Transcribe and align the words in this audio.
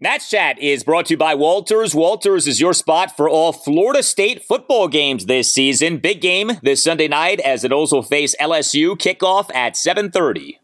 Nats 0.00 0.28
Chat 0.28 0.58
is 0.58 0.82
brought 0.82 1.06
to 1.06 1.14
you 1.14 1.16
by 1.16 1.36
Walters. 1.36 1.94
Walters 1.94 2.48
is 2.48 2.60
your 2.60 2.72
spot 2.74 3.16
for 3.16 3.28
all 3.28 3.52
Florida 3.52 4.02
State 4.02 4.42
football 4.44 4.88
games 4.88 5.26
this 5.26 5.54
season. 5.54 5.98
Big 5.98 6.20
game 6.20 6.50
this 6.64 6.82
Sunday 6.82 7.06
night 7.06 7.38
as 7.38 7.62
it 7.62 7.70
also 7.70 8.02
face 8.02 8.34
LSU 8.40 8.96
kickoff 8.96 9.54
at 9.54 9.74
7:30. 9.76 10.58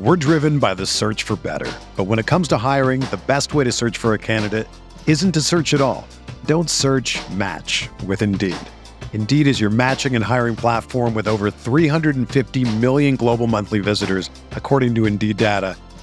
We're 0.00 0.16
driven 0.16 0.58
by 0.58 0.72
the 0.72 0.86
search 0.86 1.24
for 1.24 1.36
better. 1.36 1.70
But 1.96 2.04
when 2.04 2.18
it 2.18 2.24
comes 2.24 2.48
to 2.48 2.56
hiring, 2.56 3.00
the 3.10 3.20
best 3.26 3.52
way 3.52 3.64
to 3.64 3.72
search 3.72 3.98
for 3.98 4.14
a 4.14 4.18
candidate 4.18 4.66
isn't 5.06 5.32
to 5.32 5.42
search 5.42 5.74
at 5.74 5.82
all. 5.82 6.08
Don't 6.46 6.70
search, 6.70 7.20
match 7.32 7.90
with 8.06 8.22
Indeed. 8.22 8.56
Indeed 9.12 9.46
is 9.48 9.60
your 9.60 9.70
matching 9.70 10.14
and 10.16 10.24
hiring 10.24 10.56
platform 10.56 11.12
with 11.12 11.28
over 11.28 11.50
350 11.50 12.64
million 12.78 13.16
global 13.16 13.48
monthly 13.48 13.80
visitors 13.80 14.30
according 14.52 14.94
to 14.94 15.04
Indeed 15.04 15.36
data 15.36 15.76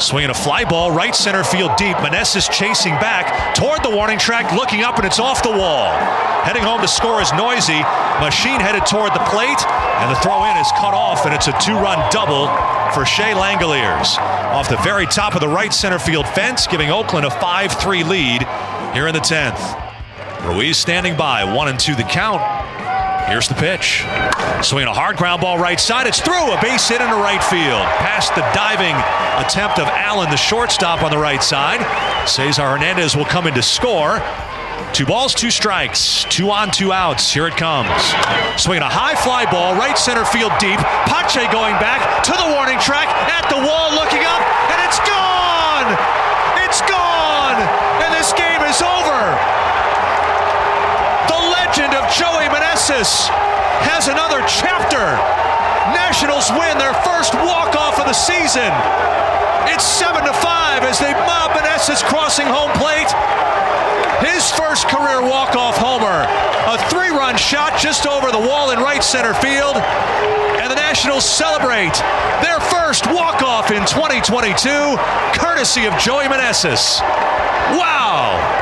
Swinging 0.00 0.30
a 0.30 0.34
fly 0.34 0.64
ball, 0.64 0.90
right 0.90 1.14
center 1.14 1.44
field 1.44 1.72
deep. 1.76 1.94
Meneses 1.98 2.50
chasing 2.50 2.94
back 2.94 3.54
toward 3.54 3.82
the 3.84 3.90
warning 3.90 4.18
track, 4.18 4.50
looking 4.54 4.82
up, 4.82 4.96
and 4.96 5.04
it's 5.04 5.20
off 5.20 5.42
the 5.42 5.50
wall. 5.50 5.92
Heading 6.42 6.62
home 6.62 6.80
to 6.80 6.88
score 6.88 7.20
is 7.20 7.30
noisy. 7.34 7.78
Machín 8.18 8.60
headed 8.62 8.86
toward 8.86 9.12
the 9.14 9.22
plate, 9.30 9.60
and 10.00 10.10
the 10.10 10.18
throw 10.20 10.42
in 10.46 10.56
is 10.56 10.72
cut 10.72 10.94
off, 10.94 11.26
and 11.26 11.34
it's 11.34 11.48
a 11.48 11.54
two 11.60 11.74
run 11.74 11.98
double 12.10 12.46
for 12.94 13.04
Shea 13.04 13.34
Langeliers. 13.34 14.16
Off 14.54 14.70
the 14.70 14.78
very 14.78 15.04
top 15.06 15.34
of 15.34 15.42
the 15.42 15.48
right 15.48 15.72
center 15.72 15.98
field 15.98 16.26
fence, 16.28 16.66
giving 16.66 16.90
Oakland 16.90 17.26
a 17.26 17.30
5 17.30 17.72
3 17.78 18.04
lead 18.04 18.42
here 18.94 19.06
in 19.06 19.12
the 19.12 19.20
10th. 19.20 19.60
Ruiz 20.48 20.78
standing 20.78 21.14
by, 21.16 21.44
1 21.44 21.68
and 21.68 21.78
2 21.78 21.94
the 21.94 22.04
count. 22.04 22.40
Here's 23.26 23.46
the 23.46 23.54
pitch. 23.54 24.02
Swinging 24.62 24.88
a 24.88 24.92
hard 24.94 25.16
ground 25.16 25.40
ball 25.42 25.56
right 25.58 25.78
side. 25.78 26.06
It's 26.08 26.20
through 26.20 26.50
a 26.52 26.58
base 26.60 26.88
hit 26.88 27.00
into 27.00 27.14
right 27.14 27.42
field. 27.44 27.82
Past 28.02 28.34
the 28.34 28.40
diving 28.52 28.96
attempt 29.44 29.78
of 29.78 29.86
Allen, 29.86 30.28
the 30.30 30.36
shortstop 30.36 31.02
on 31.04 31.10
the 31.12 31.18
right 31.18 31.42
side. 31.42 31.78
Cesar 32.28 32.66
Hernandez 32.68 33.16
will 33.16 33.24
come 33.24 33.46
in 33.46 33.54
to 33.54 33.62
score. 33.62 34.20
Two 34.92 35.06
balls, 35.06 35.32
two 35.34 35.52
strikes, 35.52 36.24
two 36.28 36.50
on, 36.50 36.72
two 36.72 36.92
outs. 36.92 37.32
Here 37.32 37.46
it 37.46 37.56
comes. 37.56 37.90
Swinging 38.60 38.82
a 38.82 38.88
high 38.90 39.14
fly 39.14 39.44
ball, 39.48 39.74
right 39.76 39.96
center 39.96 40.24
field 40.24 40.52
deep. 40.58 40.80
Pache 41.06 41.46
going 41.52 41.78
back 41.78 42.24
to 42.24 42.32
the 42.32 42.54
warning 42.56 42.80
track, 42.80 43.06
at 43.30 43.48
the 43.48 43.56
wall, 43.62 43.94
looking 43.94 44.24
up. 44.26 44.59
Meneses 52.70 53.26
has 53.82 54.06
another 54.06 54.38
chapter. 54.46 55.02
Nationals 55.90 56.54
win 56.54 56.78
their 56.78 56.94
first 57.02 57.34
walk-off 57.42 57.98
of 57.98 58.06
the 58.06 58.14
season. 58.14 58.70
It's 59.74 59.82
7 59.82 60.22
to 60.22 60.30
5 60.30 60.84
as 60.86 61.02
they 61.02 61.10
mob 61.26 61.50
Meneses 61.50 61.98
crossing 62.06 62.46
home 62.46 62.70
plate. 62.78 63.10
His 64.22 64.46
first 64.54 64.86
career 64.86 65.18
walk-off 65.20 65.78
homer. 65.82 66.22
A 66.70 66.78
three-run 66.86 67.36
shot 67.36 67.74
just 67.76 68.06
over 68.06 68.30
the 68.30 68.38
wall 68.38 68.70
in 68.70 68.78
right 68.78 69.02
center 69.02 69.34
field. 69.34 69.74
And 70.62 70.70
the 70.70 70.78
Nationals 70.78 71.26
celebrate 71.26 71.98
their 72.38 72.60
first 72.70 73.04
walk-off 73.10 73.72
in 73.72 73.82
2022, 73.84 74.62
courtesy 75.42 75.86
of 75.90 75.98
Joey 75.98 76.30
Meneses. 76.30 77.02
Wow! 77.74 78.59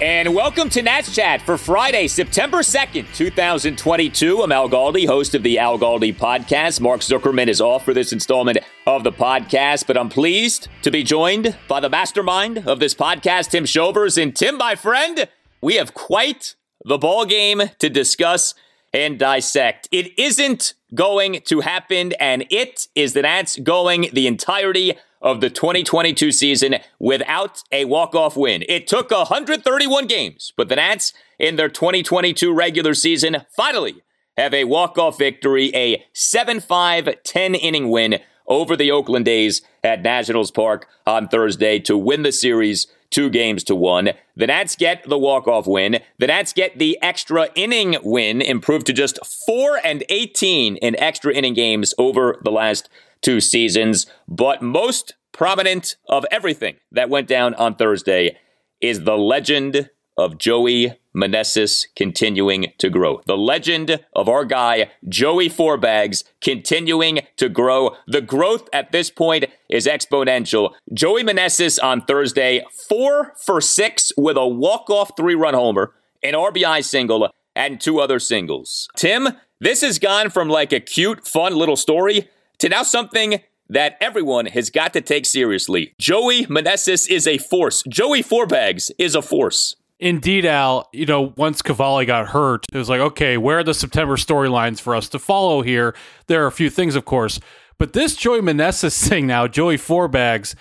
And 0.00 0.32
welcome 0.32 0.68
to 0.70 0.82
Nats 0.82 1.12
Chat 1.12 1.42
for 1.42 1.58
Friday, 1.58 2.06
September 2.06 2.58
2nd, 2.58 3.12
2022. 3.16 4.42
I'm 4.44 4.52
Al 4.52 4.70
Galdi, 4.70 5.08
host 5.08 5.34
of 5.34 5.42
the 5.42 5.58
Al 5.58 5.76
Galdi 5.76 6.14
podcast. 6.14 6.80
Mark 6.80 7.00
Zuckerman 7.00 7.48
is 7.48 7.60
off 7.60 7.84
for 7.84 7.92
this 7.92 8.12
installment 8.12 8.58
of 8.86 9.02
the 9.02 9.10
podcast, 9.10 9.88
but 9.88 9.98
I'm 9.98 10.08
pleased 10.08 10.68
to 10.82 10.92
be 10.92 11.02
joined 11.02 11.56
by 11.66 11.80
the 11.80 11.90
mastermind 11.90 12.58
of 12.58 12.78
this 12.78 12.94
podcast, 12.94 13.50
Tim 13.50 13.64
Shovers. 13.64 14.16
And 14.22 14.36
Tim, 14.36 14.56
my 14.56 14.76
friend, 14.76 15.28
we 15.60 15.74
have 15.74 15.94
quite 15.94 16.54
the 16.84 16.96
ball 16.96 17.26
game 17.26 17.62
to 17.80 17.90
discuss 17.90 18.54
and 18.92 19.18
dissect. 19.18 19.88
It 19.90 20.16
isn't 20.16 20.74
going 20.94 21.40
to 21.46 21.60
happen, 21.62 22.12
and 22.20 22.44
it 22.50 22.86
is 22.94 23.14
the 23.14 23.22
Nats 23.22 23.58
going 23.58 24.10
the 24.12 24.28
entirety 24.28 24.94
of 25.20 25.40
the 25.40 25.50
2022 25.50 26.30
season 26.32 26.76
without 26.98 27.62
a 27.72 27.84
walk-off 27.84 28.36
win. 28.36 28.64
It 28.68 28.86
took 28.86 29.10
131 29.10 30.06
games, 30.06 30.52
but 30.56 30.68
the 30.68 30.76
Nats 30.76 31.12
in 31.38 31.56
their 31.56 31.68
2022 31.68 32.52
regular 32.52 32.94
season 32.94 33.38
finally 33.50 34.02
have 34.36 34.54
a 34.54 34.64
walk-off 34.64 35.18
victory, 35.18 35.74
a 35.74 36.04
7-5 36.14 37.16
10-inning 37.24 37.90
win 37.90 38.18
over 38.46 38.76
the 38.76 38.90
Oakland 38.90 39.26
A's 39.28 39.60
at 39.82 40.02
Nationals 40.02 40.50
Park 40.50 40.86
on 41.06 41.28
Thursday 41.28 41.78
to 41.80 41.98
win 41.98 42.22
the 42.22 42.32
series 42.32 42.86
two 43.10 43.30
games 43.30 43.64
to 43.64 43.74
one. 43.74 44.10
The 44.36 44.46
Nats 44.46 44.76
get 44.76 45.06
the 45.08 45.18
walk-off 45.18 45.66
win. 45.66 45.98
The 46.18 46.26
Nats 46.28 46.52
get 46.52 46.78
the 46.78 46.98
extra 47.02 47.48
inning 47.54 47.96
win, 48.02 48.40
improved 48.42 48.84
to 48.86 48.92
just 48.92 49.18
4 49.46 49.80
and 49.82 50.04
18 50.10 50.76
in 50.76 51.00
extra 51.00 51.32
inning 51.34 51.54
games 51.54 51.94
over 51.98 52.38
the 52.44 52.50
last 52.50 52.88
two 53.22 53.40
seasons. 53.40 54.06
But 54.26 54.62
most 54.62 55.14
prominent 55.32 55.96
of 56.08 56.24
everything 56.30 56.76
that 56.92 57.10
went 57.10 57.28
down 57.28 57.54
on 57.54 57.74
Thursday 57.74 58.36
is 58.80 59.02
the 59.04 59.16
legend 59.18 59.90
of 60.16 60.36
Joey 60.38 60.94
Meneses 61.16 61.86
continuing 61.96 62.72
to 62.78 62.90
grow. 62.90 63.20
The 63.26 63.36
legend 63.36 64.00
of 64.14 64.28
our 64.28 64.44
guy, 64.44 64.90
Joey 65.08 65.48
Fourbags, 65.48 66.24
continuing 66.42 67.20
to 67.36 67.48
grow. 67.48 67.96
The 68.06 68.20
growth 68.20 68.68
at 68.72 68.90
this 68.92 69.10
point 69.10 69.46
is 69.70 69.86
exponential. 69.86 70.72
Joey 70.92 71.22
Meneses 71.22 71.82
on 71.82 72.00
Thursday, 72.02 72.64
four 72.88 73.32
for 73.36 73.60
six 73.60 74.10
with 74.16 74.36
a 74.36 74.46
walk-off 74.46 75.12
three-run 75.16 75.54
homer, 75.54 75.92
an 76.22 76.34
RBI 76.34 76.84
single, 76.84 77.30
and 77.54 77.80
two 77.80 78.00
other 78.00 78.18
singles. 78.18 78.88
Tim, 78.96 79.28
this 79.60 79.82
has 79.82 79.98
gone 80.00 80.30
from 80.30 80.48
like 80.48 80.72
a 80.72 80.80
cute, 80.80 81.26
fun 81.26 81.54
little 81.54 81.76
story 81.76 82.28
to 82.58 82.68
now 82.68 82.82
something 82.82 83.40
that 83.68 83.96
everyone 84.00 84.46
has 84.46 84.70
got 84.70 84.92
to 84.94 85.00
take 85.00 85.26
seriously. 85.26 85.92
Joey 85.98 86.46
Meneses 86.46 87.08
is 87.08 87.26
a 87.26 87.38
force. 87.38 87.82
Joey 87.88 88.22
Fourbags 88.22 88.90
is 88.98 89.14
a 89.14 89.22
force. 89.22 89.76
Indeed, 90.00 90.44
Al, 90.44 90.88
you 90.92 91.06
know, 91.06 91.32
once 91.36 91.60
Cavalli 91.60 92.06
got 92.06 92.28
hurt, 92.28 92.64
it 92.72 92.78
was 92.78 92.88
like, 92.88 93.00
okay, 93.00 93.36
where 93.36 93.58
are 93.58 93.64
the 93.64 93.74
September 93.74 94.16
storylines 94.16 94.80
for 94.80 94.94
us 94.94 95.08
to 95.10 95.18
follow 95.18 95.60
here? 95.62 95.94
There 96.28 96.42
are 96.44 96.46
a 96.46 96.52
few 96.52 96.70
things, 96.70 96.94
of 96.94 97.04
course. 97.04 97.40
But 97.78 97.92
this 97.92 98.16
Joey 98.16 98.40
Meneses 98.40 99.06
thing 99.08 99.26
now, 99.26 99.46
Joey 99.48 99.76
Fourbags, 99.76 100.54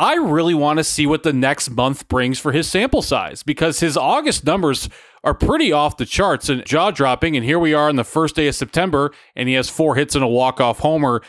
I 0.00 0.14
really 0.14 0.54
want 0.54 0.78
to 0.78 0.84
see 0.84 1.06
what 1.06 1.24
the 1.24 1.32
next 1.34 1.68
month 1.72 2.08
brings 2.08 2.38
for 2.38 2.52
his 2.52 2.66
sample 2.66 3.02
size 3.02 3.42
because 3.42 3.80
his 3.80 3.98
August 3.98 4.46
numbers 4.46 4.88
are 5.24 5.34
pretty 5.34 5.72
off 5.72 5.98
the 5.98 6.06
charts 6.06 6.48
and 6.48 6.64
jaw 6.64 6.90
dropping. 6.90 7.36
And 7.36 7.44
here 7.44 7.58
we 7.58 7.74
are 7.74 7.90
on 7.90 7.96
the 7.96 8.04
first 8.04 8.34
day 8.34 8.48
of 8.48 8.54
September, 8.54 9.12
and 9.36 9.46
he 9.46 9.56
has 9.56 9.68
four 9.68 9.96
hits 9.96 10.14
and 10.14 10.24
a 10.24 10.26
walk 10.26 10.58
off 10.58 10.78
homer. 10.78 11.20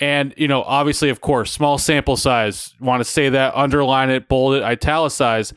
And, 0.00 0.34
you 0.36 0.48
know, 0.48 0.64
obviously, 0.64 1.08
of 1.08 1.20
course, 1.20 1.52
small 1.52 1.78
sample 1.78 2.16
size. 2.16 2.74
Want 2.80 2.98
to 2.98 3.04
say 3.04 3.28
that, 3.28 3.54
underline 3.54 4.10
it, 4.10 4.28
bold 4.28 4.56
it, 4.56 4.64
italicize. 4.64 5.54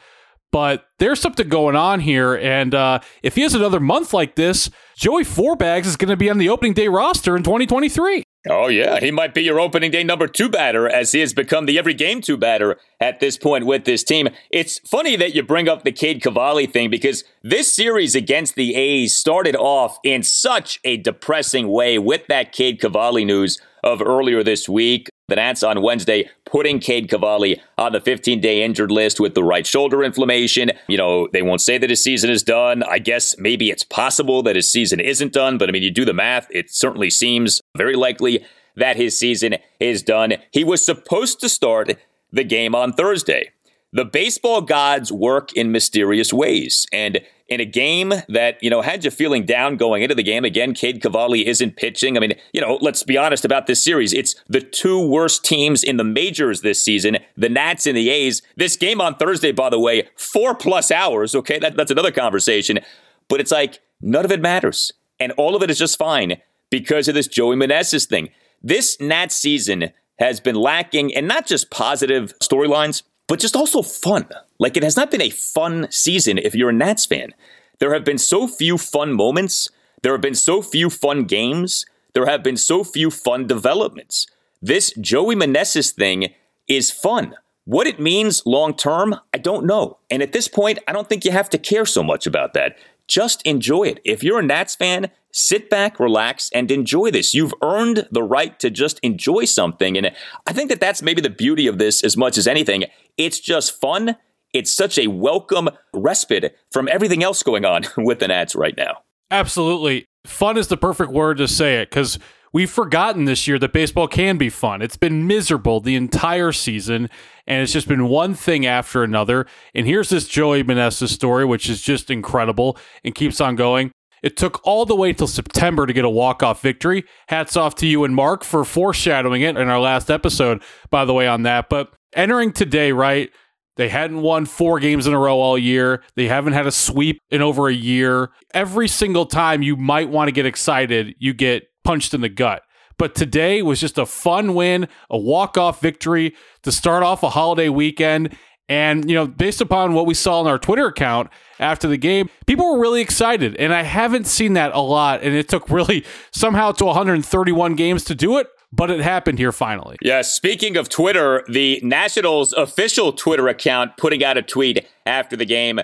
But 0.51 0.85
there's 0.99 1.19
something 1.19 1.49
going 1.49 1.75
on 1.75 2.01
here. 2.01 2.35
And 2.35 2.75
uh, 2.75 2.99
if 3.23 3.33
he 3.33 3.41
has 3.41 3.55
another 3.55 3.79
month 3.79 4.13
like 4.13 4.35
this, 4.35 4.69
Joey 4.95 5.23
Fourbags 5.23 5.87
is 5.87 5.95
going 5.95 6.09
to 6.09 6.17
be 6.17 6.29
on 6.29 6.37
the 6.37 6.49
opening 6.49 6.73
day 6.73 6.87
roster 6.87 7.35
in 7.35 7.41
2023. 7.41 8.23
Oh, 8.47 8.67
yeah. 8.67 9.01
He 9.01 9.11
might 9.11 9.33
be 9.33 9.43
your 9.43 9.59
opening 9.59 9.91
day 9.91 10.03
number 10.03 10.25
two 10.25 10.47
batter 10.47 10.87
as 10.87 11.11
he 11.11 11.19
has 11.19 11.33
become 11.33 11.65
the 11.65 11.77
every 11.77 11.93
game 11.93 12.21
two 12.21 12.37
batter 12.37 12.77
at 13.01 13.19
this 13.19 13.37
point 13.37 13.65
with 13.65 13.83
this 13.83 14.01
team. 14.01 14.29
It's 14.49 14.79
funny 14.79 15.17
that 15.17 15.35
you 15.35 15.43
bring 15.43 15.67
up 15.67 15.83
the 15.83 15.91
Cade 15.91 16.21
Cavalli 16.23 16.65
thing 16.65 16.89
because 16.89 17.25
this 17.43 17.73
series 17.75 18.15
against 18.15 18.55
the 18.55 18.75
A's 18.75 19.13
started 19.13 19.57
off 19.57 19.99
in 20.05 20.23
such 20.23 20.79
a 20.85 20.95
depressing 20.95 21.67
way 21.67 21.99
with 21.99 22.27
that 22.27 22.53
Cade 22.53 22.79
Cavalli 22.79 23.25
news 23.25 23.59
of 23.83 24.01
earlier 24.01 24.41
this 24.41 24.69
week. 24.69 25.09
The 25.29 25.35
Nats 25.35 25.61
on 25.61 25.83
Wednesday 25.83 26.27
putting 26.45 26.79
Cade 26.79 27.07
Cavalli 27.07 27.61
on 27.77 27.91
the 27.91 28.01
15 28.01 28.41
day 28.41 28.63
injured 28.63 28.89
list 28.89 29.19
with 29.19 29.35
the 29.35 29.43
right 29.43 29.65
shoulder 29.65 30.03
inflammation. 30.03 30.71
You 30.87 30.97
know, 30.97 31.27
they 31.31 31.43
won't 31.43 31.61
say 31.61 31.77
that 31.77 31.91
his 31.91 32.03
season 32.03 32.31
is 32.31 32.41
done. 32.41 32.81
I 32.81 32.97
guess 32.97 33.37
maybe 33.37 33.69
it's 33.69 33.83
possible 33.83 34.41
that 34.41 34.55
his 34.55 34.71
season 34.71 34.99
isn't 34.99 35.31
done, 35.33 35.59
but 35.59 35.69
I 35.69 35.71
mean, 35.71 35.83
you 35.83 35.91
do 35.91 36.03
the 36.03 36.13
math, 36.15 36.47
it 36.49 36.71
certainly 36.71 37.11
seems 37.11 37.61
very 37.77 37.95
likely 37.95 38.43
that 38.75 38.95
his 38.97 39.15
season 39.17 39.57
is 39.79 40.01
done. 40.01 40.33
He 40.51 40.63
was 40.63 40.83
supposed 40.83 41.39
to 41.41 41.49
start 41.49 41.95
the 42.31 42.43
game 42.43 42.73
on 42.73 42.91
Thursday. 42.93 43.51
The 43.93 44.05
baseball 44.05 44.61
gods 44.61 45.11
work 45.11 45.53
in 45.53 45.71
mysterious 45.71 46.33
ways, 46.33 46.87
and 46.91 47.21
in 47.49 47.59
a 47.59 47.65
game 47.65 48.13
that, 48.29 48.61
you 48.61 48.69
know, 48.69 48.81
had 48.81 49.03
you 49.03 49.11
feeling 49.11 49.43
down 49.43 49.75
going 49.75 50.03
into 50.03 50.15
the 50.15 50.23
game. 50.23 50.45
Again, 50.45 50.73
Cade 50.73 51.01
Cavalli 51.01 51.45
isn't 51.47 51.75
pitching. 51.75 52.15
I 52.15 52.19
mean, 52.19 52.33
you 52.53 52.61
know, 52.61 52.77
let's 52.81 53.03
be 53.03 53.17
honest 53.17 53.43
about 53.43 53.67
this 53.67 53.83
series. 53.83 54.13
It's 54.13 54.35
the 54.47 54.61
two 54.61 55.03
worst 55.05 55.43
teams 55.43 55.83
in 55.83 55.97
the 55.97 56.03
majors 56.03 56.61
this 56.61 56.83
season, 56.83 57.17
the 57.35 57.49
Nats 57.49 57.87
and 57.87 57.97
the 57.97 58.09
A's. 58.09 58.41
This 58.55 58.75
game 58.75 59.01
on 59.01 59.15
Thursday, 59.15 59.51
by 59.51 59.69
the 59.69 59.79
way, 59.79 60.07
four 60.15 60.53
plus 60.55 60.91
hours, 60.91 61.33
okay? 61.35 61.57
That, 61.57 61.75
that's 61.75 61.91
another 61.91 62.11
conversation. 62.11 62.79
But 63.27 63.39
it's 63.39 63.51
like, 63.51 63.79
none 64.01 64.25
of 64.25 64.31
it 64.31 64.41
matters. 64.41 64.91
And 65.19 65.31
all 65.33 65.55
of 65.55 65.63
it 65.63 65.69
is 65.71 65.79
just 65.79 65.97
fine 65.97 66.37
because 66.69 67.07
of 67.07 67.15
this 67.15 67.27
Joey 67.27 67.55
Meneses 67.55 68.07
thing. 68.07 68.29
This 68.61 68.99
Nats 68.99 69.35
season 69.35 69.91
has 70.19 70.39
been 70.39 70.55
lacking, 70.55 71.15
and 71.15 71.27
not 71.27 71.47
just 71.47 71.69
positive 71.71 72.33
storylines, 72.43 73.03
but 73.29 73.39
just 73.39 73.55
also 73.55 73.83
fun. 73.83 74.25
Like 74.57 74.75
it 74.75 74.83
has 74.83 74.97
not 74.97 75.11
been 75.11 75.21
a 75.21 75.29
fun 75.29 75.87
season 75.91 76.37
if 76.39 76.55
you're 76.55 76.71
a 76.71 76.73
Nats 76.73 77.05
fan. 77.05 77.29
There 77.77 77.93
have 77.93 78.03
been 78.03 78.17
so 78.17 78.47
few 78.47 78.77
fun 78.77 79.13
moments. 79.13 79.69
There 80.01 80.11
have 80.13 80.21
been 80.21 80.33
so 80.35 80.63
few 80.63 80.89
fun 80.89 81.25
games. 81.25 81.85
There 82.13 82.25
have 82.25 82.41
been 82.41 82.57
so 82.57 82.83
few 82.83 83.11
fun 83.11 83.45
developments. 83.45 84.25
This 84.63 84.91
Joey 84.99 85.35
Meneses 85.35 85.91
thing 85.91 86.33
is 86.67 86.89
fun. 86.89 87.35
What 87.65 87.85
it 87.85 87.99
means 87.99 88.43
long 88.47 88.73
term, 88.73 89.15
I 89.31 89.37
don't 89.37 89.65
know. 89.67 89.99
And 90.09 90.23
at 90.23 90.33
this 90.33 90.47
point, 90.47 90.79
I 90.87 90.91
don't 90.91 91.07
think 91.07 91.23
you 91.23 91.31
have 91.31 91.51
to 91.51 91.59
care 91.59 91.85
so 91.85 92.01
much 92.03 92.25
about 92.25 92.53
that. 92.55 92.77
Just 93.07 93.43
enjoy 93.43 93.83
it. 93.83 93.99
If 94.03 94.23
you're 94.23 94.39
a 94.39 94.43
Nats 94.43 94.73
fan, 94.73 95.11
Sit 95.31 95.69
back, 95.69 95.99
relax, 95.99 96.49
and 96.55 96.71
enjoy 96.71 97.11
this. 97.11 97.35
You've 97.35 97.53
earned 97.61 98.07
the 98.11 98.23
right 98.23 98.59
to 98.59 98.71
just 98.71 98.99
enjoy 99.03 99.45
something. 99.45 99.95
And 99.97 100.11
I 100.47 100.53
think 100.53 100.69
that 100.69 100.79
that's 100.79 101.03
maybe 101.03 101.21
the 101.21 101.29
beauty 101.29 101.67
of 101.67 101.77
this 101.77 102.03
as 102.03 102.17
much 102.17 102.37
as 102.37 102.47
anything. 102.47 102.85
It's 103.15 103.39
just 103.39 103.79
fun. 103.79 104.15
It's 104.53 104.73
such 104.73 104.97
a 104.97 105.05
welcome 105.07 105.69
respite 105.93 106.57
from 106.71 106.87
everything 106.89 107.23
else 107.23 107.43
going 107.43 107.63
on 107.65 107.83
with 107.97 108.19
the 108.19 108.27
Nats 108.27 108.55
right 108.55 108.75
now. 108.75 109.01
Absolutely. 109.29 110.05
Fun 110.25 110.57
is 110.57 110.67
the 110.67 110.77
perfect 110.77 111.11
word 111.11 111.37
to 111.37 111.47
say 111.47 111.75
it 111.79 111.91
because 111.91 112.17
we've 112.51 112.71
forgotten 112.71 113.25
this 113.25 113.47
year 113.47 113.59
that 113.59 113.71
baseball 113.71 114.07
can 114.07 114.37
be 114.39 114.49
fun. 114.49 114.81
It's 114.81 114.97
been 114.97 115.27
miserable 115.27 115.79
the 115.79 115.95
entire 115.95 116.51
season, 116.51 117.07
and 117.45 117.61
it's 117.61 117.71
just 117.71 117.87
been 117.87 118.07
one 118.07 118.33
thing 118.33 118.65
after 118.65 119.03
another. 119.03 119.45
And 119.75 119.85
here's 119.85 120.09
this 120.09 120.27
Joey 120.27 120.63
Meneses 120.63 121.09
story, 121.09 121.45
which 121.45 121.69
is 121.69 121.83
just 121.83 122.09
incredible 122.09 122.75
and 123.03 123.13
keeps 123.13 123.39
on 123.39 123.55
going. 123.55 123.91
It 124.21 124.37
took 124.37 124.65
all 124.65 124.85
the 124.85 124.95
way 124.95 125.13
till 125.13 125.27
September 125.27 125.85
to 125.85 125.93
get 125.93 126.05
a 126.05 126.09
walk-off 126.09 126.61
victory. 126.61 127.05
Hats 127.27 127.55
off 127.55 127.75
to 127.75 127.87
you 127.87 128.03
and 128.03 128.15
Mark 128.15 128.43
for 128.43 128.63
foreshadowing 128.65 129.41
it 129.41 129.57
in 129.57 129.69
our 129.69 129.79
last 129.79 130.09
episode, 130.11 130.61
by 130.89 131.05
the 131.05 131.13
way, 131.13 131.27
on 131.27 131.43
that. 131.43 131.69
But 131.69 131.93
entering 132.13 132.51
today, 132.51 132.91
right, 132.91 133.29
they 133.77 133.87
hadn't 133.89 134.21
won 134.21 134.45
four 134.45 134.79
games 134.79 135.07
in 135.07 135.13
a 135.13 135.19
row 135.19 135.37
all 135.39 135.57
year. 135.57 136.03
They 136.15 136.27
haven't 136.27 136.53
had 136.53 136.67
a 136.67 136.71
sweep 136.71 137.21
in 137.29 137.41
over 137.41 137.69
a 137.69 137.73
year. 137.73 138.31
Every 138.53 138.87
single 138.87 139.25
time 139.25 139.61
you 139.61 139.77
might 139.77 140.09
want 140.09 140.27
to 140.27 140.31
get 140.33 140.45
excited, 140.45 141.15
you 141.19 141.33
get 141.33 141.67
punched 141.85 142.13
in 142.13 142.21
the 142.21 142.29
gut. 142.29 142.63
But 142.97 143.15
today 143.15 143.61
was 143.61 143.79
just 143.79 143.97
a 143.97 144.05
fun 144.05 144.53
win, 144.55 144.89
a 145.09 145.17
walk-off 145.17 145.79
victory 145.79 146.35
to 146.63 146.71
start 146.73 147.01
off 147.03 147.23
a 147.23 147.29
holiday 147.29 147.69
weekend. 147.69 148.35
And, 148.69 149.09
you 149.09 149.15
know, 149.15 149.25
based 149.25 149.61
upon 149.61 149.93
what 149.95 150.05
we 150.05 150.13
saw 150.13 150.41
on 150.41 150.47
our 150.47 150.59
Twitter 150.59 150.85
account 150.85 151.31
after 151.59 151.87
the 151.87 151.97
game, 151.97 152.29
people 152.45 152.71
were 152.75 152.79
really 152.81 153.01
excited. 153.01 153.55
And 153.57 153.73
I 153.73 153.81
haven't 153.81 154.27
seen 154.27 154.53
that 154.53 154.73
a 154.75 154.79
lot. 154.79 155.23
And 155.23 155.33
it 155.35 155.49
took 155.49 155.69
really 155.71 156.05
somehow 156.31 156.71
to 156.73 156.85
131 156.85 157.75
games 157.75 158.03
to 158.05 158.15
do 158.15 158.37
it 158.37 158.47
but 158.71 158.91
it 158.91 158.99
happened 158.99 159.39
here 159.39 159.51
finally. 159.51 159.97
Yeah, 159.99 160.21
speaking 160.21 160.77
of 160.77 160.89
Twitter, 160.89 161.43
the 161.49 161.79
Nationals 161.81 162.53
official 162.53 163.11
Twitter 163.11 163.47
account 163.47 163.97
putting 163.97 164.23
out 164.23 164.37
a 164.37 164.43
tweet 164.43 164.85
after 165.07 165.35
the 165.35 165.45
game 165.45 165.79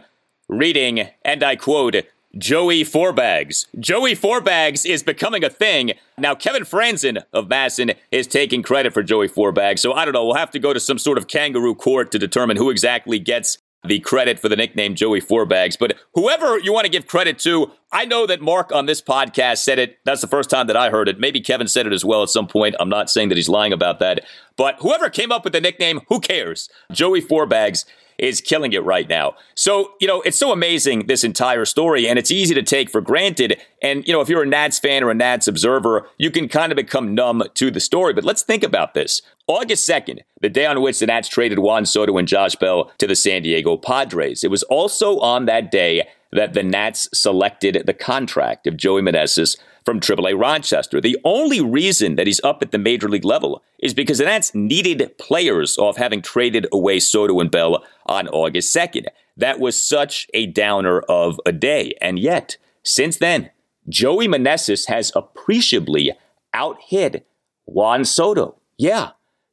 reading, 0.50 1.08
and 1.24 1.42
I 1.42 1.56
quote, 1.56 1.96
Joey 2.38 2.82
Fourbags. 2.84 3.66
Joey 3.80 4.14
Fourbags 4.14 4.86
is 4.86 5.04
becoming 5.04 5.44
a 5.46 5.50
thing. 5.50 5.94
Now, 6.18 6.36
Kevin 6.36 6.64
Frandsen 6.64 7.24
of 7.32 7.48
MASN 7.48 7.96
is 8.12 8.28
taking 8.28 8.62
credit 8.62 8.94
for 8.94 9.02
Joey 9.04 9.30
Fourbags, 9.30 9.80
so 9.80 9.94
I 9.94 10.04
don't 10.04 10.14
know. 10.14 10.26
We'll 10.26 10.36
have 10.36 10.52
to 10.52 10.60
go 10.60 10.74
to 10.74 10.80
some 10.82 10.98
sort 10.98 11.18
of 11.18 11.28
kangaroo 11.30 11.74
court 11.76 12.12
to 12.12 12.20
determine 12.20 12.58
who 12.58 12.70
exactly 12.72 13.20
gets 13.20 13.58
the 13.88 14.00
credit 14.00 14.38
for 14.40 14.50
the 14.50 14.56
nickname 14.58 14.96
Joey 14.96 15.22
Fourbags. 15.22 15.78
But 15.80 15.94
whoever 16.14 16.58
you 16.58 16.74
want 16.74 16.84
to 16.86 16.92
give 16.92 17.08
credit 17.08 17.40
to, 17.40 17.72
I 17.94 18.04
know 18.04 18.26
that 18.28 18.42
Mark 18.42 18.70
on 18.72 18.86
this 18.86 19.02
podcast 19.02 19.60
said 19.60 19.80
it. 19.80 20.00
That's 20.06 20.22
the 20.22 20.28
first 20.28 20.50
time 20.50 20.68
that 20.68 20.76
I 20.76 20.90
heard 20.90 21.08
it. 21.08 21.18
Maybe 21.20 21.40
Kevin 21.40 21.68
said 21.70 21.86
it 21.88 21.94
as 21.94 22.04
well 22.04 22.22
at 22.24 22.30
some 22.30 22.48
point. 22.48 22.76
I'm 22.82 22.90
not 22.90 23.10
saying 23.12 23.30
that 23.30 23.38
he's 23.38 23.48
lying 23.48 23.72
about 23.72 24.00
that. 24.00 24.22
But 24.58 24.76
whoever 24.80 25.10
came 25.10 25.32
up 25.32 25.44
with 25.46 25.54
the 25.54 25.62
nickname, 25.62 26.02
who 26.10 26.20
cares? 26.20 26.68
Joey 26.92 27.22
Fourbags 27.22 27.86
is 28.18 28.42
killing 28.42 28.74
it 28.74 28.84
right 28.84 29.08
now. 29.10 29.34
So, 29.56 29.94
you 30.00 30.08
know, 30.08 30.22
it's 30.22 30.38
so 30.38 30.52
amazing, 30.52 31.08
this 31.08 31.24
entire 31.24 31.66
story, 31.66 32.08
and 32.08 32.18
it's 32.18 32.32
easy 32.32 32.54
to 32.56 32.64
take 32.64 32.90
for 32.90 33.02
granted. 33.02 33.60
And, 33.82 34.06
you 34.08 34.14
know, 34.14 34.22
if 34.22 34.30
you're 34.30 34.44
a 34.44 34.48
Nats 34.48 34.80
fan 34.80 35.04
or 35.04 35.12
a 35.12 35.16
Nats 35.16 35.48
observer, 35.48 36.08
you 36.18 36.32
can 36.32 36.48
kind 36.48 36.72
of 36.72 36.76
become 36.78 37.14
numb 37.14 37.44
to 37.56 37.72
the 37.72 37.80
story. 37.80 38.14
But 38.14 38.24
let's 38.24 38.44
think 38.44 38.64
about 38.64 38.94
this. 38.94 39.22
August 39.48 39.88
2nd, 39.88 40.20
the 40.42 40.50
day 40.50 40.66
on 40.66 40.82
which 40.82 41.00
the 41.00 41.08
Nats 41.08 41.28
traded 41.28 41.60
Juan 41.60 41.86
Soto 41.86 42.18
and 42.18 42.28
Josh 42.28 42.56
Bell 42.56 42.92
to 42.98 43.08
the 43.08 43.16
San 43.16 43.44
Diego 43.44 43.78
Padres. 43.78 44.44
It 44.44 44.52
was 44.52 44.64
also 44.64 45.20
on 45.20 45.46
that 45.46 45.72
day 45.72 46.08
that 46.32 46.54
the 46.54 46.64
Nats 46.64 47.08
selected 47.14 47.84
the 47.86 47.94
contract 47.94 48.66
of 48.68 48.76
Joey 48.78 49.02
Meneses 49.02 49.58
from 49.86 50.00
AAA 50.02 50.38
Rochester. 50.40 51.00
The 51.00 51.18
only 51.24 51.62
reason 51.62 52.16
that 52.16 52.26
he's 52.28 52.44
up 52.44 52.62
at 52.62 52.72
the 52.72 52.78
major 52.80 53.08
league 53.08 53.24
level 53.24 53.64
is 53.80 53.94
because 53.94 54.18
the 54.18 54.26
Nats 54.26 54.54
needed 54.56 55.18
players 55.20 55.78
off 55.78 55.96
having 55.98 56.22
traded 56.22 56.68
away 56.74 57.00
Soto 57.00 57.40
and 57.40 57.52
Bell 57.52 57.86
on 58.08 58.28
August 58.28 58.76
2nd. 58.76 59.06
That 59.38 59.60
was 59.60 59.82
such 59.82 60.28
a 60.34 60.48
downer 60.48 61.02
of 61.02 61.40
a 61.46 61.52
day. 61.52 61.94
And 62.02 62.18
yet, 62.18 62.58
since 62.84 63.18
then, 63.18 63.52
Joey 63.88 64.28
Meneses 64.28 64.88
has 64.88 65.12
appreciably 65.16 66.14
outhit 66.54 67.28
Juan 67.66 68.04
Soto. 68.06 68.56
Yeah, 68.78 69.12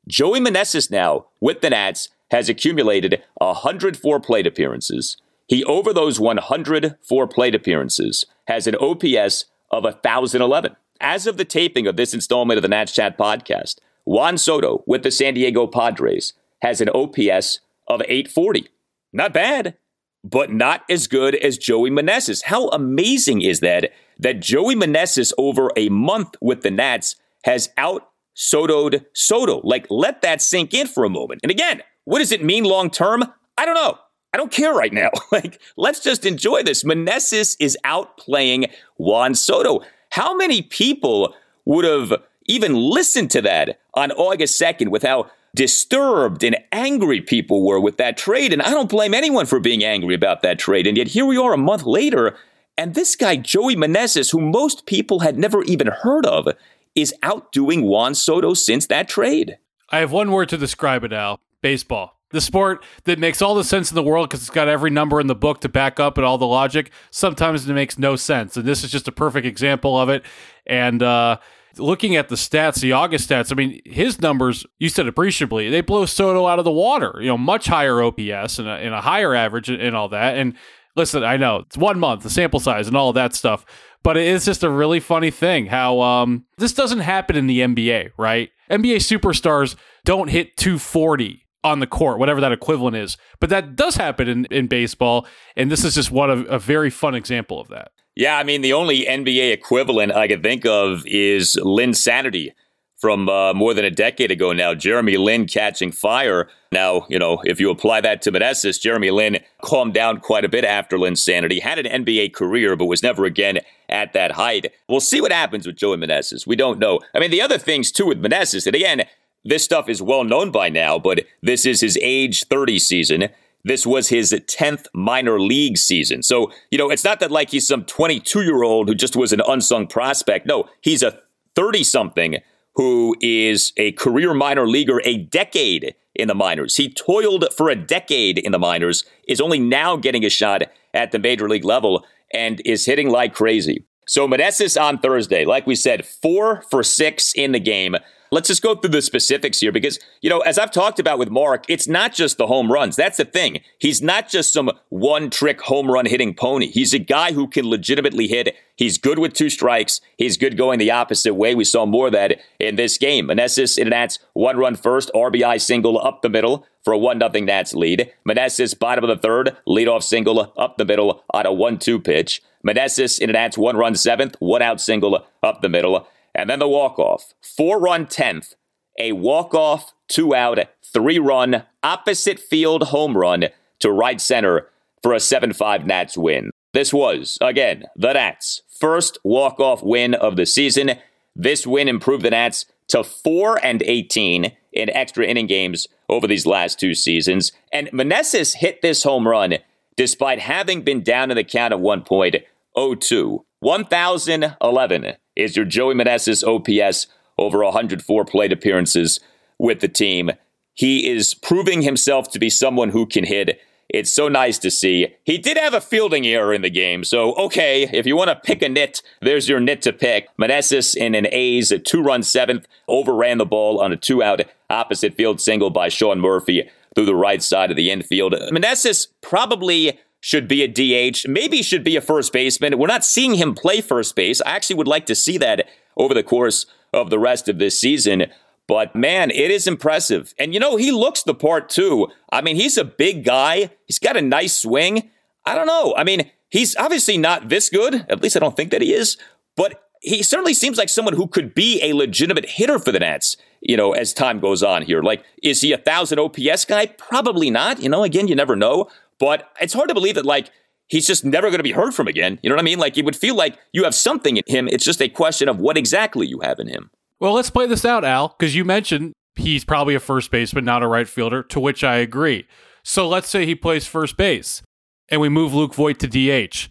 Joey 0.08 0.40
Meneses 0.40 0.90
now 0.90 1.26
with 1.40 1.60
the 1.60 1.70
Nats 1.70 2.08
has 2.30 2.48
accumulated 2.48 3.22
104 3.36 4.18
plate 4.20 4.46
appearances. 4.46 5.18
He, 5.46 5.62
over 5.64 5.92
those 5.92 6.18
104 6.18 7.26
plate 7.28 7.54
appearances, 7.54 8.24
has 8.48 8.66
an 8.66 8.76
OPS 8.80 9.46
of 9.72 9.84
1011. 9.84 10.76
As 11.00 11.26
of 11.26 11.36
the 11.38 11.44
taping 11.44 11.86
of 11.88 11.96
this 11.96 12.14
installment 12.14 12.58
of 12.58 12.62
the 12.62 12.68
Nats 12.68 12.92
Chat 12.94 13.16
podcast, 13.18 13.76
Juan 14.04 14.36
Soto 14.38 14.84
with 14.86 15.02
the 15.02 15.10
San 15.10 15.34
Diego 15.34 15.66
Padres 15.66 16.34
has 16.60 16.80
an 16.80 16.90
OPS 16.94 17.60
of 17.88 18.02
840. 18.02 18.68
Not 19.12 19.32
bad, 19.32 19.76
but 20.22 20.52
not 20.52 20.82
as 20.88 21.08
good 21.08 21.34
as 21.34 21.58
Joey 21.58 21.90
Meneses. 21.90 22.44
How 22.44 22.68
amazing 22.68 23.42
is 23.42 23.60
that? 23.60 23.90
That 24.18 24.40
Joey 24.40 24.76
Meneses 24.76 25.32
over 25.38 25.70
a 25.76 25.88
month 25.88 26.36
with 26.40 26.62
the 26.62 26.70
Nats 26.70 27.16
has 27.44 27.70
out 27.76 28.10
Sotoed 28.36 29.06
Soto. 29.12 29.60
Like, 29.64 29.86
let 29.90 30.22
that 30.22 30.40
sink 30.40 30.72
in 30.74 30.86
for 30.86 31.04
a 31.04 31.08
moment. 31.10 31.40
And 31.42 31.50
again, 31.50 31.82
what 32.04 32.20
does 32.20 32.32
it 32.32 32.44
mean 32.44 32.64
long 32.64 32.90
term? 32.90 33.22
I 33.58 33.64
don't 33.64 33.74
know. 33.74 33.98
I 34.34 34.38
don't 34.38 34.50
care 34.50 34.72
right 34.72 34.92
now. 34.92 35.10
like, 35.32 35.58
let's 35.76 36.00
just 36.00 36.24
enjoy 36.24 36.62
this. 36.62 36.84
Meneses 36.84 37.56
is 37.60 37.76
outplaying 37.84 38.70
Juan 38.96 39.34
Soto. 39.34 39.80
How 40.10 40.34
many 40.34 40.62
people 40.62 41.34
would 41.66 41.84
have 41.84 42.14
even 42.46 42.74
listened 42.74 43.30
to 43.32 43.42
that 43.42 43.78
on 43.94 44.10
August 44.12 44.60
2nd 44.60 44.88
with 44.88 45.02
how 45.02 45.30
disturbed 45.54 46.42
and 46.44 46.56
angry 46.72 47.20
people 47.20 47.64
were 47.66 47.78
with 47.80 47.98
that 47.98 48.16
trade? 48.16 48.52
And 48.52 48.62
I 48.62 48.70
don't 48.70 48.88
blame 48.88 49.12
anyone 49.12 49.44
for 49.46 49.60
being 49.60 49.84
angry 49.84 50.14
about 50.14 50.40
that 50.42 50.58
trade. 50.58 50.86
And 50.86 50.96
yet 50.96 51.08
here 51.08 51.26
we 51.26 51.36
are 51.36 51.52
a 51.52 51.58
month 51.58 51.82
later, 51.84 52.34
and 52.78 52.94
this 52.94 53.14
guy, 53.16 53.36
Joey 53.36 53.76
Meneses, 53.76 54.32
who 54.32 54.40
most 54.40 54.86
people 54.86 55.20
had 55.20 55.38
never 55.38 55.62
even 55.64 55.88
heard 55.88 56.24
of, 56.24 56.48
is 56.94 57.12
outdoing 57.22 57.82
Juan 57.82 58.14
Soto 58.14 58.54
since 58.54 58.86
that 58.86 59.10
trade. 59.10 59.58
I 59.90 59.98
have 59.98 60.10
one 60.10 60.30
word 60.30 60.48
to 60.48 60.56
describe 60.56 61.04
it, 61.04 61.12
Al 61.12 61.38
baseball 61.60 62.18
the 62.32 62.40
sport 62.40 62.84
that 63.04 63.18
makes 63.18 63.40
all 63.40 63.54
the 63.54 63.62
sense 63.64 63.90
in 63.90 63.94
the 63.94 64.02
world 64.02 64.28
because 64.28 64.40
it's 64.40 64.50
got 64.50 64.66
every 64.68 64.90
number 64.90 65.20
in 65.20 65.28
the 65.28 65.34
book 65.34 65.60
to 65.60 65.68
back 65.68 66.00
up 66.00 66.18
and 66.18 66.24
all 66.26 66.38
the 66.38 66.46
logic. 66.46 66.90
Sometimes 67.10 67.68
it 67.68 67.72
makes 67.72 67.98
no 67.98 68.16
sense, 68.16 68.56
and 68.56 68.66
this 68.66 68.82
is 68.82 68.90
just 68.90 69.06
a 69.06 69.12
perfect 69.12 69.46
example 69.46 69.98
of 69.98 70.08
it. 70.08 70.24
And 70.66 71.02
uh, 71.02 71.38
looking 71.76 72.16
at 72.16 72.28
the 72.28 72.34
stats, 72.34 72.80
the 72.80 72.92
August 72.92 73.28
stats, 73.30 73.52
I 73.52 73.54
mean, 73.54 73.80
his 73.84 74.20
numbers, 74.20 74.66
you 74.78 74.88
said 74.88 75.06
appreciably, 75.06 75.70
they 75.70 75.82
blow 75.82 76.04
Soto 76.06 76.46
out 76.46 76.58
of 76.58 76.64
the 76.64 76.72
water. 76.72 77.18
You 77.20 77.28
know, 77.28 77.38
much 77.38 77.66
higher 77.66 78.02
OPS 78.02 78.58
and 78.58 78.66
a, 78.68 78.72
and 78.76 78.94
a 78.94 79.00
higher 79.00 79.34
average 79.34 79.68
and, 79.68 79.94
all 79.94 80.08
that. 80.08 80.36
And 80.36 80.54
listen, 80.96 81.22
I 81.22 81.36
know 81.36 81.58
it's 81.58 81.76
one 81.76 82.00
month, 82.00 82.22
the 82.22 82.30
sample 82.30 82.60
size, 82.60 82.88
and 82.88 82.96
all 82.96 83.10
of 83.10 83.14
that 83.14 83.34
stuff. 83.34 83.64
But 84.04 84.16
it 84.16 84.26
is 84.26 84.44
just 84.44 84.64
a 84.64 84.70
really 84.70 84.98
funny 84.98 85.30
thing 85.30 85.66
how 85.66 86.00
um, 86.00 86.44
this 86.58 86.72
doesn't 86.72 86.98
happen 87.00 87.36
in 87.36 87.46
the 87.46 87.60
NBA, 87.60 88.10
right? 88.18 88.50
NBA 88.68 88.96
superstars 88.96 89.76
don't 90.04 90.26
hit 90.26 90.56
240 90.56 91.46
on 91.64 91.78
the 91.80 91.86
court, 91.86 92.18
whatever 92.18 92.40
that 92.40 92.52
equivalent 92.52 92.96
is. 92.96 93.16
But 93.40 93.50
that 93.50 93.76
does 93.76 93.96
happen 93.96 94.28
in, 94.28 94.44
in 94.46 94.66
baseball. 94.66 95.26
And 95.56 95.70
this 95.70 95.84
is 95.84 95.94
just 95.94 96.10
one 96.10 96.30
of 96.30 96.48
a 96.50 96.58
very 96.58 96.90
fun 96.90 97.14
example 97.14 97.60
of 97.60 97.68
that. 97.68 97.92
Yeah, 98.14 98.36
I 98.36 98.42
mean, 98.42 98.60
the 98.62 98.72
only 98.72 99.04
NBA 99.06 99.52
equivalent 99.52 100.12
I 100.12 100.28
can 100.28 100.42
think 100.42 100.66
of 100.66 101.06
is 101.06 101.56
Linsanity 101.62 102.50
from 102.98 103.28
uh, 103.28 103.52
more 103.52 103.74
than 103.74 103.84
a 103.84 103.90
decade 103.90 104.30
ago 104.30 104.52
now. 104.52 104.74
Jeremy 104.74 105.16
Lin 105.16 105.46
catching 105.46 105.90
fire. 105.90 106.48
Now, 106.72 107.06
you 107.08 107.18
know, 107.18 107.40
if 107.44 107.58
you 107.58 107.70
apply 107.70 108.00
that 108.02 108.22
to 108.22 108.32
Meneses, 108.32 108.80
Jeremy 108.80 109.10
Lin 109.10 109.38
calmed 109.64 109.94
down 109.94 110.18
quite 110.20 110.44
a 110.44 110.48
bit 110.48 110.64
after 110.64 110.98
Linsanity, 110.98 111.60
had 111.60 111.78
an 111.84 112.04
NBA 112.04 112.34
career, 112.34 112.76
but 112.76 112.84
was 112.84 113.02
never 113.02 113.24
again 113.24 113.60
at 113.88 114.12
that 114.12 114.32
height. 114.32 114.66
We'll 114.88 115.00
see 115.00 115.20
what 115.20 115.32
happens 115.32 115.66
with 115.66 115.76
Joey 115.76 115.96
Meneses. 115.96 116.46
We 116.46 116.54
don't 116.54 116.78
know. 116.78 117.00
I 117.14 117.18
mean, 117.18 117.30
the 117.30 117.42
other 117.42 117.58
things, 117.58 117.90
too, 117.90 118.06
with 118.06 118.20
Meneses, 118.22 118.66
and 118.66 118.76
again, 118.76 119.04
this 119.44 119.64
stuff 119.64 119.88
is 119.88 120.00
well 120.00 120.22
known 120.24 120.50
by 120.52 120.68
now, 120.68 120.98
but 120.98 121.24
this 121.42 121.66
is 121.66 121.80
his 121.80 121.98
age 122.00 122.44
30 122.44 122.78
season. 122.78 123.28
This 123.64 123.84
was 123.86 124.08
his 124.08 124.32
10th 124.32 124.86
minor 124.92 125.40
league 125.40 125.78
season. 125.78 126.22
So, 126.22 126.52
you 126.70 126.78
know, 126.78 126.90
it's 126.90 127.04
not 127.04 127.20
that 127.20 127.30
like 127.30 127.50
he's 127.50 127.66
some 127.66 127.84
22 127.84 128.42
year 128.42 128.62
old 128.62 128.88
who 128.88 128.94
just 128.94 129.16
was 129.16 129.32
an 129.32 129.40
unsung 129.46 129.86
prospect. 129.86 130.46
No, 130.46 130.64
he's 130.80 131.02
a 131.02 131.20
30 131.56 131.82
something 131.84 132.36
who 132.74 133.14
is 133.20 133.72
a 133.76 133.92
career 133.92 134.32
minor 134.32 134.66
leaguer, 134.66 135.00
a 135.04 135.16
decade 135.18 135.94
in 136.14 136.28
the 136.28 136.34
minors. 136.34 136.76
He 136.76 136.88
toiled 136.88 137.46
for 137.56 137.68
a 137.68 137.76
decade 137.76 138.38
in 138.38 138.52
the 138.52 138.58
minors, 138.58 139.04
is 139.28 139.40
only 139.40 139.58
now 139.58 139.96
getting 139.96 140.24
a 140.24 140.30
shot 140.30 140.62
at 140.94 141.12
the 141.12 141.18
major 141.18 141.48
league 141.48 141.64
level, 141.64 142.04
and 142.32 142.62
is 142.64 142.86
hitting 142.86 143.10
like 143.10 143.34
crazy. 143.34 143.84
So, 144.06 144.26
Meneses 144.26 144.80
on 144.80 144.98
Thursday, 144.98 145.44
like 145.44 145.66
we 145.66 145.74
said, 145.74 146.06
four 146.06 146.62
for 146.70 146.82
six 146.82 147.32
in 147.34 147.52
the 147.52 147.60
game 147.60 147.96
let's 148.32 148.48
just 148.48 148.62
go 148.62 148.74
through 148.74 148.90
the 148.90 149.02
specifics 149.02 149.60
here 149.60 149.70
because, 149.70 150.00
you 150.22 150.30
know, 150.30 150.40
as 150.40 150.58
I've 150.58 150.70
talked 150.70 150.98
about 150.98 151.18
with 151.18 151.30
Mark, 151.30 151.64
it's 151.68 151.86
not 151.86 152.12
just 152.14 152.38
the 152.38 152.46
home 152.48 152.72
runs. 152.72 152.96
That's 152.96 153.18
the 153.18 153.24
thing. 153.24 153.60
He's 153.78 154.02
not 154.02 154.28
just 154.28 154.52
some 154.52 154.70
one 154.88 155.30
trick 155.30 155.60
home 155.60 155.90
run 155.90 156.06
hitting 156.06 156.34
pony. 156.34 156.66
He's 156.68 156.94
a 156.94 156.98
guy 156.98 157.32
who 157.32 157.46
can 157.46 157.68
legitimately 157.68 158.26
hit. 158.28 158.56
He's 158.74 158.98
good 158.98 159.18
with 159.18 159.34
two 159.34 159.50
strikes. 159.50 160.00
He's 160.16 160.36
good 160.38 160.56
going 160.56 160.78
the 160.78 160.90
opposite 160.90 161.34
way. 161.34 161.54
We 161.54 161.64
saw 161.64 161.84
more 161.86 162.06
of 162.06 162.14
that 162.14 162.40
in 162.58 162.76
this 162.76 162.96
game. 162.98 163.28
Meneses 163.28 163.78
in 163.78 163.90
Nats, 163.90 164.18
one 164.32 164.56
run 164.56 164.74
first, 164.76 165.10
RBI 165.14 165.60
single 165.60 165.98
up 166.02 166.22
the 166.22 166.30
middle 166.30 166.66
for 166.82 166.92
a 166.94 166.98
1 166.98 167.20
0 167.20 167.44
Nats 167.44 167.74
lead. 167.74 168.12
Meneses, 168.26 168.76
bottom 168.76 169.04
of 169.04 169.08
the 169.08 169.16
third, 169.20 169.56
leadoff 169.68 170.02
single 170.02 170.52
up 170.56 170.78
the 170.78 170.84
middle 170.86 171.22
on 171.30 171.44
a 171.46 171.52
1 171.52 171.78
2 171.78 172.00
pitch. 172.00 172.42
Meneses 172.66 173.20
in 173.20 173.28
an 173.28 173.34
Nats, 173.34 173.58
one 173.58 173.76
run 173.76 173.94
seventh, 173.94 174.36
one 174.38 174.62
out 174.62 174.80
single 174.80 175.26
up 175.42 175.60
the 175.60 175.68
middle 175.68 176.08
and 176.34 176.48
then 176.48 176.58
the 176.58 176.68
walk 176.68 176.98
off. 176.98 177.34
Four 177.40 177.78
run 177.80 178.06
10th, 178.06 178.54
a 178.98 179.12
walk 179.12 179.54
off, 179.54 179.92
two 180.08 180.34
out, 180.34 180.58
three 180.84 181.18
run, 181.18 181.64
opposite 181.82 182.38
field 182.38 182.84
home 182.84 183.16
run 183.16 183.48
to 183.80 183.90
right 183.90 184.20
center 184.20 184.68
for 185.02 185.12
a 185.12 185.20
7 185.20 185.52
5 185.52 185.86
Nats 185.86 186.16
win. 186.16 186.50
This 186.72 186.92
was, 186.92 187.36
again, 187.40 187.84
the 187.96 188.12
Nats' 188.14 188.62
first 188.80 189.18
walk 189.24 189.60
off 189.60 189.82
win 189.82 190.14
of 190.14 190.36
the 190.36 190.46
season. 190.46 190.92
This 191.36 191.66
win 191.66 191.88
improved 191.88 192.24
the 192.24 192.30
Nats 192.30 192.66
to 192.88 193.02
4 193.04 193.64
and 193.64 193.82
18 193.84 194.52
in 194.72 194.90
extra 194.90 195.26
inning 195.26 195.46
games 195.46 195.86
over 196.08 196.26
these 196.26 196.46
last 196.46 196.80
two 196.80 196.94
seasons. 196.94 197.52
And 197.72 197.88
Meneses 197.88 198.56
hit 198.56 198.80
this 198.80 199.02
home 199.02 199.28
run 199.28 199.58
despite 199.96 200.38
having 200.38 200.80
been 200.82 201.02
down 201.02 201.30
in 201.30 201.36
the 201.36 201.44
count 201.44 201.72
at 201.72 201.78
one 201.80 202.00
point 202.02 202.36
oh 202.74 202.94
two. 202.94 203.44
1,011 203.62 205.12
is 205.36 205.54
your 205.56 205.64
Joey 205.64 205.94
Meneses 205.94 206.42
OPS 206.42 207.06
over 207.38 207.62
104 207.62 208.24
plate 208.24 208.52
appearances 208.52 209.20
with 209.56 209.78
the 209.78 209.86
team. 209.86 210.30
He 210.74 211.08
is 211.08 211.32
proving 211.32 211.82
himself 211.82 212.28
to 212.32 212.40
be 212.40 212.50
someone 212.50 212.88
who 212.88 213.06
can 213.06 213.22
hit. 213.22 213.60
It's 213.88 214.12
so 214.12 214.26
nice 214.26 214.58
to 214.58 214.70
see. 214.70 215.14
He 215.22 215.38
did 215.38 215.56
have 215.56 215.74
a 215.74 215.80
fielding 215.80 216.26
error 216.26 216.52
in 216.52 216.62
the 216.62 216.70
game, 216.70 217.04
so 217.04 217.34
okay, 217.34 217.88
if 217.92 218.04
you 218.04 218.16
want 218.16 218.30
to 218.30 218.36
pick 218.42 218.62
a 218.62 218.68
nit, 218.68 219.00
there's 219.20 219.48
your 219.48 219.60
nit 219.60 219.80
to 219.82 219.92
pick. 219.92 220.26
Meneses 220.36 220.96
in 220.96 221.14
an 221.14 221.28
A's, 221.30 221.70
a 221.70 221.78
two 221.78 222.02
run 222.02 222.24
seventh, 222.24 222.66
overran 222.88 223.38
the 223.38 223.46
ball 223.46 223.80
on 223.80 223.92
a 223.92 223.96
two 223.96 224.24
out 224.24 224.42
opposite 224.70 225.14
field 225.14 225.40
single 225.40 225.70
by 225.70 225.88
Sean 225.88 226.18
Murphy 226.18 226.68
through 226.96 227.04
the 227.06 227.14
right 227.14 227.40
side 227.42 227.70
of 227.70 227.76
the 227.76 227.92
infield. 227.92 228.32
Meneses 228.50 229.06
probably 229.20 230.00
should 230.22 230.46
be 230.46 230.62
a 230.62 230.68
DH, 231.10 231.26
maybe 231.28 231.62
should 231.62 231.82
be 231.82 231.96
a 231.96 232.00
first 232.00 232.32
baseman. 232.32 232.78
We're 232.78 232.86
not 232.86 233.04
seeing 233.04 233.34
him 233.34 233.54
play 233.56 233.80
first 233.80 234.14
base. 234.14 234.40
I 234.42 234.52
actually 234.52 234.76
would 234.76 234.86
like 234.86 235.04
to 235.06 235.16
see 235.16 235.36
that 235.38 235.68
over 235.96 236.14
the 236.14 236.22
course 236.22 236.64
of 236.92 237.10
the 237.10 237.18
rest 237.18 237.48
of 237.48 237.58
this 237.58 237.78
season. 237.78 238.26
But 238.68 238.94
man, 238.94 239.32
it 239.32 239.50
is 239.50 239.66
impressive. 239.66 240.32
And 240.38 240.54
you 240.54 240.60
know, 240.60 240.76
he 240.76 240.92
looks 240.92 241.24
the 241.24 241.34
part 241.34 241.68
too. 241.68 242.06
I 242.30 242.40
mean, 242.40 242.54
he's 242.54 242.78
a 242.78 242.84
big 242.84 243.24
guy, 243.24 243.70
he's 243.86 243.98
got 243.98 244.16
a 244.16 244.22
nice 244.22 244.56
swing. 244.62 245.10
I 245.44 245.56
don't 245.56 245.66
know. 245.66 245.92
I 245.96 246.04
mean, 246.04 246.30
he's 246.50 246.76
obviously 246.76 247.18
not 247.18 247.48
this 247.48 247.68
good. 247.68 247.94
At 248.08 248.22
least 248.22 248.36
I 248.36 248.38
don't 248.38 248.56
think 248.56 248.70
that 248.70 248.80
he 248.80 248.94
is. 248.94 249.16
But 249.56 249.82
he 250.02 250.22
certainly 250.22 250.52
seems 250.52 250.78
like 250.78 250.88
someone 250.88 251.14
who 251.14 251.28
could 251.28 251.54
be 251.54 251.80
a 251.82 251.94
legitimate 251.94 252.48
hitter 252.48 252.78
for 252.80 252.90
the 252.90 252.98
Nats, 252.98 253.36
you 253.60 253.76
know, 253.76 253.92
as 253.92 254.12
time 254.12 254.40
goes 254.40 254.62
on 254.62 254.82
here. 254.82 255.00
Like, 255.00 255.24
is 255.42 255.60
he 255.60 255.72
a 255.72 255.78
thousand 255.78 256.18
OPS 256.18 256.64
guy? 256.64 256.86
Probably 256.86 257.50
not. 257.50 257.80
You 257.80 257.88
know, 257.88 258.02
again, 258.02 258.26
you 258.26 258.34
never 258.34 258.56
know. 258.56 258.88
But 259.20 259.48
it's 259.60 259.72
hard 259.72 259.86
to 259.88 259.94
believe 259.94 260.16
that, 260.16 260.26
like, 260.26 260.50
he's 260.88 261.06
just 261.06 261.24
never 261.24 261.48
going 261.50 261.60
to 261.60 261.64
be 261.64 261.70
heard 261.72 261.94
from 261.94 262.08
again. 262.08 262.40
You 262.42 262.50
know 262.50 262.56
what 262.56 262.62
I 262.62 262.64
mean? 262.64 262.80
Like, 262.80 262.98
it 262.98 263.04
would 263.04 263.14
feel 263.14 263.36
like 263.36 263.56
you 263.72 263.84
have 263.84 263.94
something 263.94 264.36
in 264.36 264.42
him. 264.48 264.66
It's 264.66 264.84
just 264.84 265.00
a 265.00 265.08
question 265.08 265.48
of 265.48 265.58
what 265.60 265.76
exactly 265.78 266.26
you 266.26 266.40
have 266.40 266.58
in 266.58 266.66
him. 266.66 266.90
Well, 267.20 267.34
let's 267.34 267.50
play 267.50 267.66
this 267.68 267.84
out, 267.84 268.04
Al, 268.04 268.34
because 268.36 268.56
you 268.56 268.64
mentioned 268.64 269.12
he's 269.36 269.64
probably 269.64 269.94
a 269.94 270.00
first 270.00 270.32
baseman, 270.32 270.64
not 270.64 270.82
a 270.82 270.88
right 270.88 271.06
fielder, 271.08 271.44
to 271.44 271.60
which 271.60 271.84
I 271.84 271.96
agree. 271.98 272.48
So 272.82 273.06
let's 273.08 273.28
say 273.28 273.46
he 273.46 273.54
plays 273.54 273.86
first 273.86 274.16
base 274.16 274.62
and 275.08 275.20
we 275.20 275.28
move 275.28 275.54
Luke 275.54 275.74
Voit 275.74 276.00
to 276.00 276.08
DH. 276.08 276.68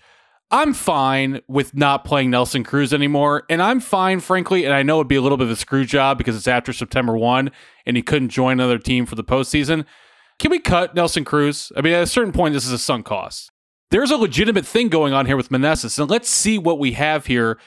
I'm 0.54 0.74
fine 0.74 1.40
with 1.48 1.74
not 1.74 2.04
playing 2.04 2.30
Nelson 2.32 2.66
Cruz 2.66 2.94
anymore. 2.94 3.44
And 3.50 3.62
I'm 3.62 3.80
fine, 3.80 4.20
frankly, 4.20 4.66
and 4.66 4.74
I 4.74 4.84
know 4.84 4.98
it'd 4.98 5.08
be 5.08 5.16
a 5.16 5.22
little 5.22 5.38
bit 5.38 5.46
of 5.46 5.52
a 5.52 5.56
screw 5.56 5.86
job 5.86 6.18
because 6.18 6.36
it's 6.36 6.48
after 6.48 6.74
September 6.74 7.18
1 7.18 7.50
and 7.86 7.96
he 7.96 8.04
couldn't 8.04 8.30
join 8.30 8.60
another 8.60 8.78
team 8.78 9.06
for 9.06 9.16
the 9.16 9.24
postseason. 9.24 9.86
Can 10.40 10.52
we 10.52 10.60
cut 10.60 10.94
Nelson 10.94 11.24
Cruz? 11.24 11.72
I 11.78 11.82
mean, 11.82 11.94
at 11.94 12.04
a 12.04 12.08
certain 12.08 12.34
point, 12.34 12.54
this 12.54 12.66
is 12.66 12.72
a 12.74 12.78
sunk 12.78 13.06
cost. 13.06 13.50
There's 13.92 14.12
a 14.12 14.18
legitimate 14.18 14.66
thing 14.66 14.90
going 14.90 15.14
on 15.14 15.26
here 15.26 15.38
with 15.38 15.50
Meneses, 15.50 16.00
and 16.00 16.10
let's 16.10 16.30
see 16.30 16.58
what 16.58 16.80
we 16.80 16.94
have 16.94 17.26
here. 17.28 17.58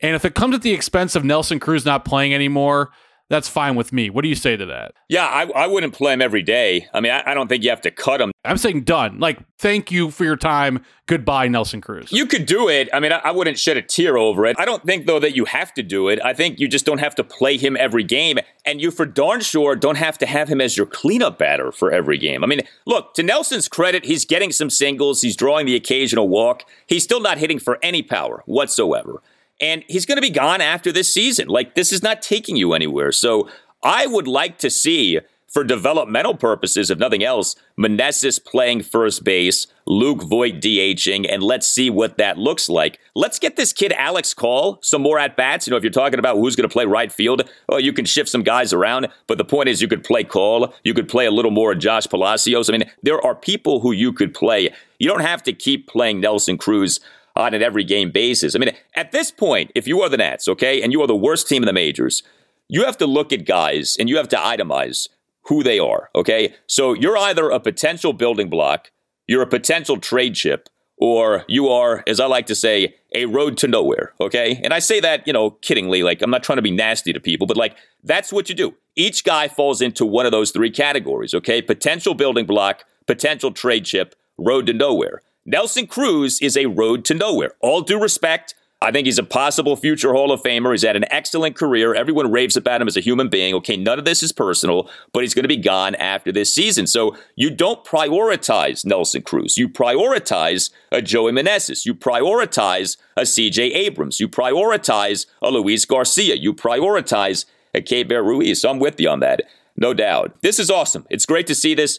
And 0.00 0.14
if 0.16 0.24
it 0.24 0.34
comes 0.34 0.54
at 0.54 0.62
the 0.62 0.72
expense 0.72 1.14
of 1.16 1.24
Nelson 1.24 1.60
Cruz 1.60 1.84
not 1.84 2.04
playing 2.04 2.32
anymore, 2.34 2.90
that's 3.28 3.48
fine 3.48 3.74
with 3.76 3.92
me. 3.92 4.10
What 4.10 4.22
do 4.22 4.28
you 4.28 4.34
say 4.34 4.56
to 4.56 4.66
that? 4.66 4.92
Yeah, 5.08 5.26
I, 5.26 5.46
I 5.50 5.66
wouldn't 5.66 5.94
play 5.94 6.12
him 6.12 6.20
every 6.22 6.42
day. 6.42 6.86
I 6.92 7.00
mean, 7.00 7.12
I, 7.12 7.30
I, 7.30 7.34
don't 7.34 7.48
think 7.48 7.62
you 7.64 7.70
have 7.70 7.80
to 7.82 7.90
cut 7.90 8.20
him. 8.20 8.30
I'm 8.44 8.56
saying 8.56 8.82
done. 8.82 9.18
Like, 9.20 9.38
thank 9.58 9.90
you 9.92 10.10
for 10.10 10.24
your 10.24 10.36
time. 10.36 10.84
Goodbye, 11.06 11.48
Nelson 11.48 11.80
Cruz. 11.80 12.10
You 12.12 12.26
could 12.26 12.46
do 12.46 12.68
it. 12.68 12.88
I 12.92 13.00
mean, 13.00 13.12
I, 13.12 13.18
I 13.24 13.30
wouldn't 13.30 13.58
shed 13.58 13.76
a 13.76 13.82
tear 13.82 14.18
over 14.18 14.44
it. 14.46 14.56
I 14.58 14.64
don't 14.64 14.84
think, 14.84 15.06
though, 15.06 15.20
that 15.20 15.34
you 15.36 15.44
have 15.46 15.72
to 15.74 15.82
do 15.82 16.08
it. 16.08 16.20
I 16.22 16.34
think 16.34 16.58
you 16.60 16.68
just 16.68 16.84
don't 16.84 16.98
have 16.98 17.14
to 17.16 17.24
play 17.24 17.56
him 17.56 17.76
every 17.78 18.04
game. 18.04 18.38
And 18.66 18.80
you, 18.80 18.90
for 18.90 19.06
darn 19.06 19.40
sure, 19.40 19.76
don't 19.76 19.96
have 19.98 20.18
to 20.18 20.26
have 20.26 20.48
him 20.48 20.60
as 20.60 20.76
your 20.76 20.86
cleanup 20.86 21.38
batter 21.38 21.72
for 21.72 21.90
every 21.90 22.18
game. 22.18 22.42
I 22.44 22.46
mean, 22.46 22.60
look, 22.86 23.14
to 23.14 23.22
Nelson's 23.22 23.68
credit, 23.68 24.04
he's 24.04 24.24
getting 24.24 24.52
some 24.52 24.68
singles. 24.70 25.22
He's 25.22 25.36
drawing 25.36 25.66
the 25.66 25.76
occasional 25.76 26.28
walk. 26.28 26.64
He's 26.86 27.02
still 27.04 27.20
not 27.20 27.38
hitting 27.38 27.58
for 27.58 27.78
any 27.82 28.02
power 28.02 28.42
whatsoever. 28.46 29.22
And 29.62 29.84
he's 29.86 30.04
going 30.04 30.16
to 30.16 30.22
be 30.22 30.28
gone 30.30 30.60
after 30.60 30.90
this 30.90 31.14
season. 31.14 31.46
Like, 31.46 31.76
this 31.76 31.92
is 31.92 32.02
not 32.02 32.20
taking 32.20 32.56
you 32.56 32.72
anywhere. 32.74 33.12
So 33.12 33.48
I 33.84 34.08
would 34.08 34.26
like 34.26 34.58
to 34.58 34.68
see, 34.68 35.20
for 35.46 35.62
developmental 35.62 36.36
purposes, 36.36 36.90
if 36.90 36.98
nothing 36.98 37.22
else, 37.22 37.54
Meneses 37.78 38.44
playing 38.44 38.82
first 38.82 39.22
base, 39.22 39.68
Luke 39.86 40.22
Voit 40.24 40.54
DHing, 40.54 41.32
and 41.32 41.44
let's 41.44 41.68
see 41.68 41.90
what 41.90 42.18
that 42.18 42.38
looks 42.38 42.68
like. 42.68 42.98
Let's 43.14 43.38
get 43.38 43.54
this 43.54 43.72
kid 43.72 43.92
Alex 43.92 44.34
Call 44.34 44.80
some 44.82 45.02
more 45.02 45.20
at 45.20 45.36
bats. 45.36 45.68
You 45.68 45.70
know, 45.70 45.76
if 45.76 45.84
you're 45.84 45.92
talking 45.92 46.18
about 46.18 46.38
who's 46.38 46.56
going 46.56 46.68
to 46.68 46.72
play 46.72 46.84
right 46.86 47.12
field, 47.12 47.42
well, 47.68 47.76
oh, 47.76 47.78
you 47.78 47.92
can 47.92 48.04
shift 48.04 48.30
some 48.30 48.42
guys 48.42 48.72
around. 48.72 49.06
But 49.28 49.38
the 49.38 49.44
point 49.44 49.68
is, 49.68 49.80
you 49.80 49.86
could 49.86 50.02
play 50.02 50.24
Call, 50.24 50.74
you 50.82 50.92
could 50.92 51.08
play 51.08 51.26
a 51.26 51.30
little 51.32 51.52
more 51.52 51.72
Josh 51.76 52.08
Palacios. 52.08 52.68
I 52.68 52.72
mean, 52.76 52.90
there 53.04 53.24
are 53.24 53.36
people 53.36 53.78
who 53.78 53.92
you 53.92 54.12
could 54.12 54.34
play. 54.34 54.70
You 54.98 55.08
don't 55.08 55.20
have 55.20 55.42
to 55.44 55.52
keep 55.52 55.86
playing 55.86 56.18
Nelson 56.18 56.58
Cruz 56.58 56.98
on 57.36 57.54
an 57.54 57.62
every 57.62 57.84
game 57.84 58.10
basis. 58.10 58.54
I 58.54 58.58
mean, 58.58 58.70
at 58.94 59.12
this 59.12 59.30
point, 59.30 59.70
if 59.74 59.86
you 59.88 60.00
are 60.02 60.08
the 60.08 60.16
Nats, 60.16 60.48
okay, 60.48 60.82
and 60.82 60.92
you 60.92 61.00
are 61.02 61.06
the 61.06 61.16
worst 61.16 61.48
team 61.48 61.62
in 61.62 61.66
the 61.66 61.72
majors, 61.72 62.22
you 62.68 62.84
have 62.84 62.98
to 62.98 63.06
look 63.06 63.32
at 63.32 63.44
guys 63.46 63.96
and 63.98 64.08
you 64.08 64.16
have 64.16 64.28
to 64.30 64.36
itemize 64.36 65.08
who 65.46 65.62
they 65.62 65.78
are, 65.78 66.10
okay? 66.14 66.54
So 66.66 66.92
you're 66.92 67.16
either 67.18 67.50
a 67.50 67.58
potential 67.60 68.12
building 68.12 68.48
block, 68.48 68.90
you're 69.26 69.42
a 69.42 69.46
potential 69.46 69.96
trade 69.98 70.34
chip, 70.34 70.68
or 70.98 71.44
you 71.48 71.68
are, 71.68 72.04
as 72.06 72.20
I 72.20 72.26
like 72.26 72.46
to 72.46 72.54
say, 72.54 72.94
a 73.14 73.26
road 73.26 73.56
to 73.58 73.66
nowhere, 73.66 74.12
okay? 74.20 74.60
And 74.62 74.72
I 74.72 74.78
say 74.78 75.00
that, 75.00 75.26
you 75.26 75.32
know, 75.32 75.50
kiddingly, 75.62 76.04
like 76.04 76.22
I'm 76.22 76.30
not 76.30 76.44
trying 76.44 76.56
to 76.58 76.62
be 76.62 76.70
nasty 76.70 77.12
to 77.12 77.18
people, 77.18 77.46
but 77.46 77.56
like 77.56 77.76
that's 78.04 78.32
what 78.32 78.48
you 78.48 78.54
do. 78.54 78.74
Each 78.94 79.24
guy 79.24 79.48
falls 79.48 79.80
into 79.80 80.06
one 80.06 80.26
of 80.26 80.32
those 80.32 80.50
three 80.52 80.70
categories, 80.70 81.34
okay? 81.34 81.60
Potential 81.60 82.14
building 82.14 82.46
block, 82.46 82.84
potential 83.06 83.50
trade 83.50 83.84
chip, 83.84 84.14
road 84.38 84.66
to 84.66 84.72
nowhere. 84.72 85.22
Nelson 85.44 85.86
Cruz 85.88 86.40
is 86.40 86.56
a 86.56 86.66
road 86.66 87.04
to 87.06 87.14
nowhere. 87.14 87.50
All 87.60 87.80
due 87.80 88.00
respect, 88.00 88.54
I 88.80 88.90
think 88.92 89.06
he's 89.06 89.18
a 89.18 89.22
possible 89.24 89.76
future 89.76 90.12
Hall 90.12 90.30
of 90.32 90.42
Famer. 90.42 90.70
He's 90.72 90.82
had 90.82 90.96
an 90.96 91.04
excellent 91.10 91.56
career. 91.56 91.94
Everyone 91.94 92.30
raves 92.30 92.56
about 92.56 92.80
him 92.80 92.86
as 92.88 92.96
a 92.96 93.00
human 93.02 93.28
being. 93.28 93.52
Okay, 93.54 93.76
none 93.76 93.98
of 93.98 94.04
this 94.04 94.22
is 94.22 94.30
personal, 94.32 94.88
but 95.12 95.20
he's 95.22 95.34
going 95.34 95.44
to 95.44 95.48
be 95.48 95.56
gone 95.56 95.94
after 95.96 96.30
this 96.32 96.54
season. 96.54 96.86
So 96.86 97.16
you 97.36 97.50
don't 97.50 97.84
prioritize 97.84 98.84
Nelson 98.84 99.22
Cruz. 99.22 99.56
You 99.56 99.68
prioritize 99.68 100.70
a 100.92 101.02
Joey 101.02 101.32
Meneses. 101.32 101.86
You 101.86 101.94
prioritize 101.94 102.96
a 103.16 103.22
CJ 103.22 103.74
Abrams. 103.74 104.20
You 104.20 104.28
prioritize 104.28 105.26
a 105.40 105.50
Luis 105.50 105.84
Garcia. 105.84 106.34
You 106.36 106.52
prioritize 106.52 107.46
a 107.74 107.80
Keibert 107.80 108.24
Ruiz. 108.24 108.60
So 108.62 108.70
I'm 108.70 108.78
with 108.80 109.00
you 109.00 109.08
on 109.08 109.20
that, 109.20 109.42
no 109.76 109.92
doubt. 109.94 110.40
This 110.42 110.58
is 110.60 110.70
awesome. 110.70 111.06
It's 111.10 111.26
great 111.26 111.46
to 111.48 111.54
see 111.54 111.74
this. 111.74 111.98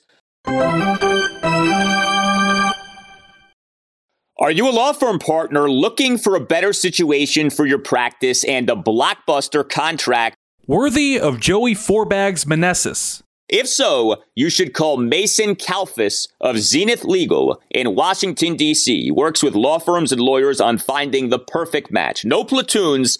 Are 4.40 4.50
you 4.50 4.68
a 4.68 4.72
law 4.72 4.94
firm 4.94 5.20
partner 5.20 5.70
looking 5.72 6.18
for 6.18 6.34
a 6.36 6.40
better 6.40 6.74
situation 6.74 7.52
for 7.52 7.68
your 7.68 7.78
practice 7.78 8.44
and 8.44 8.68
a 8.68 8.74
blockbuster 8.76 9.68
contract 9.68 10.36
worthy 10.66 11.20
of 11.20 11.40
Joey 11.40 11.76
Fourbags 11.76 12.44
Meneses? 12.46 13.22
If 13.48 13.68
so, 13.68 14.24
you 14.34 14.50
should 14.50 14.74
call 14.74 14.98
Mason 14.98 15.54
Kalfas 15.56 16.28
of 16.42 16.58
Zenith 16.58 17.04
Legal 17.04 17.62
in 17.70 17.94
Washington, 17.94 18.56
D.C. 18.56 19.12
Works 19.12 19.44
with 19.44 19.54
law 19.54 19.78
firms 19.78 20.12
and 20.12 20.20
lawyers 20.20 20.60
on 20.60 20.80
finding 20.80 21.30
the 21.30 21.38
perfect 21.38 21.92
match. 21.92 22.26
No 22.26 22.44
platoons, 22.44 23.20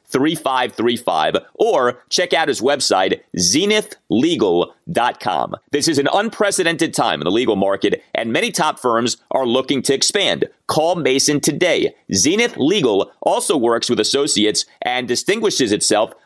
3535 0.11 1.37
or 1.55 1.99
check 2.09 2.33
out 2.33 2.47
his 2.49 2.61
website 2.61 3.21
zenithlegal.com. 3.37 5.55
This 5.71 5.87
is 5.87 5.97
an 5.97 6.07
unprecedented 6.13 6.93
time 6.93 7.19
in 7.21 7.25
the 7.25 7.31
legal 7.31 7.55
market 7.55 8.03
and 8.13 8.31
many 8.31 8.51
top 8.51 8.79
firms 8.79 9.17
are 9.31 9.45
looking 9.47 9.81
to 9.83 9.93
expand. 9.93 10.45
Call 10.67 10.95
Mason 10.95 11.39
today. 11.41 11.95
Zenith 12.13 12.55
Legal 12.57 13.09
also 13.21 13.55
works 13.57 13.89
with 13.89 13.97
associates 13.99 14.65
and 14.81 15.07
distinguishes 15.07 15.71
itself 15.71 16.13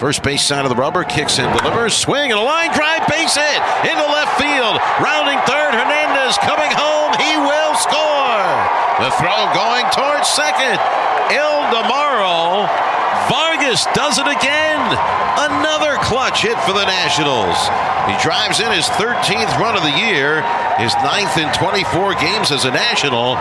First 0.00 0.22
base 0.26 0.42
side 0.42 0.64
of 0.66 0.70
the 0.70 0.76
rubber, 0.80 1.04
kicks 1.04 1.38
in, 1.38 1.46
delivers, 1.56 1.94
swing 1.94 2.32
and 2.32 2.40
a 2.40 2.42
line 2.42 2.72
drive, 2.74 3.06
base 3.06 3.36
hit 3.38 3.60
into 3.86 4.02
left 4.10 4.34
field. 4.42 4.74
Rounding 4.98 5.38
third, 5.46 5.70
Hernandez 5.70 6.34
coming 6.42 6.70
home. 6.74 7.14
He 7.14 7.30
will 7.38 7.72
score. 7.78 8.50
The 8.98 9.10
throw 9.22 9.38
going 9.54 9.86
towards 9.94 10.26
second. 10.28 10.82
Ildemaro. 11.30 12.66
Vargas 13.30 13.86
does 13.94 14.18
it 14.18 14.26
again. 14.26 14.82
Another 15.38 15.96
clutch 16.02 16.42
hit 16.42 16.58
for 16.66 16.72
the 16.72 16.84
Nationals. 16.84 17.56
He 18.10 18.18
drives 18.22 18.58
in 18.60 18.70
his 18.72 18.86
13th 18.98 19.54
run 19.58 19.76
of 19.76 19.82
the 19.82 19.94
year, 20.06 20.42
his 20.78 20.92
ninth 21.06 21.38
in 21.38 21.50
24 21.54 22.14
games 22.14 22.50
as 22.50 22.64
a 22.64 22.70
National. 22.72 23.36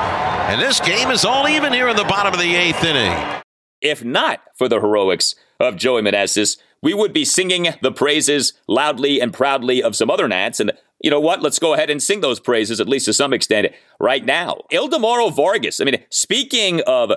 And 0.54 0.62
this 0.62 0.80
game 0.80 1.10
is 1.10 1.26
all 1.26 1.48
even 1.48 1.74
here 1.74 1.90
in 1.90 1.96
the 1.96 2.06
bottom 2.06 2.32
of 2.34 2.40
the 2.40 2.56
eighth 2.56 2.84
inning. 2.84 3.42
If 3.84 4.04
not 4.04 4.42
for 4.56 4.68
the 4.70 4.80
heroics 4.80 5.36
of 5.60 5.76
Joey 5.76 6.02
Meneses, 6.02 6.58
we 6.82 6.94
would 6.94 7.12
be 7.14 7.26
singing 7.26 7.68
the 7.82 7.92
praises 7.92 8.54
loudly 8.68 9.20
and 9.20 9.34
proudly 9.34 9.84
of 9.84 9.96
some 9.96 10.10
other 10.10 10.28
Nats. 10.28 10.60
And 10.62 10.72
you 11.04 11.12
know 11.12 11.20
what? 11.20 11.42
Let's 11.42 11.60
go 11.60 11.74
ahead 11.74 11.90
and 11.90 12.02
sing 12.02 12.22
those 12.22 12.40
praises, 12.40 12.80
at 12.80 12.88
least 12.90 13.06
to 13.06 13.14
some 13.14 13.34
extent, 13.34 13.74
right 14.00 14.24
now. 14.26 14.56
Ildemaro 14.72 15.32
Vargas. 15.34 15.82
I 15.82 15.84
mean, 15.84 16.02
speaking 16.10 16.82
of 16.88 17.12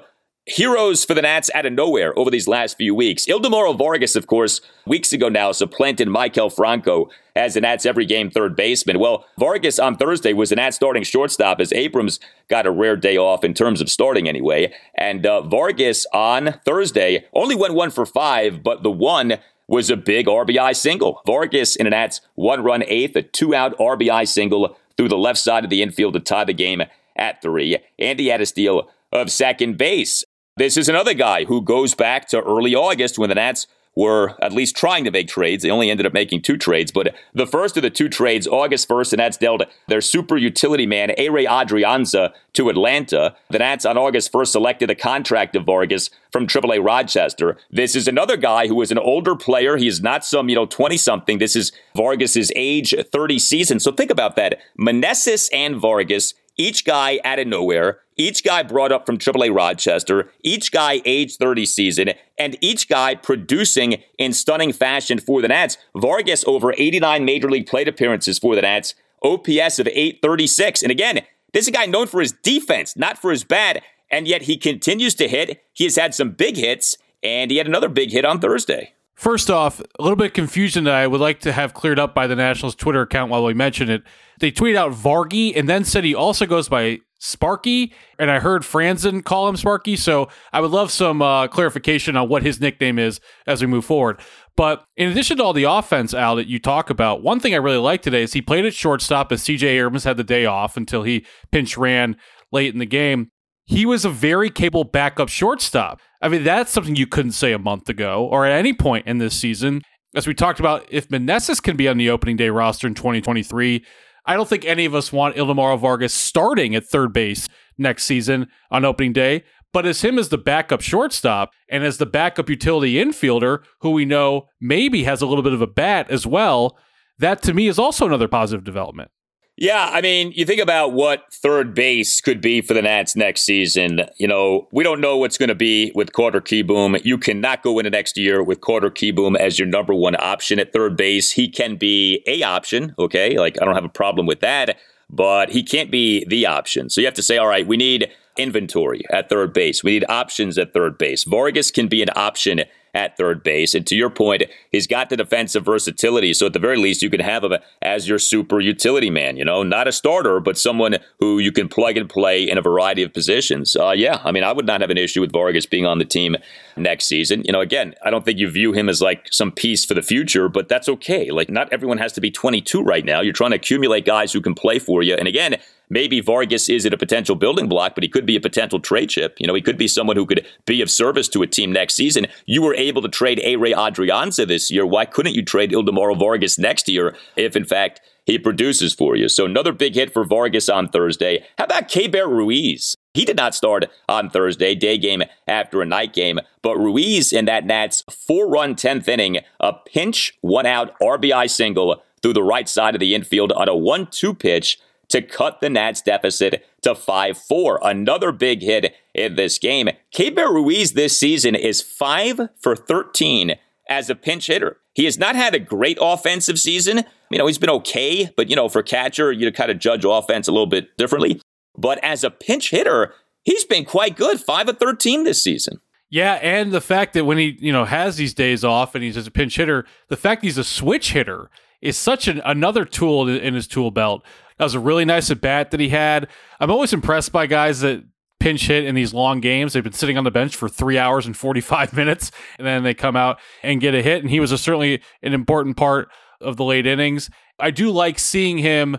heroes 0.46 1.04
for 1.04 1.12
the 1.14 1.22
Nats 1.22 1.50
out 1.54 1.66
of 1.66 1.72
nowhere 1.72 2.16
over 2.16 2.30
these 2.30 2.46
last 2.46 2.76
few 2.78 2.94
weeks. 2.94 3.26
Ildemaro 3.26 3.76
Vargas, 3.76 4.14
of 4.14 4.28
course, 4.28 4.61
weeks 4.87 5.12
ago 5.12 5.28
now, 5.28 5.50
supplanted 5.50 6.06
Maikel 6.06 6.54
Franco 6.54 7.11
as 7.35 7.54
the 7.54 7.61
Nats 7.61 7.85
every 7.85 8.06
game 8.06 8.30
third 8.30 8.54
baseman. 8.54 9.00
Well, 9.00 9.26
Vargas 9.38 9.80
on 9.80 9.96
Thursday 9.96 10.32
was 10.32 10.50
the 10.50 10.56
Nats 10.56 10.76
starting 10.76 11.02
shortstop 11.02 11.59
as 11.61 11.72
Abrams 11.72 12.20
got 12.48 12.64
a 12.66 12.70
rare 12.70 12.94
day 12.96 13.16
off 13.18 13.42
in 13.42 13.54
terms 13.54 13.80
of 13.80 13.90
starting 13.90 14.28
anyway. 14.28 14.72
And 14.94 15.26
uh, 15.26 15.42
Vargas 15.42 16.06
on 16.14 16.61
Thursday 16.64 17.24
only 17.35 17.56
went 17.56 17.74
one 17.74 17.90
for 17.90 18.06
five, 18.06 18.62
but 18.62 18.85
the 18.85 18.90
one 18.90 19.35
was 19.66 19.90
a 19.90 19.96
big 19.96 20.26
RBI 20.26 20.76
single. 20.76 21.22
Vargas 21.26 21.74
in 21.74 21.88
an 21.88 21.90
Nats 21.90 22.20
one 22.37 22.62
run 22.62 22.85
eighth, 22.87 23.16
a 23.16 23.22
two 23.22 23.52
out 23.52 23.76
RBI 23.78 24.28
single 24.28 24.78
through 24.96 25.09
the 25.09 25.18
left 25.18 25.40
side 25.40 25.64
of 25.64 25.70
the 25.70 25.82
infield 25.82 26.14
to 26.14 26.20
tie 26.20 26.44
the 26.44 26.54
game 26.54 26.82
at 27.16 27.42
three. 27.42 27.78
Andy 27.98 28.28
had 28.30 28.40
a 28.40 28.46
steal 28.46 28.88
of 29.12 29.30
second 29.30 29.76
base. 29.76 30.24
This 30.58 30.78
is 30.78 30.88
another 30.88 31.12
guy 31.12 31.44
who 31.44 31.60
goes 31.60 31.94
back 31.94 32.28
to 32.28 32.40
early 32.40 32.74
August 32.74 33.18
when 33.18 33.28
the 33.28 33.34
Nats 33.34 33.66
were 33.94 34.42
at 34.42 34.54
least 34.54 34.74
trying 34.74 35.04
to 35.04 35.10
make 35.10 35.28
trades. 35.28 35.62
They 35.62 35.68
only 35.70 35.90
ended 35.90 36.06
up 36.06 36.14
making 36.14 36.40
two 36.40 36.56
trades, 36.56 36.90
but 36.90 37.14
the 37.34 37.46
first 37.46 37.76
of 37.76 37.82
the 37.82 37.90
two 37.90 38.08
trades, 38.08 38.46
August 38.48 38.88
1st, 38.88 39.10
the 39.10 39.16
Nats 39.18 39.36
dealt 39.36 39.64
their 39.88 40.00
super 40.00 40.38
utility 40.38 40.86
man, 40.86 41.10
Ehire 41.18 41.46
Adrianza, 41.46 42.32
to 42.54 42.70
Atlanta. 42.70 43.36
The 43.50 43.58
Nats 43.58 43.84
on 43.84 43.98
August 43.98 44.32
1st 44.32 44.46
selected 44.48 44.90
a 44.90 44.94
contract 44.94 45.54
of 45.56 45.66
Vargas 45.66 46.08
from 46.32 46.46
AAA 46.46 46.82
Rochester. 46.82 47.58
This 47.70 47.94
is 47.94 48.08
another 48.08 48.38
guy 48.38 48.66
who 48.66 48.80
is 48.80 48.90
an 48.90 48.98
older 48.98 49.36
player. 49.36 49.76
He 49.76 49.88
is 49.88 50.00
not 50.00 50.24
some, 50.24 50.48
you 50.48 50.54
know, 50.54 50.64
20 50.64 50.96
something. 50.96 51.36
This 51.36 51.54
is 51.54 51.70
Vargas's 51.94 52.50
age 52.56 52.94
30 53.12 53.38
season. 53.38 53.78
So 53.78 53.92
think 53.92 54.10
about 54.10 54.36
that. 54.36 54.58
Meneses 54.80 55.50
and 55.52 55.76
Vargas 55.76 56.32
each 56.58 56.86
guy 56.86 57.20
out 57.22 57.38
of 57.38 57.46
nowhere, 57.46 57.98
each 58.16 58.42
guy 58.42 58.62
brought 58.62 58.90
up 58.90 59.04
from 59.04 59.18
AAA 59.18 59.54
Rochester, 59.54 60.32
each 60.42 60.72
guy 60.72 61.02
age 61.04 61.36
30 61.36 61.66
season, 61.66 62.12
and 62.38 62.56
each 62.62 62.88
guy 62.88 63.14
producing 63.14 64.02
in 64.18 64.32
stunning 64.32 64.72
fashion 64.72 65.18
for 65.18 65.42
the 65.42 65.48
Nats. 65.48 65.76
Vargas 65.94 66.44
over 66.46 66.72
89 66.78 67.26
major 67.26 67.50
league 67.50 67.66
plate 67.66 67.88
appearances 67.88 68.38
for 68.38 68.54
the 68.56 68.62
Nats, 68.62 68.94
OPS 69.22 69.78
of 69.78 69.86
836. 69.88 70.82
And 70.82 70.90
again, 70.90 71.16
this 71.52 71.62
is 71.64 71.68
a 71.68 71.72
guy 71.72 71.84
known 71.84 72.06
for 72.06 72.20
his 72.22 72.32
defense, 72.32 72.96
not 72.96 73.18
for 73.18 73.30
his 73.32 73.44
bat, 73.44 73.82
and 74.10 74.26
yet 74.26 74.42
he 74.42 74.56
continues 74.56 75.14
to 75.16 75.28
hit. 75.28 75.62
He 75.74 75.84
has 75.84 75.96
had 75.96 76.14
some 76.14 76.30
big 76.30 76.56
hits, 76.56 76.96
and 77.22 77.50
he 77.50 77.58
had 77.58 77.66
another 77.66 77.90
big 77.90 78.12
hit 78.12 78.24
on 78.24 78.40
Thursday. 78.40 78.94
First 79.16 79.48
off, 79.50 79.81
a 79.98 80.02
little 80.02 80.16
bit 80.16 80.29
of 80.29 80.33
confusion 80.35 80.85
that 80.85 80.94
I 80.94 81.07
would 81.07 81.22
like 81.22 81.40
to 81.40 81.52
have 81.52 81.72
cleared 81.72 81.98
up 81.98 82.14
by 82.14 82.26
the 82.26 82.37
Nationals 82.37 82.74
Twitter 82.74 83.00
account 83.00 83.31
while 83.31 83.42
we 83.42 83.55
mention 83.55 83.88
it. 83.88 84.02
They 84.40 84.52
tweeted 84.52 84.76
out 84.76 84.92
Vargy 84.92 85.59
and 85.59 85.66
then 85.66 85.85
said 85.85 86.05
he 86.05 86.14
also 86.14 86.44
goes 86.44 86.68
by 86.68 87.00
Sparky, 87.18 87.94
and 88.18 88.31
I 88.31 88.40
heard 88.40 88.61
Frandsen 88.62 89.24
call 89.24 89.48
him 89.48 89.57
Sparky. 89.57 89.96
So 89.96 90.29
I 90.52 90.61
would 90.61 90.70
love 90.70 90.90
some 90.92 91.22
uh, 91.22 91.48
clarification 91.48 92.14
on 92.14 92.29
what 92.29 92.42
his 92.42 92.61
nickname 92.61 92.98
is 92.98 93.18
as 93.46 93.62
we 93.62 93.66
move 93.66 93.87
forward. 93.87 94.20
But 94.55 94.85
in 94.98 95.09
addition 95.11 95.38
to 95.38 95.44
all 95.44 95.55
the 95.55 95.64
offense, 95.64 96.12
Al, 96.12 96.37
that 96.37 96.46
you 96.46 96.59
talk 96.59 96.90
about, 96.90 97.22
one 97.22 97.40
thing 97.40 97.55
I 97.55 97.59
really 97.59 97.76
like 97.79 98.02
today 98.02 98.22
is 98.22 98.35
he 98.35 98.42
played 98.42 98.66
at 98.66 98.74
shortstop 98.74 99.33
as 99.33 99.42
CJ 99.42 99.62
Abrams 99.62 100.05
had 100.05 100.18
the 100.18 100.24
day 100.24 100.44
off 100.44 100.76
until 100.76 101.05
he 101.05 101.24
pinch 101.50 101.79
ran 101.79 102.18
late 102.52 102.74
in 102.74 102.81
the 102.81 102.85
game 102.87 103.31
he 103.66 103.85
was 103.85 104.05
a 104.05 104.11
very 104.11 104.48
capable 104.48 104.85
backup 104.85 105.29
shortstop. 105.29 106.00
I 106.22 106.29
mean, 106.29 106.44
that's 106.44 106.70
something 106.70 106.96
you 106.96 107.07
couldn't 107.07 107.33
say 107.33 107.52
a 107.52 107.59
month 107.59 107.88
ago 107.88 108.26
or 108.31 108.46
at 108.46 108.52
any 108.52 108.72
point 108.72 109.07
in 109.07 109.18
this 109.18 109.35
season. 109.35 109.83
As 110.14 110.26
we 110.26 110.35
talked 110.35 110.61
about, 110.61 110.87
if 110.88 111.09
Meneses 111.09 111.61
can 111.62 111.76
be 111.76 111.88
on 111.88 111.98
the 111.98 112.09
opening 112.09 112.37
day 112.37 112.48
roster 112.48 112.87
in 112.87 112.94
2023, 112.94 113.85
I 114.24 114.35
don't 114.35 114.48
think 114.48 114.64
any 114.64 114.85
of 114.85 114.94
us 114.94 115.12
want 115.12 115.37
Ildemaro 115.37 115.79
Vargas 115.79 116.14
starting 116.14 116.74
at 116.74 116.87
third 116.87 117.12
base 117.12 117.48
next 117.76 118.05
season 118.05 118.48
on 118.70 118.85
opening 118.85 119.12
day. 119.12 119.44
But 119.72 119.85
as 119.85 120.00
him 120.00 120.18
as 120.18 120.31
the 120.31 120.38
backup 120.38 120.81
shortstop 120.81 121.50
and 121.68 121.85
as 121.85 121.98
the 121.98 122.07
backup 122.07 122.48
utility 122.48 122.94
infielder, 122.94 123.59
who 123.81 123.90
we 123.90 124.05
know 124.05 124.46
maybe 124.61 125.02
has 125.05 125.20
a 125.20 125.26
little 125.26 125.42
bit 125.42 125.52
of 125.52 125.61
a 125.61 125.66
bat 125.66 126.09
as 126.11 126.24
well, 126.26 126.79
that 127.18 127.42
to 127.42 127.52
me 127.52 127.66
is 127.68 127.79
also 127.79 128.07
another 128.07 128.29
positive 128.29 128.64
development. 128.64 129.11
Yeah, 129.58 129.88
I 129.90 130.02
mean, 130.02 130.32
you 130.36 130.44
think 130.44 130.60
about 130.60 130.92
what 130.92 131.32
third 131.32 131.74
base 131.74 132.20
could 132.20 132.42
be 132.42 132.60
for 132.60 132.74
the 132.74 132.82
Nats 132.82 133.16
next 133.16 133.40
season. 133.42 134.02
You 134.18 134.28
know, 134.28 134.68
we 134.70 134.84
don't 134.84 135.00
know 135.00 135.16
what's 135.16 135.38
going 135.38 135.48
to 135.48 135.54
be 135.54 135.92
with 135.94 136.12
Carter 136.12 136.42
Kieboom. 136.42 137.02
You 137.06 137.16
cannot 137.16 137.62
go 137.62 137.78
into 137.78 137.88
next 137.88 138.18
year 138.18 138.42
with 138.42 138.60
Carter 138.60 138.90
Kieboom 138.90 139.34
as 139.38 139.58
your 139.58 139.66
number 139.66 139.94
one 139.94 140.14
option 140.18 140.58
at 140.58 140.74
third 140.74 140.94
base. 140.94 141.32
He 141.32 141.48
can 141.48 141.76
be 141.76 142.22
a 142.26 142.42
option, 142.42 142.94
okay? 142.98 143.38
Like 143.38 143.56
I 143.60 143.64
don't 143.64 143.74
have 143.74 143.84
a 143.84 143.88
problem 143.88 144.26
with 144.26 144.40
that, 144.40 144.76
but 145.08 145.50
he 145.50 145.62
can't 145.62 145.90
be 145.90 146.26
the 146.26 146.44
option. 146.44 146.90
So 146.90 147.00
you 147.00 147.06
have 147.06 147.14
to 147.14 147.22
say, 147.22 147.38
all 147.38 147.48
right, 147.48 147.66
we 147.66 147.78
need 147.78 148.12
inventory 148.36 149.00
at 149.10 149.30
third 149.30 149.54
base. 149.54 149.82
We 149.82 149.92
need 149.92 150.04
options 150.10 150.58
at 150.58 150.74
third 150.74 150.98
base. 150.98 151.24
Vargas 151.24 151.70
can 151.70 151.88
be 151.88 152.02
an 152.02 152.10
option 152.14 152.64
at 152.96 153.16
third 153.16 153.44
base. 153.44 153.74
And 153.74 153.87
to 153.87 153.94
your 153.94 154.11
point, 154.11 154.42
he's 154.72 154.87
got 154.87 155.11
the 155.11 155.16
defensive 155.16 155.64
versatility. 155.64 156.32
So 156.32 156.46
at 156.46 156.54
the 156.54 156.59
very 156.59 156.78
least, 156.78 157.02
you 157.02 157.11
can 157.11 157.20
have 157.20 157.44
him 157.44 157.52
as 157.82 158.09
your 158.09 158.18
super 158.18 158.59
utility 158.59 159.11
man, 159.11 159.37
you 159.37 159.44
know, 159.44 159.62
not 159.62 159.87
a 159.87 159.92
starter, 159.92 160.40
but 160.40 160.56
someone 160.56 160.96
who 161.20 161.38
you 161.38 161.52
can 161.52 161.68
plug 161.68 161.98
and 161.98 162.09
play 162.09 162.48
in 162.50 162.56
a 162.56 162.62
variety 162.62 163.02
of 163.02 163.12
positions. 163.12 163.76
Uh, 163.76 163.90
yeah, 163.94 164.20
I 164.24 164.32
mean, 164.32 164.42
I 164.44 164.52
would 164.52 164.66
not 164.66 164.80
have 164.80 164.90
an 164.90 164.96
issue 164.96 165.20
with 165.20 165.30
Vargas 165.32 165.66
being 165.66 165.85
on 165.85 165.98
the 165.98 166.04
team 166.06 166.37
next 166.76 167.04
season. 167.04 167.42
You 167.44 167.52
know, 167.52 167.61
again, 167.61 167.94
I 168.02 168.11
don't 168.11 168.24
think 168.24 168.38
you 168.38 168.50
view 168.50 168.72
him 168.72 168.88
as 168.88 169.02
like 169.02 169.28
some 169.30 169.52
piece 169.52 169.85
for 169.85 169.94
the 169.94 170.02
future, 170.02 170.48
but 170.48 170.68
that's 170.68 170.88
okay. 170.88 171.30
Like, 171.30 171.50
not 171.50 171.68
everyone 171.70 171.98
has 171.98 172.12
to 172.14 172.20
be 172.22 172.30
22 172.30 172.82
right 172.82 173.04
now. 173.04 173.20
You're 173.20 173.32
trying 173.35 173.50
to 173.50 173.56
accumulate 173.56 174.06
guys 174.06 174.32
who 174.32 174.40
can 174.40 174.54
play 174.54 174.78
for 174.78 175.02
you. 175.02 175.14
And 175.16 175.28
again, 175.28 175.56
maybe 175.88 176.20
Vargas 176.20 176.68
isn't 176.68 176.92
a 176.92 176.96
potential 176.99 177.37
building 177.37 177.68
block, 177.68 177.94
but 177.94 178.03
he 178.03 178.09
could 178.09 178.27
be 178.27 178.37
a 178.37 178.40
potential 178.40 178.81
trade 178.81 179.11
chip. 179.11 179.37
You 179.38 179.46
know, 179.46 179.55
he 179.55 179.62
could 179.62 179.79
be 179.79 179.88
someone 179.88 180.16
who 180.16 180.27
could 180.27 180.46
be 180.66 180.83
of 180.83 180.90
service 180.90 181.29
to 181.29 181.42
a 181.42 181.46
team 181.46 181.72
next 181.72 181.94
season. 181.94 182.27
You 182.46 182.62
were 182.62 182.75
able 182.75 183.03
to 183.03 183.09
trade 183.09 183.38
Ehire 183.44 183.75
Adrianza 183.75 184.46
this 184.46 184.70
year. 184.70 184.87
Why 184.87 185.05
couldn't 185.05 185.35
you 185.35 185.42
trade 185.44 185.70
Ildemaro 185.72 186.18
Vargas 186.18 186.59
next 186.59 186.88
year 186.88 187.16
if, 187.37 187.57
in 187.57 187.64
fact, 187.64 188.01
he 188.25 188.38
produces 188.38 188.94
for 188.94 189.16
you? 189.16 189.29
So 189.29 189.44
another 189.46 189.72
big 189.72 189.94
hit 189.94 190.12
for 190.12 190.25
Vargas 190.25 190.68
on 190.68 190.88
Thursday. 190.88 191.44
How 191.59 191.64
about 191.64 191.88
Keibert 191.88 192.29
Ruiz? 192.29 192.96
He 193.14 193.25
did 193.25 193.37
not 193.37 193.55
start 193.55 193.87
on 194.11 194.29
Thursday, 194.29 194.75
day 194.75 194.99
game 194.99 195.22
after 195.49 195.81
a 195.81 195.87
night 195.87 196.12
game, 196.12 196.38
but 196.61 196.77
Ruiz 196.77 197.33
in 197.33 197.46
that 197.46 197.64
Nats 197.64 198.03
four 198.11 198.46
run 198.46 198.75
10th 198.75 199.09
inning, 199.09 199.38
a 199.59 199.72
pinch, 199.72 200.35
one 200.42 200.66
out, 200.66 200.92
RBI 201.01 201.49
single 201.49 202.03
through 202.20 202.35
the 202.35 202.42
right 202.42 202.68
side 202.68 202.94
of 202.94 203.01
the 203.01 203.14
infield 203.14 203.53
on 203.53 203.70
a 203.70 203.77
1 203.77 204.09
2 204.11 204.35
pitch 204.35 204.79
to 205.08 205.22
cut 205.22 205.60
the 205.60 205.70
Nats 205.70 206.02
deficit 206.02 206.64
to 206.82 206.94
5 206.94 207.38
4. 207.38 207.80
Another 207.82 208.32
big 208.32 208.62
hit 208.62 208.94
in 209.14 209.36
this 209.36 209.58
game. 209.58 209.88
Keibert 210.14 210.50
Ruiz 210.52 210.92
this 210.92 211.18
season 211.18 211.54
is 211.54 211.82
5 211.82 212.40
for 212.58 212.74
13 212.76 213.54
as 213.88 214.10
a 214.10 214.14
pinch 214.14 214.48
hitter. 214.48 214.78
He 214.94 215.04
has 215.04 215.18
not 215.18 215.36
had 215.36 215.54
a 215.54 215.58
great 215.60 215.98
offensive 216.00 216.58
season. 216.58 217.04
You 217.30 217.38
know, 217.38 217.46
he's 217.46 217.58
been 217.58 217.70
okay, 217.70 218.30
but 218.36 218.48
you 218.50 218.56
know, 218.56 218.68
for 218.68 218.82
catcher, 218.82 219.30
you 219.30 219.50
kind 219.52 219.70
of 219.70 219.78
judge 219.78 220.04
offense 220.06 220.48
a 220.48 220.52
little 220.52 220.66
bit 220.66 220.96
differently. 220.96 221.40
But 221.76 222.02
as 222.02 222.24
a 222.24 222.30
pinch 222.30 222.70
hitter, 222.70 223.12
he's 223.42 223.64
been 223.64 223.84
quite 223.84 224.16
good, 224.16 224.40
5 224.40 224.68
of 224.68 224.78
13 224.78 225.24
this 225.24 225.42
season. 225.42 225.80
Yeah, 226.08 226.34
and 226.34 226.72
the 226.72 226.80
fact 226.80 227.14
that 227.14 227.24
when 227.24 227.36
he, 227.36 227.56
you 227.60 227.72
know, 227.72 227.84
has 227.84 228.16
these 228.16 228.32
days 228.32 228.64
off 228.64 228.94
and 228.94 229.02
he's 229.02 229.16
just 229.16 229.26
a 229.26 229.30
pinch 229.30 229.56
hitter, 229.56 229.84
the 230.08 230.16
fact 230.16 230.42
he's 230.44 230.56
a 230.56 230.62
switch 230.64 231.12
hitter 231.12 231.50
is 231.82 231.96
such 231.98 232.28
an 232.28 232.40
another 232.44 232.84
tool 232.84 233.28
in 233.28 233.54
his 233.54 233.66
tool 233.66 233.90
belt 233.90 234.22
that 234.58 234.64
was 234.64 234.74
a 234.74 234.80
really 234.80 235.04
nice 235.04 235.30
at 235.30 235.40
bat 235.40 235.70
that 235.70 235.80
he 235.80 235.90
had. 235.90 236.28
I'm 236.60 236.70
always 236.70 236.92
impressed 236.92 237.30
by 237.32 237.46
guys 237.46 237.80
that 237.80 238.04
pinch 238.40 238.66
hit 238.66 238.84
in 238.84 238.94
these 238.94 239.12
long 239.12 239.40
games. 239.40 239.72
They've 239.72 239.84
been 239.84 239.92
sitting 239.92 240.16
on 240.16 240.24
the 240.24 240.30
bench 240.30 240.56
for 240.56 240.68
three 240.68 240.98
hours 240.98 241.26
and 241.26 241.36
45 241.36 241.92
minutes, 241.92 242.30
and 242.58 242.66
then 242.66 242.82
they 242.82 242.94
come 242.94 243.16
out 243.16 243.38
and 243.62 243.80
get 243.80 243.94
a 243.94 244.02
hit. 244.02 244.20
And 244.22 244.30
he 244.30 244.40
was 244.40 244.52
a, 244.52 244.58
certainly 244.58 245.00
an 245.22 245.34
important 245.34 245.76
part 245.76 246.08
of 246.40 246.56
the 246.56 246.64
late 246.64 246.86
innings. 246.86 247.28
I 247.58 247.70
do 247.70 247.90
like 247.90 248.18
seeing 248.18 248.58
him. 248.58 248.98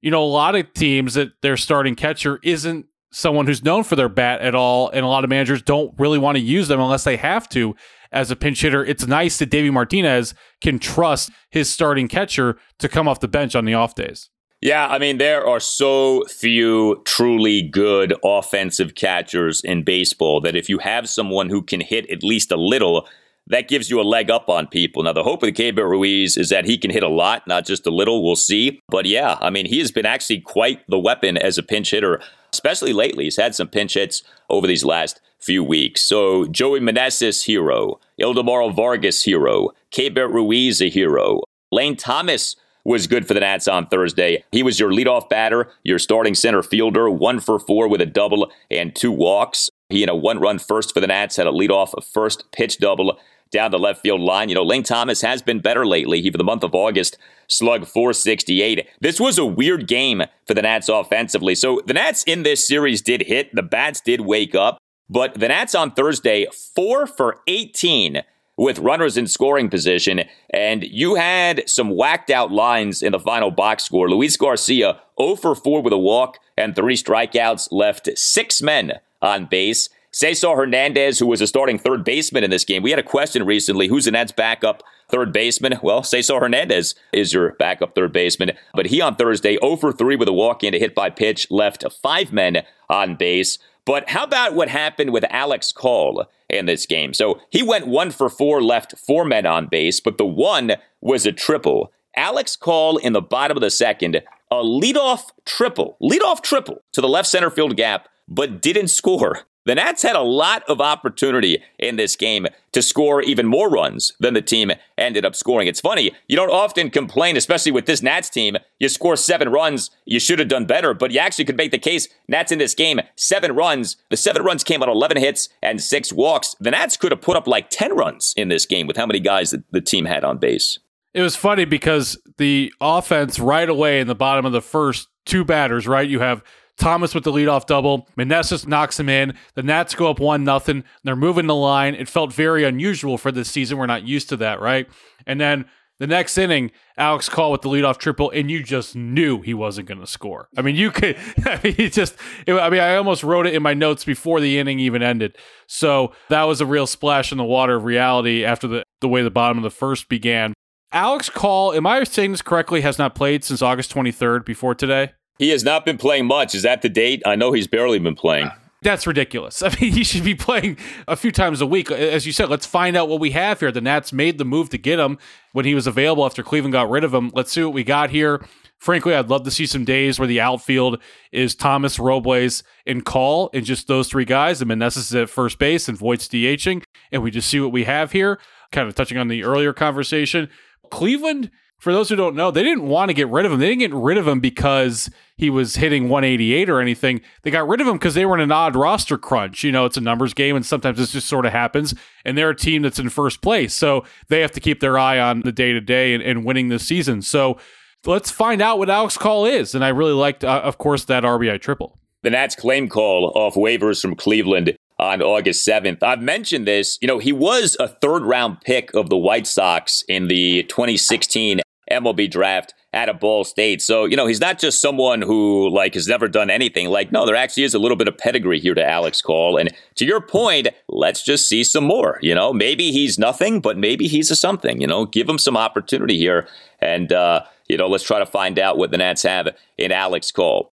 You 0.00 0.10
know, 0.10 0.24
a 0.24 0.26
lot 0.26 0.56
of 0.56 0.72
teams 0.74 1.14
that 1.14 1.30
their 1.42 1.56
starting 1.56 1.94
catcher 1.94 2.40
isn't 2.42 2.86
someone 3.12 3.46
who's 3.46 3.62
known 3.62 3.84
for 3.84 3.94
their 3.94 4.08
bat 4.08 4.40
at 4.40 4.52
all, 4.54 4.88
and 4.88 5.04
a 5.04 5.06
lot 5.08 5.22
of 5.22 5.30
managers 5.30 5.62
don't 5.62 5.94
really 5.96 6.18
want 6.18 6.36
to 6.36 6.42
use 6.42 6.66
them 6.66 6.80
unless 6.80 7.04
they 7.04 7.16
have 7.18 7.48
to 7.50 7.76
as 8.10 8.28
a 8.30 8.34
pinch 8.36 8.60
hitter. 8.62 8.84
It's 8.84 9.06
nice 9.06 9.36
that 9.38 9.50
Davey 9.50 9.70
Martinez 9.70 10.34
can 10.60 10.80
trust 10.80 11.30
his 11.50 11.70
starting 11.70 12.08
catcher 12.08 12.58
to 12.80 12.88
come 12.88 13.06
off 13.06 13.20
the 13.20 13.28
bench 13.28 13.54
on 13.54 13.64
the 13.64 13.74
off 13.74 13.94
days. 13.94 14.28
Yeah, 14.62 14.86
I 14.86 15.00
mean, 15.00 15.18
there 15.18 15.44
are 15.44 15.58
so 15.58 16.22
few 16.28 17.02
truly 17.04 17.62
good 17.62 18.14
offensive 18.24 18.94
catchers 18.94 19.60
in 19.60 19.82
baseball 19.82 20.40
that 20.42 20.54
if 20.54 20.68
you 20.68 20.78
have 20.78 21.08
someone 21.08 21.50
who 21.50 21.62
can 21.62 21.80
hit 21.80 22.08
at 22.08 22.22
least 22.22 22.52
a 22.52 22.56
little, 22.56 23.08
that 23.48 23.66
gives 23.66 23.90
you 23.90 24.00
a 24.00 24.06
leg 24.08 24.30
up 24.30 24.48
on 24.48 24.68
people. 24.68 25.02
Now, 25.02 25.14
the 25.14 25.24
hope 25.24 25.42
with 25.42 25.56
Gabriel 25.56 25.90
Ruiz 25.90 26.36
is 26.36 26.48
that 26.50 26.64
he 26.64 26.78
can 26.78 26.92
hit 26.92 27.02
a 27.02 27.08
lot, 27.08 27.44
not 27.48 27.66
just 27.66 27.88
a 27.88 27.90
little. 27.90 28.22
We'll 28.22 28.36
see. 28.36 28.78
But 28.88 29.04
yeah, 29.04 29.36
I 29.40 29.50
mean, 29.50 29.66
he 29.66 29.80
has 29.80 29.90
been 29.90 30.06
actually 30.06 30.38
quite 30.38 30.80
the 30.86 30.96
weapon 30.98 31.36
as 31.36 31.58
a 31.58 31.64
pinch 31.64 31.90
hitter, 31.90 32.20
especially 32.52 32.92
lately. 32.92 33.24
He's 33.24 33.38
had 33.38 33.56
some 33.56 33.66
pinch 33.66 33.94
hits 33.94 34.22
over 34.48 34.68
these 34.68 34.84
last 34.84 35.20
few 35.40 35.64
weeks. 35.64 36.02
So 36.02 36.44
Joey 36.46 36.78
Manessis 36.78 37.46
hero. 37.46 37.98
Ildemaro 38.20 38.72
Vargas, 38.72 39.24
hero. 39.24 39.70
K. 39.90 40.08
Ruiz, 40.08 40.80
a 40.80 40.88
hero. 40.88 41.40
Lane 41.72 41.96
Thomas, 41.96 42.54
was 42.84 43.06
good 43.06 43.26
for 43.28 43.34
the 43.34 43.40
Nats 43.40 43.68
on 43.68 43.86
Thursday. 43.86 44.44
He 44.52 44.62
was 44.62 44.80
your 44.80 44.90
leadoff 44.90 45.28
batter, 45.28 45.68
your 45.84 45.98
starting 45.98 46.34
center 46.34 46.62
fielder, 46.62 47.08
one 47.08 47.38
for 47.40 47.58
four 47.58 47.88
with 47.88 48.00
a 48.00 48.06
double 48.06 48.50
and 48.70 48.94
two 48.94 49.12
walks. 49.12 49.70
He 49.88 50.02
in 50.02 50.08
a 50.08 50.16
one 50.16 50.40
run 50.40 50.58
first 50.58 50.92
for 50.92 51.00
the 51.00 51.06
Nats 51.06 51.36
had 51.36 51.46
a 51.46 51.50
leadoff 51.50 51.92
first 52.04 52.50
pitch 52.50 52.78
double 52.78 53.18
down 53.52 53.70
the 53.70 53.78
left 53.78 54.00
field 54.00 54.20
line. 54.20 54.48
You 54.48 54.54
know, 54.56 54.64
Lane 54.64 54.82
Thomas 54.82 55.20
has 55.20 55.42
been 55.42 55.60
better 55.60 55.86
lately. 55.86 56.22
He, 56.22 56.30
for 56.30 56.38
the 56.38 56.44
month 56.44 56.64
of 56.64 56.74
August, 56.74 57.18
slug 57.46 57.86
468. 57.86 58.86
This 59.00 59.20
was 59.20 59.36
a 59.38 59.44
weird 59.44 59.86
game 59.86 60.22
for 60.46 60.54
the 60.54 60.62
Nats 60.62 60.88
offensively. 60.88 61.54
So 61.54 61.82
the 61.86 61.94
Nats 61.94 62.22
in 62.24 62.42
this 62.42 62.66
series 62.66 63.02
did 63.02 63.22
hit. 63.22 63.54
The 63.54 63.62
bats 63.62 64.00
did 64.00 64.22
wake 64.22 64.54
up. 64.54 64.78
But 65.10 65.34
the 65.34 65.48
Nats 65.48 65.74
on 65.74 65.90
Thursday, 65.90 66.46
four 66.74 67.06
for 67.06 67.42
18 67.46 68.22
with 68.56 68.78
runners 68.78 69.16
in 69.16 69.26
scoring 69.26 69.68
position. 69.68 70.22
And 70.50 70.84
you 70.84 71.14
had 71.14 71.68
some 71.68 71.90
whacked 71.90 72.30
out 72.30 72.52
lines 72.52 73.02
in 73.02 73.12
the 73.12 73.18
final 73.18 73.50
box 73.50 73.84
score. 73.84 74.10
Luis 74.10 74.36
Garcia, 74.36 75.00
0 75.20 75.36
for 75.36 75.54
4 75.54 75.82
with 75.82 75.92
a 75.92 75.98
walk 75.98 76.38
and 76.56 76.76
three 76.76 76.96
strikeouts, 76.96 77.68
left 77.72 78.10
six 78.16 78.60
men 78.60 78.94
on 79.22 79.46
base. 79.46 79.88
Cesar 80.14 80.54
Hernandez, 80.54 81.18
who 81.18 81.26
was 81.26 81.40
a 81.40 81.46
starting 81.46 81.78
third 81.78 82.04
baseman 82.04 82.44
in 82.44 82.50
this 82.50 82.66
game, 82.66 82.82
we 82.82 82.90
had 82.90 82.98
a 82.98 83.02
question 83.04 83.46
recently 83.46 83.88
who's 83.88 84.04
the 84.04 84.10
Nets' 84.10 84.30
backup 84.32 84.82
third 85.08 85.32
baseman? 85.32 85.74
Well, 85.82 86.02
Cesar 86.02 86.38
Hernandez 86.38 86.94
is 87.14 87.32
your 87.32 87.52
backup 87.52 87.94
third 87.94 88.12
baseman. 88.12 88.52
But 88.74 88.86
he 88.86 89.00
on 89.00 89.16
Thursday, 89.16 89.56
0 89.58 89.76
for 89.76 89.90
3 89.90 90.16
with 90.16 90.28
a 90.28 90.32
walk 90.32 90.62
and 90.62 90.74
a 90.74 90.78
hit 90.78 90.94
by 90.94 91.08
pitch, 91.08 91.50
left 91.50 91.84
five 92.02 92.30
men 92.30 92.62
on 92.90 93.16
base. 93.16 93.58
But 93.84 94.10
how 94.10 94.24
about 94.24 94.54
what 94.54 94.68
happened 94.68 95.12
with 95.12 95.24
Alex 95.28 95.72
Call 95.72 96.26
in 96.48 96.66
this 96.66 96.86
game? 96.86 97.12
So 97.14 97.40
he 97.50 97.62
went 97.62 97.86
one 97.88 98.10
for 98.12 98.28
four 98.28 98.62
left, 98.62 98.96
four 98.96 99.24
men 99.24 99.44
on 99.44 99.66
base, 99.66 99.98
but 99.98 100.18
the 100.18 100.24
one 100.26 100.72
was 101.00 101.26
a 101.26 101.32
triple. 101.32 101.92
Alex 102.14 102.54
Call 102.54 102.96
in 102.96 103.12
the 103.12 103.20
bottom 103.22 103.56
of 103.56 103.60
the 103.60 103.70
second, 103.70 104.22
a 104.52 104.56
leadoff 104.56 105.30
triple, 105.44 105.96
leadoff 106.00 106.42
triple 106.42 106.80
to 106.92 107.00
the 107.00 107.08
left 107.08 107.28
center 107.28 107.50
field 107.50 107.76
gap, 107.76 108.08
but 108.28 108.62
didn't 108.62 108.88
score. 108.88 109.40
The 109.64 109.76
Nats 109.76 110.02
had 110.02 110.16
a 110.16 110.22
lot 110.22 110.64
of 110.68 110.80
opportunity 110.80 111.58
in 111.78 111.94
this 111.94 112.16
game 112.16 112.46
to 112.72 112.82
score 112.82 113.22
even 113.22 113.46
more 113.46 113.70
runs 113.70 114.12
than 114.18 114.34
the 114.34 114.42
team 114.42 114.72
ended 114.98 115.24
up 115.24 115.36
scoring. 115.36 115.68
It's 115.68 115.80
funny, 115.80 116.10
you 116.26 116.34
don't 116.36 116.50
often 116.50 116.90
complain, 116.90 117.36
especially 117.36 117.70
with 117.70 117.86
this 117.86 118.02
Nats 118.02 118.28
team. 118.28 118.56
You 118.80 118.88
score 118.88 119.14
seven 119.14 119.50
runs, 119.50 119.90
you 120.04 120.18
should 120.18 120.40
have 120.40 120.48
done 120.48 120.64
better, 120.66 120.94
but 120.94 121.12
you 121.12 121.20
actually 121.20 121.44
could 121.44 121.56
make 121.56 121.70
the 121.70 121.78
case 121.78 122.08
Nats 122.28 122.50
in 122.50 122.58
this 122.58 122.74
game, 122.74 122.98
seven 123.16 123.54
runs. 123.54 123.96
The 124.10 124.16
seven 124.16 124.42
runs 124.42 124.64
came 124.64 124.82
on 124.82 124.88
11 124.88 125.18
hits 125.18 125.48
and 125.62 125.80
six 125.80 126.12
walks. 126.12 126.56
The 126.58 126.72
Nats 126.72 126.96
could 126.96 127.12
have 127.12 127.20
put 127.20 127.36
up 127.36 127.46
like 127.46 127.70
10 127.70 127.94
runs 127.96 128.34
in 128.36 128.48
this 128.48 128.66
game 128.66 128.88
with 128.88 128.96
how 128.96 129.06
many 129.06 129.20
guys 129.20 129.54
the 129.70 129.80
team 129.80 130.06
had 130.06 130.24
on 130.24 130.38
base. 130.38 130.80
It 131.14 131.20
was 131.22 131.36
funny 131.36 131.66
because 131.66 132.18
the 132.38 132.72
offense 132.80 133.38
right 133.38 133.68
away 133.68 134.00
in 134.00 134.08
the 134.08 134.14
bottom 134.16 134.44
of 134.44 134.52
the 134.52 134.62
first 134.62 135.06
two 135.24 135.44
batters, 135.44 135.86
right? 135.86 136.08
You 136.08 136.18
have 136.20 136.42
Thomas 136.82 137.14
with 137.14 137.22
the 137.22 137.30
leadoff 137.30 137.66
double. 137.66 138.08
Manessis 138.18 138.66
knocks 138.66 138.98
him 138.98 139.08
in. 139.08 139.36
The 139.54 139.62
Nats 139.62 139.94
go 139.94 140.10
up 140.10 140.18
1 140.18 140.42
nothing. 140.42 140.82
They're 141.04 141.14
moving 141.14 141.46
the 141.46 141.54
line. 141.54 141.94
It 141.94 142.08
felt 142.08 142.32
very 142.32 142.64
unusual 142.64 143.18
for 143.18 143.30
this 143.30 143.48
season. 143.48 143.78
We're 143.78 143.86
not 143.86 144.02
used 144.02 144.28
to 144.30 144.36
that, 144.38 144.60
right? 144.60 144.88
And 145.24 145.40
then 145.40 145.66
the 146.00 146.08
next 146.08 146.36
inning, 146.36 146.72
Alex 146.98 147.28
Call 147.28 147.52
with 147.52 147.62
the 147.62 147.68
leadoff 147.68 147.98
triple, 147.98 148.32
and 148.32 148.50
you 148.50 148.64
just 148.64 148.96
knew 148.96 149.42
he 149.42 149.54
wasn't 149.54 149.86
going 149.86 150.00
to 150.00 150.08
score. 150.08 150.48
I 150.56 150.62
mean, 150.62 150.74
you 150.74 150.90
could, 150.90 151.16
I 151.46 151.60
mean, 151.62 151.76
he 151.76 151.88
just, 151.88 152.16
it, 152.48 152.54
I 152.54 152.68
mean, 152.68 152.80
I 152.80 152.96
almost 152.96 153.22
wrote 153.22 153.46
it 153.46 153.54
in 153.54 153.62
my 153.62 153.74
notes 153.74 154.04
before 154.04 154.40
the 154.40 154.58
inning 154.58 154.80
even 154.80 155.04
ended. 155.04 155.38
So 155.68 156.12
that 156.30 156.42
was 156.44 156.60
a 156.60 156.66
real 156.66 156.88
splash 156.88 157.30
in 157.30 157.38
the 157.38 157.44
water 157.44 157.76
of 157.76 157.84
reality 157.84 158.44
after 158.44 158.66
the, 158.66 158.82
the 159.00 159.06
way 159.06 159.22
the 159.22 159.30
bottom 159.30 159.56
of 159.56 159.62
the 159.62 159.70
first 159.70 160.08
began. 160.08 160.52
Alex 160.90 161.30
Call, 161.30 161.74
am 161.74 161.86
I 161.86 162.02
saying 162.02 162.32
this 162.32 162.42
correctly, 162.42 162.80
has 162.80 162.98
not 162.98 163.14
played 163.14 163.44
since 163.44 163.62
August 163.62 163.94
23rd 163.94 164.44
before 164.44 164.74
today? 164.74 165.12
He 165.38 165.50
has 165.50 165.64
not 165.64 165.84
been 165.84 165.98
playing 165.98 166.26
much. 166.26 166.54
Is 166.54 166.62
that 166.62 166.82
the 166.82 166.88
date? 166.88 167.22
I 167.24 167.36
know 167.36 167.52
he's 167.52 167.66
barely 167.66 167.98
been 167.98 168.14
playing. 168.14 168.50
that's 168.82 169.06
ridiculous. 169.06 169.62
I 169.62 169.68
mean, 169.80 169.92
he 169.92 170.04
should 170.04 170.24
be 170.24 170.34
playing 170.34 170.76
a 171.08 171.16
few 171.16 171.32
times 171.32 171.60
a 171.60 171.66
week. 171.66 171.90
As 171.90 172.26
you 172.26 172.32
said, 172.32 172.48
let's 172.48 172.66
find 172.66 172.96
out 172.96 173.08
what 173.08 173.20
we 173.20 173.30
have 173.30 173.60
here. 173.60 173.72
The 173.72 173.80
Nats 173.80 174.12
made 174.12 174.38
the 174.38 174.44
move 174.44 174.68
to 174.70 174.78
get 174.78 174.98
him 174.98 175.18
when 175.52 175.64
he 175.64 175.74
was 175.74 175.86
available 175.86 176.24
after 176.26 176.42
Cleveland 176.42 176.72
got 176.72 176.90
rid 176.90 177.04
of 177.04 177.14
him. 177.14 177.30
Let's 177.34 177.52
see 177.52 177.62
what 177.64 177.74
we 177.74 177.84
got 177.84 178.10
here. 178.10 178.44
Frankly, 178.78 179.14
I'd 179.14 179.28
love 179.30 179.44
to 179.44 179.50
see 179.52 179.66
some 179.66 179.84
days 179.84 180.18
where 180.18 180.26
the 180.26 180.40
outfield 180.40 181.00
is 181.30 181.54
Thomas 181.54 182.00
Robles 182.00 182.64
and 182.84 183.04
Call 183.04 183.48
and 183.54 183.64
just 183.64 183.86
those 183.86 184.08
three 184.08 184.24
guys, 184.24 184.60
and 184.60 184.68
Meneses 184.68 184.96
is 184.98 185.14
at 185.14 185.30
first 185.30 185.60
base 185.60 185.88
and 185.88 185.96
Voit's 185.96 186.26
DHing, 186.26 186.82
and 187.12 187.22
we 187.22 187.30
just 187.30 187.48
see 187.48 187.60
what 187.60 187.70
we 187.70 187.84
have 187.84 188.10
here. 188.10 188.40
Kind 188.72 188.88
of 188.88 188.96
touching 188.96 189.18
on 189.18 189.28
the 189.28 189.44
earlier 189.44 189.72
conversation, 189.72 190.50
Cleveland 190.90 191.52
for 191.82 191.92
those 191.92 192.08
who 192.08 192.14
don't 192.14 192.36
know, 192.36 192.52
they 192.52 192.62
didn't 192.62 192.84
want 192.86 193.08
to 193.08 193.12
get 193.12 193.28
rid 193.28 193.44
of 193.44 193.50
him. 193.50 193.58
They 193.58 193.70
didn't 193.74 193.80
get 193.80 193.92
rid 193.92 194.16
of 194.16 194.28
him 194.28 194.38
because 194.38 195.10
he 195.36 195.50
was 195.50 195.74
hitting 195.74 196.08
188 196.08 196.70
or 196.70 196.80
anything. 196.80 197.20
They 197.42 197.50
got 197.50 197.66
rid 197.66 197.80
of 197.80 197.88
him 197.88 197.94
because 197.94 198.14
they 198.14 198.24
were 198.24 198.36
in 198.36 198.40
an 198.40 198.52
odd 198.52 198.76
roster 198.76 199.18
crunch. 199.18 199.64
You 199.64 199.72
know, 199.72 199.84
it's 199.84 199.96
a 199.96 200.00
numbers 200.00 200.32
game, 200.32 200.54
and 200.54 200.64
sometimes 200.64 200.98
this 200.98 201.10
just 201.10 201.26
sort 201.28 201.44
of 201.44 201.50
happens. 201.50 201.92
And 202.24 202.38
they're 202.38 202.50
a 202.50 202.54
team 202.56 202.82
that's 202.82 203.00
in 203.00 203.08
first 203.08 203.42
place. 203.42 203.74
So 203.74 204.04
they 204.28 204.42
have 204.42 204.52
to 204.52 204.60
keep 204.60 204.78
their 204.78 204.96
eye 204.96 205.18
on 205.18 205.40
the 205.40 205.50
day 205.50 205.72
to 205.72 205.80
day 205.80 206.14
and 206.14 206.44
winning 206.44 206.68
this 206.68 206.86
season. 206.86 207.20
So 207.20 207.58
let's 208.06 208.30
find 208.30 208.62
out 208.62 208.78
what 208.78 208.88
Alex 208.88 209.18
Call 209.18 209.44
is. 209.44 209.74
And 209.74 209.84
I 209.84 209.88
really 209.88 210.12
liked, 210.12 210.44
uh, 210.44 210.60
of 210.62 210.78
course, 210.78 211.06
that 211.06 211.24
RBI 211.24 211.60
triple. 211.60 211.98
The 212.22 212.30
Nats 212.30 212.54
claim 212.54 212.88
call 212.88 213.32
off 213.34 213.54
waivers 213.54 214.00
from 214.00 214.14
Cleveland 214.14 214.72
on 215.00 215.20
August 215.20 215.66
7th. 215.66 216.00
I've 216.00 216.22
mentioned 216.22 216.64
this. 216.64 216.96
You 217.02 217.08
know, 217.08 217.18
he 217.18 217.32
was 217.32 217.76
a 217.80 217.88
third 217.88 218.22
round 218.22 218.60
pick 218.60 218.94
of 218.94 219.08
the 219.10 219.16
White 219.18 219.48
Sox 219.48 220.04
in 220.08 220.28
the 220.28 220.62
2016 220.68 221.58
MLB 221.90 222.30
draft 222.30 222.74
at 222.92 223.08
a 223.08 223.14
Ball 223.14 223.44
State. 223.44 223.82
So, 223.82 224.04
you 224.04 224.16
know, 224.16 224.26
he's 224.26 224.40
not 224.40 224.58
just 224.58 224.80
someone 224.80 225.20
who 225.22 225.68
like 225.70 225.94
has 225.94 226.06
never 226.08 226.28
done 226.28 226.50
anything. 226.50 226.88
Like, 226.88 227.10
no, 227.12 227.26
there 227.26 227.34
actually 227.34 227.64
is 227.64 227.74
a 227.74 227.78
little 227.78 227.96
bit 227.96 228.08
of 228.08 228.16
pedigree 228.18 228.60
here 228.60 228.74
to 228.74 228.88
Alex 228.88 229.20
Call. 229.20 229.56
And 229.56 229.70
to 229.96 230.04
your 230.04 230.20
point, 230.20 230.68
let's 230.88 231.24
just 231.24 231.48
see 231.48 231.64
some 231.64 231.84
more. 231.84 232.18
You 232.22 232.34
know, 232.34 232.52
maybe 232.52 232.92
he's 232.92 233.18
nothing, 233.18 233.60
but 233.60 233.76
maybe 233.76 234.06
he's 234.08 234.30
a 234.30 234.36
something. 234.36 234.80
You 234.80 234.86
know, 234.86 235.06
give 235.06 235.28
him 235.28 235.38
some 235.38 235.56
opportunity 235.56 236.18
here. 236.18 236.46
And, 236.80 237.12
uh, 237.12 237.42
you 237.68 237.76
know, 237.76 237.88
let's 237.88 238.04
try 238.04 238.18
to 238.18 238.26
find 238.26 238.58
out 238.58 238.78
what 238.78 238.90
the 238.90 238.98
Nats 238.98 239.22
have 239.22 239.48
in 239.76 239.92
Alex 239.92 240.30
Call. 240.30 240.70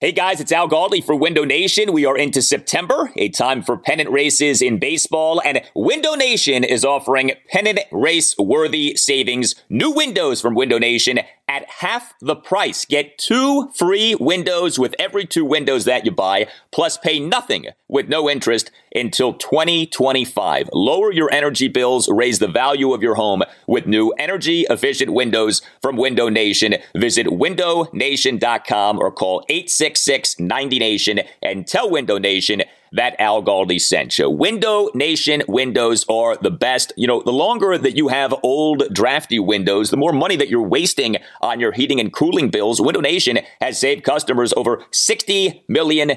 Hey 0.00 0.12
guys, 0.12 0.38
it's 0.38 0.52
Al 0.52 0.68
Galdi 0.68 1.02
for 1.04 1.16
Window 1.16 1.42
Nation. 1.44 1.92
We 1.92 2.04
are 2.06 2.16
into 2.16 2.40
September, 2.40 3.10
a 3.16 3.30
time 3.30 3.64
for 3.64 3.76
pennant 3.76 4.10
races 4.10 4.62
in 4.62 4.78
baseball, 4.78 5.42
and 5.44 5.60
Window 5.74 6.14
Nation 6.14 6.62
is 6.62 6.84
offering 6.84 7.32
pennant 7.50 7.80
race 7.90 8.38
worthy 8.38 8.94
savings. 8.94 9.56
New 9.68 9.90
windows 9.90 10.40
from 10.40 10.54
Window 10.54 10.78
Nation 10.78 11.18
at 11.48 11.68
half 11.68 12.14
the 12.20 12.36
price. 12.36 12.84
Get 12.84 13.18
two 13.18 13.68
free 13.74 14.14
windows 14.14 14.78
with 14.78 14.94
every 14.98 15.24
two 15.24 15.44
windows 15.44 15.84
that 15.86 16.04
you 16.04 16.10
buy, 16.12 16.46
plus 16.70 16.96
pay 16.98 17.18
nothing 17.18 17.66
with 17.88 18.08
no 18.08 18.28
interest 18.28 18.70
until 18.94 19.32
2025. 19.32 20.68
Lower 20.72 21.10
your 21.10 21.32
energy 21.32 21.68
bills, 21.68 22.08
raise 22.08 22.38
the 22.38 22.48
value 22.48 22.92
of 22.92 23.02
your 23.02 23.14
home 23.14 23.42
with 23.66 23.86
new 23.86 24.10
energy 24.12 24.66
efficient 24.68 25.12
windows 25.12 25.62
from 25.80 25.96
Window 25.96 26.28
Nation. 26.28 26.76
Visit 26.94 27.26
windownation.com 27.28 28.98
or 28.98 29.10
call 29.10 29.44
866 29.48 30.38
90 30.38 30.78
Nation 30.78 31.20
and 31.42 31.66
tell 31.66 31.90
Window 31.90 32.18
Nation 32.18 32.62
that 32.92 33.16
Al 33.18 33.42
Galdi 33.42 33.80
sent 33.80 34.18
you. 34.18 34.30
Window 34.30 34.88
Nation 34.94 35.42
windows 35.48 36.04
are 36.08 36.36
the 36.36 36.50
best. 36.50 36.92
You 36.96 37.06
know, 37.06 37.22
the 37.22 37.32
longer 37.32 37.78
that 37.78 37.96
you 37.96 38.08
have 38.08 38.34
old, 38.42 38.82
drafty 38.92 39.38
windows, 39.38 39.90
the 39.90 39.96
more 39.96 40.12
money 40.12 40.36
that 40.36 40.48
you're 40.48 40.62
wasting 40.66 41.16
on 41.40 41.60
your 41.60 41.72
heating 41.72 42.00
and 42.00 42.12
cooling 42.12 42.48
bills. 42.48 42.80
Window 42.80 43.00
Nation 43.00 43.40
has 43.60 43.78
saved 43.78 44.04
customers 44.04 44.52
over 44.56 44.78
$60 44.92 45.62
million 45.68 46.12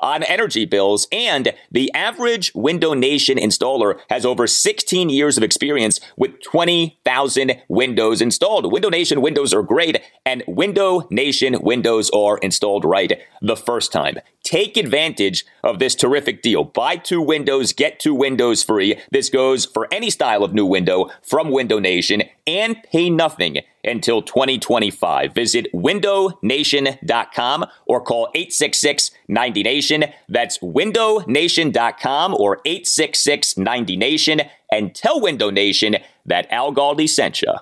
on 0.00 0.22
energy 0.24 0.64
bills, 0.64 1.08
and 1.12 1.52
the 1.70 1.92
average 1.94 2.52
Window 2.54 2.94
Nation 2.94 3.38
installer 3.38 3.98
has 4.10 4.24
over 4.24 4.46
16 4.46 5.08
years 5.08 5.36
of 5.36 5.42
experience 5.42 6.00
with 6.16 6.40
20,000 6.42 7.54
windows 7.68 8.22
installed. 8.22 8.70
Window 8.72 8.90
Nation 8.90 9.20
windows 9.20 9.52
are 9.54 9.62
great, 9.62 10.00
and 10.24 10.42
Window 10.46 11.06
Nation 11.10 11.56
windows 11.60 12.10
are 12.10 12.38
installed 12.38 12.84
right 12.84 13.20
the 13.42 13.56
first 13.56 13.92
time. 13.92 14.18
Take 14.42 14.76
advantage 14.76 15.44
of 15.62 15.79
this 15.80 15.96
terrific 15.96 16.42
deal. 16.42 16.62
Buy 16.62 16.96
two 16.96 17.20
windows, 17.20 17.72
get 17.72 17.98
two 17.98 18.14
windows 18.14 18.62
free. 18.62 18.96
This 19.10 19.28
goes 19.28 19.64
for 19.64 19.88
any 19.90 20.08
style 20.10 20.44
of 20.44 20.54
new 20.54 20.66
window 20.66 21.10
from 21.22 21.50
Window 21.50 21.80
Nation 21.80 22.22
and 22.46 22.76
pay 22.92 23.10
nothing 23.10 23.56
until 23.82 24.22
2025. 24.22 25.34
Visit 25.34 25.72
windownation.com 25.72 27.66
or 27.86 28.00
call 28.02 28.28
866 28.34 29.10
90 29.26 29.62
Nation. 29.64 30.04
That's 30.28 30.58
windownation.com 30.58 32.34
or 32.34 32.60
866 32.64 33.58
90 33.58 33.96
Nation 33.96 34.42
and 34.70 34.94
tell 34.94 35.20
Window 35.20 35.50
Nation 35.50 35.96
that 36.24 36.46
Al 36.52 36.72
Galdi 36.72 37.08
sent 37.08 37.42
you. 37.42 37.54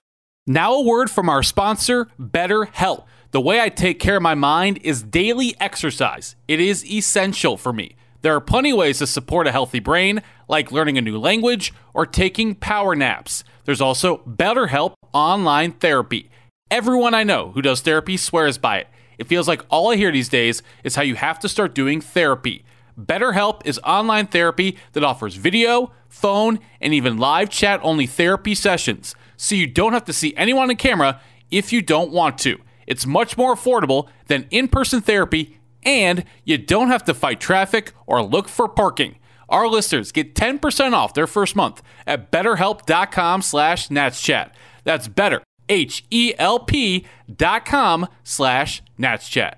Now, 0.47 0.75
a 0.75 0.83
word 0.83 1.11
from 1.11 1.29
our 1.29 1.43
sponsor, 1.43 2.09
BetterHelp. 2.21 3.05
The 3.31 3.41
way 3.43 3.61
I 3.61 3.69
take 3.69 4.01
care 4.01 4.17
of 4.17 4.23
my 4.23 4.35
mind 4.35 4.79
is 4.83 5.03
daily 5.03 5.55
exercise, 5.61 6.35
it 6.49 6.59
is 6.59 6.91
essential 6.91 7.57
for 7.59 7.73
me. 7.75 7.95
There 8.23 8.35
are 8.35 8.41
plenty 8.41 8.71
of 8.73 8.79
ways 8.79 8.99
to 8.99 9.07
support 9.07 9.47
a 9.47 9.53
healthy 9.53 9.79
brain, 9.79 10.23
like 10.49 10.73
learning 10.73 10.99
a 10.99 11.03
new 11.03 11.19
language 11.19 11.73
or 11.95 12.05
taking 12.05 12.55
power 12.57 12.95
naps. 12.97 13.45
There's 13.65 13.81
also 13.81 14.19
BetterHelp 14.27 14.95
online 15.13 15.73
therapy. 15.73 16.29
Everyone 16.71 17.15
I 17.15 17.23
know 17.23 17.53
who 17.53 17.63
does 17.63 17.81
therapy 17.81 18.17
swears 18.17 18.59
by 18.59 18.79
it. 18.79 18.89
It 19.19 19.29
feels 19.29 19.47
like 19.49 19.65
all 19.69 19.91
I 19.91 19.97
hear 19.97 20.11
these 20.11 20.29
days 20.29 20.63
is 20.85 20.97
how 20.97 21.03
you 21.03 21.15
have 21.15 21.39
to 21.41 21.49
start 21.49 21.75
doing 21.75 22.01
therapy. 22.01 22.65
BetterHelp 23.01 23.63
is 23.65 23.79
online 23.85 24.27
therapy 24.27 24.77
that 24.93 25.05
offers 25.05 25.37
video, 25.37 25.93
phone, 26.09 26.59
and 26.81 26.93
even 26.93 27.17
live 27.19 27.49
chat 27.51 27.79
only 27.85 28.07
therapy 28.09 28.55
sessions, 28.57 29.15
so 29.37 29.55
you 29.55 29.69
don't 29.69 29.93
have 29.93 30.05
to 30.07 30.13
see 30.13 30.35
anyone 30.37 30.69
on 30.71 30.77
camera 30.77 31.21
if 31.53 31.73
you 31.73 31.81
don't 31.83 32.11
want 32.11 32.39
to. 32.39 32.59
It's 32.89 33.07
much 33.07 33.37
more 33.37 33.55
affordable 33.55 34.09
than 34.27 34.47
in 34.51 34.67
person 34.67 35.01
therapy 35.01 35.58
and 35.89 36.23
you 36.45 36.59
don't 36.59 36.89
have 36.89 37.03
to 37.05 37.15
fight 37.15 37.41
traffic 37.41 37.93
or 38.07 38.23
look 38.23 38.47
for 38.47 38.69
parking. 38.69 39.17
Our 39.49 39.67
listeners 39.67 40.13
get 40.13 40.35
10% 40.35 40.93
off 40.93 41.15
their 41.15 41.27
first 41.27 41.57
month 41.57 41.83
at 42.07 42.31
betterhelp.com 42.31 43.41
slash 43.41 43.89
natschat. 43.89 44.51
That's 44.85 45.09
better, 45.09 45.43
H-E-L-P 45.71 47.07
dot 47.35 47.65
com 47.65 48.07
slash 48.23 48.83
natschat. 49.01 49.55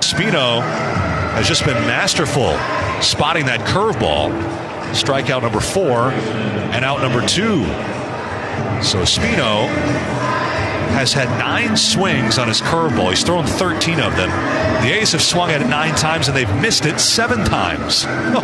Espino 0.00 0.60
has 1.32 1.48
just 1.48 1.64
been 1.64 1.80
masterful 1.86 2.50
spotting 3.02 3.46
that 3.46 3.60
curveball. 3.60 4.28
Strikeout 4.88 5.40
number 5.42 5.60
four 5.60 6.10
and 6.74 6.84
out 6.84 7.00
number 7.00 7.26
two. 7.26 7.64
So 8.84 8.98
Espino 9.02 10.37
has 10.90 11.12
had 11.12 11.28
nine 11.38 11.76
swings 11.76 12.38
on 12.38 12.48
his 12.48 12.60
curveball. 12.60 13.10
He's 13.10 13.22
thrown 13.22 13.44
13 13.46 14.00
of 14.00 14.16
them. 14.16 14.30
The 14.82 14.92
A's 14.94 15.12
have 15.12 15.22
swung 15.22 15.50
at 15.50 15.62
it 15.62 15.68
nine 15.68 15.94
times 15.94 16.28
and 16.28 16.36
they've 16.36 16.52
missed 16.56 16.86
it 16.86 16.98
seven 16.98 17.44
times. 17.44 18.04
Oh, 18.06 18.42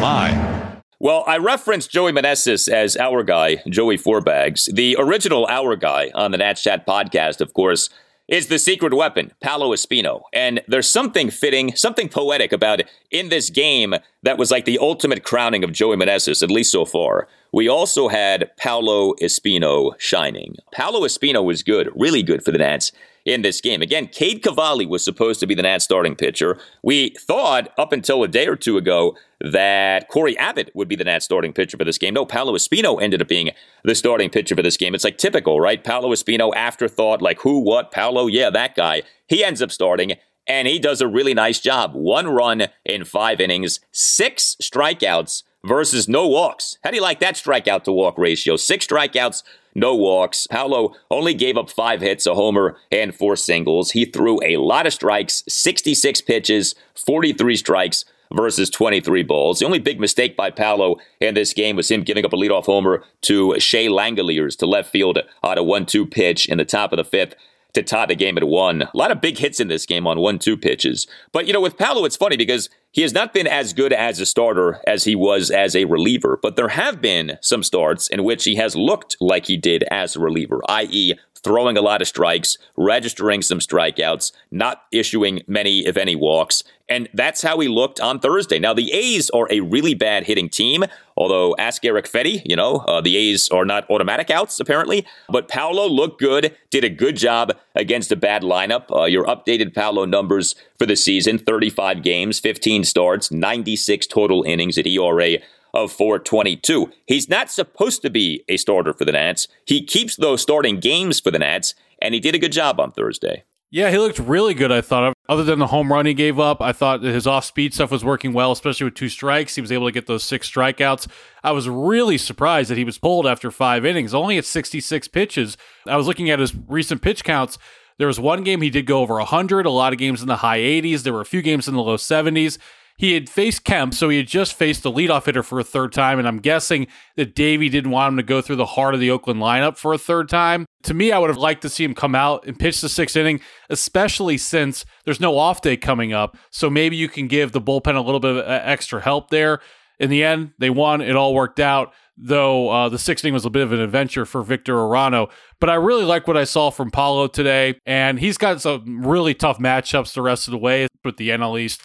my. 0.00 0.52
Well, 1.00 1.24
I 1.26 1.38
referenced 1.38 1.90
Joey 1.90 2.12
Meneses 2.12 2.68
as 2.68 2.96
our 2.96 3.22
guy, 3.22 3.56
Joey 3.68 3.96
Fourbags. 3.98 4.72
The 4.74 4.96
original 4.98 5.46
our 5.46 5.76
guy 5.76 6.10
on 6.14 6.30
the 6.32 6.38
Nats 6.38 6.62
Chat 6.62 6.86
podcast, 6.86 7.40
of 7.40 7.52
course, 7.54 7.88
is 8.28 8.46
the 8.46 8.58
secret 8.58 8.94
weapon, 8.94 9.32
Paolo 9.42 9.72
Espino. 9.74 10.22
And 10.32 10.62
there's 10.66 10.88
something 10.88 11.30
fitting, 11.30 11.76
something 11.76 12.08
poetic 12.08 12.52
about 12.52 12.80
it 12.80 12.88
in 13.10 13.28
this 13.28 13.50
game 13.50 13.94
that 14.22 14.38
was 14.38 14.50
like 14.50 14.64
the 14.64 14.78
ultimate 14.78 15.24
crowning 15.24 15.62
of 15.62 15.72
Joey 15.72 15.96
Meneses, 15.96 16.42
at 16.42 16.50
least 16.50 16.72
so 16.72 16.84
far. 16.86 17.28
We 17.52 17.68
also 17.68 18.08
had 18.08 18.50
Paolo 18.56 19.12
Espino 19.22 19.92
shining. 20.00 20.56
Paolo 20.72 21.00
Espino 21.06 21.44
was 21.44 21.62
good, 21.62 21.90
really 21.94 22.22
good 22.22 22.42
for 22.42 22.50
the 22.50 22.58
Nats 22.58 22.92
in 23.26 23.42
this 23.42 23.60
game. 23.60 23.80
Again, 23.82 24.08
Cade 24.08 24.42
Cavalli 24.42 24.86
was 24.86 25.04
supposed 25.04 25.40
to 25.40 25.46
be 25.46 25.54
the 25.54 25.62
Nats 25.62 25.84
starting 25.84 26.14
pitcher. 26.16 26.58
We 26.82 27.10
thought 27.20 27.70
up 27.78 27.92
until 27.92 28.22
a 28.22 28.28
day 28.28 28.46
or 28.46 28.56
two 28.56 28.76
ago 28.78 29.16
that 29.44 30.08
Corey 30.08 30.36
Abbott 30.38 30.70
would 30.74 30.88
be 30.88 30.96
the 30.96 31.04
Nats 31.04 31.26
starting 31.26 31.52
pitcher 31.52 31.76
for 31.76 31.84
this 31.84 31.98
game. 31.98 32.14
No, 32.14 32.24
Paolo 32.24 32.54
Espino 32.56 33.00
ended 33.00 33.20
up 33.20 33.28
being 33.28 33.50
the 33.82 33.94
starting 33.94 34.30
pitcher 34.30 34.56
for 34.56 34.62
this 34.62 34.78
game. 34.78 34.94
It's 34.94 35.04
like 35.04 35.18
typical, 35.18 35.60
right? 35.60 35.82
Paolo 35.84 36.08
Espino, 36.14 36.52
afterthought, 36.54 37.20
like 37.20 37.40
who, 37.42 37.58
what, 37.60 37.92
Paolo, 37.92 38.26
yeah, 38.26 38.48
that 38.50 38.74
guy. 38.74 39.02
He 39.28 39.44
ends 39.44 39.60
up 39.60 39.70
starting, 39.70 40.14
and 40.46 40.66
he 40.66 40.78
does 40.78 41.02
a 41.02 41.06
really 41.06 41.34
nice 41.34 41.60
job. 41.60 41.92
One 41.94 42.28
run 42.28 42.64
in 42.86 43.04
five 43.04 43.38
innings, 43.38 43.80
six 43.92 44.56
strikeouts 44.62 45.42
versus 45.62 46.08
no 46.08 46.26
walks. 46.26 46.78
How 46.82 46.90
do 46.90 46.96
you 46.96 47.02
like 47.02 47.20
that 47.20 47.34
strikeout 47.34 47.84
to 47.84 47.92
walk 47.92 48.16
ratio? 48.16 48.56
Six 48.56 48.86
strikeouts, 48.86 49.42
no 49.74 49.94
walks. 49.94 50.46
Paolo 50.46 50.94
only 51.10 51.34
gave 51.34 51.58
up 51.58 51.68
five 51.68 52.00
hits, 52.00 52.26
a 52.26 52.34
homer, 52.34 52.78
and 52.90 53.14
four 53.14 53.36
singles. 53.36 53.90
He 53.90 54.06
threw 54.06 54.42
a 54.42 54.56
lot 54.56 54.86
of 54.86 54.94
strikes, 54.94 55.44
66 55.48 56.22
pitches, 56.22 56.74
43 56.94 57.56
strikes 57.56 58.06
versus 58.34 58.68
23 58.68 59.22
balls. 59.22 59.60
The 59.60 59.66
only 59.66 59.78
big 59.78 60.00
mistake 60.00 60.36
by 60.36 60.50
Paolo 60.50 60.96
in 61.20 61.34
this 61.34 61.52
game 61.54 61.76
was 61.76 61.90
him 61.90 62.02
giving 62.02 62.24
up 62.24 62.32
a 62.32 62.36
leadoff 62.36 62.66
homer 62.66 63.04
to 63.22 63.58
Shea 63.58 63.88
Langeliers 63.88 64.56
to 64.58 64.66
left 64.66 64.90
field 64.90 65.18
on 65.42 65.56
a 65.58 65.62
1 65.62 65.86
2 65.86 66.04
pitch 66.06 66.46
in 66.46 66.58
the 66.58 66.64
top 66.64 66.92
of 66.92 66.96
the 66.98 67.04
fifth 67.04 67.34
to 67.72 67.82
tie 67.82 68.06
the 68.06 68.14
game 68.14 68.36
at 68.38 68.44
one. 68.44 68.82
A 68.82 68.90
lot 68.94 69.10
of 69.10 69.20
big 69.20 69.38
hits 69.38 69.58
in 69.58 69.66
this 69.66 69.84
game 69.84 70.06
on 70.06 70.20
one 70.20 70.38
two 70.38 70.56
pitches. 70.56 71.08
But, 71.32 71.48
you 71.48 71.52
know, 71.52 71.60
with 71.60 71.76
Paolo, 71.76 72.04
it's 72.04 72.14
funny 72.14 72.36
because 72.36 72.70
he 72.92 73.02
has 73.02 73.12
not 73.12 73.34
been 73.34 73.48
as 73.48 73.72
good 73.72 73.92
as 73.92 74.20
a 74.20 74.26
starter 74.26 74.80
as 74.86 75.02
he 75.04 75.16
was 75.16 75.50
as 75.50 75.74
a 75.74 75.84
reliever. 75.84 76.38
But 76.40 76.54
there 76.54 76.68
have 76.68 77.00
been 77.00 77.36
some 77.40 77.64
starts 77.64 78.06
in 78.06 78.22
which 78.22 78.44
he 78.44 78.54
has 78.56 78.76
looked 78.76 79.16
like 79.20 79.46
he 79.46 79.56
did 79.56 79.82
as 79.90 80.14
a 80.14 80.20
reliever, 80.20 80.60
i.e., 80.68 81.14
throwing 81.42 81.76
a 81.76 81.82
lot 81.82 82.00
of 82.00 82.06
strikes, 82.06 82.56
registering 82.76 83.42
some 83.42 83.58
strikeouts, 83.58 84.30
not 84.52 84.84
issuing 84.92 85.42
many, 85.48 85.80
if 85.84 85.96
any, 85.96 86.14
walks. 86.14 86.62
And 86.88 87.08
that's 87.14 87.40
how 87.40 87.58
he 87.60 87.68
looked 87.68 87.98
on 88.00 88.18
Thursday. 88.20 88.58
Now, 88.58 88.74
the 88.74 88.92
A's 88.92 89.30
are 89.30 89.46
a 89.50 89.60
really 89.60 89.94
bad 89.94 90.26
hitting 90.26 90.50
team, 90.50 90.84
although 91.16 91.56
ask 91.58 91.82
Erick 91.84 92.06
Fedde, 92.06 92.42
you 92.44 92.56
know, 92.56 92.76
uh, 92.88 93.00
the 93.00 93.16
A's 93.16 93.48
are 93.48 93.64
not 93.64 93.88
automatic 93.90 94.30
outs, 94.30 94.60
apparently. 94.60 95.06
But 95.30 95.48
Paolo 95.48 95.88
looked 95.88 96.20
good, 96.20 96.54
did 96.68 96.84
a 96.84 96.90
good 96.90 97.16
job 97.16 97.52
against 97.74 98.12
a 98.12 98.16
bad 98.16 98.42
lineup. 98.42 98.94
Uh, 98.94 99.04
your 99.06 99.24
updated 99.24 99.74
Paolo 99.74 100.04
numbers 100.04 100.54
for 100.78 100.84
the 100.84 100.96
season 100.96 101.38
35 101.38 102.02
games, 102.02 102.38
15 102.38 102.84
starts, 102.84 103.30
96 103.32 104.06
total 104.06 104.42
innings 104.42 104.76
at 104.76 104.86
ERA 104.86 105.38
of 105.72 105.90
422. 105.90 106.92
He's 107.06 107.30
not 107.30 107.50
supposed 107.50 108.02
to 108.02 108.10
be 108.10 108.44
a 108.46 108.58
starter 108.58 108.92
for 108.92 109.06
the 109.06 109.12
Nats. 109.12 109.48
He 109.64 109.82
keeps 109.84 110.16
those 110.16 110.42
starting 110.42 110.80
games 110.80 111.18
for 111.18 111.30
the 111.30 111.38
Nats, 111.38 111.74
and 112.02 112.12
he 112.12 112.20
did 112.20 112.34
a 112.34 112.38
good 112.38 112.52
job 112.52 112.78
on 112.78 112.92
Thursday. 112.92 113.44
Yeah, 113.74 113.90
he 113.90 113.98
looked 113.98 114.20
really 114.20 114.54
good. 114.54 114.70
I 114.70 114.80
thought, 114.82 115.14
other 115.28 115.42
than 115.42 115.58
the 115.58 115.66
home 115.66 115.92
run 115.92 116.06
he 116.06 116.14
gave 116.14 116.38
up, 116.38 116.62
I 116.62 116.70
thought 116.70 117.02
his 117.02 117.26
off 117.26 117.44
speed 117.44 117.74
stuff 117.74 117.90
was 117.90 118.04
working 118.04 118.32
well, 118.32 118.52
especially 118.52 118.84
with 118.84 118.94
two 118.94 119.08
strikes. 119.08 119.56
He 119.56 119.60
was 119.60 119.72
able 119.72 119.88
to 119.88 119.92
get 119.92 120.06
those 120.06 120.22
six 120.22 120.48
strikeouts. 120.48 121.08
I 121.42 121.50
was 121.50 121.68
really 121.68 122.16
surprised 122.16 122.70
that 122.70 122.78
he 122.78 122.84
was 122.84 122.98
pulled 122.98 123.26
after 123.26 123.50
five 123.50 123.84
innings, 123.84 124.14
only 124.14 124.38
at 124.38 124.44
66 124.44 125.08
pitches. 125.08 125.56
I 125.88 125.96
was 125.96 126.06
looking 126.06 126.30
at 126.30 126.38
his 126.38 126.54
recent 126.68 127.02
pitch 127.02 127.24
counts. 127.24 127.58
There 127.98 128.06
was 128.06 128.20
one 128.20 128.44
game 128.44 128.60
he 128.60 128.70
did 128.70 128.86
go 128.86 129.00
over 129.00 129.14
100, 129.14 129.66
a 129.66 129.70
lot 129.70 129.92
of 129.92 129.98
games 129.98 130.20
in 130.22 130.28
the 130.28 130.36
high 130.36 130.60
80s. 130.60 131.02
There 131.02 131.12
were 131.12 131.20
a 131.20 131.24
few 131.26 131.42
games 131.42 131.66
in 131.66 131.74
the 131.74 131.82
low 131.82 131.96
70s. 131.96 132.58
He 132.96 133.14
had 133.14 133.28
faced 133.28 133.64
Kemp, 133.64 133.92
so 133.92 134.08
he 134.08 134.18
had 134.18 134.28
just 134.28 134.52
faced 134.54 134.84
the 134.84 134.92
leadoff 134.92 135.26
hitter 135.26 135.42
for 135.42 135.58
a 135.58 135.64
third 135.64 135.92
time. 135.92 136.18
And 136.18 136.28
I'm 136.28 136.38
guessing 136.38 136.86
that 137.16 137.34
Davey 137.34 137.68
didn't 137.68 137.90
want 137.90 138.12
him 138.12 138.16
to 138.18 138.22
go 138.22 138.40
through 138.40 138.56
the 138.56 138.66
heart 138.66 138.94
of 138.94 139.00
the 139.00 139.10
Oakland 139.10 139.40
lineup 139.40 139.76
for 139.76 139.92
a 139.92 139.98
third 139.98 140.28
time. 140.28 140.64
To 140.84 140.94
me, 140.94 141.10
I 141.10 141.18
would 141.18 141.30
have 141.30 141.36
liked 141.36 141.62
to 141.62 141.68
see 141.68 141.82
him 141.82 141.94
come 141.94 142.14
out 142.14 142.46
and 142.46 142.58
pitch 142.58 142.80
the 142.80 142.88
sixth 142.88 143.16
inning, 143.16 143.40
especially 143.68 144.38
since 144.38 144.84
there's 145.04 145.18
no 145.18 145.36
off 145.36 145.60
day 145.60 145.76
coming 145.76 146.12
up. 146.12 146.36
So 146.50 146.70
maybe 146.70 146.96
you 146.96 147.08
can 147.08 147.26
give 147.26 147.50
the 147.50 147.60
bullpen 147.60 147.96
a 147.96 148.00
little 148.00 148.20
bit 148.20 148.36
of 148.36 148.36
uh, 148.38 148.60
extra 148.64 149.00
help 149.00 149.30
there. 149.30 149.60
In 149.98 150.08
the 150.10 150.22
end, 150.22 150.52
they 150.58 150.70
won. 150.70 151.00
It 151.00 151.16
all 151.16 151.34
worked 151.34 151.60
out, 151.60 151.92
though 152.16 152.68
uh, 152.68 152.88
the 152.90 152.98
sixth 152.98 153.24
inning 153.24 153.34
was 153.34 153.44
a 153.44 153.50
bit 153.50 153.62
of 153.62 153.72
an 153.72 153.80
adventure 153.80 154.24
for 154.24 154.42
Victor 154.42 154.74
Arano. 154.74 155.30
But 155.58 155.70
I 155.70 155.74
really 155.74 156.04
like 156.04 156.28
what 156.28 156.36
I 156.36 156.44
saw 156.44 156.70
from 156.70 156.90
Paolo 156.92 157.26
today, 157.26 157.74
and 157.86 158.20
he's 158.20 158.38
got 158.38 158.60
some 158.60 159.04
really 159.06 159.34
tough 159.34 159.58
matchups 159.58 160.14
the 160.14 160.22
rest 160.22 160.46
of 160.46 160.52
the 160.52 160.58
way 160.58 160.86
with 161.04 161.16
the 161.16 161.30
NL 161.30 161.58
East 161.60 161.80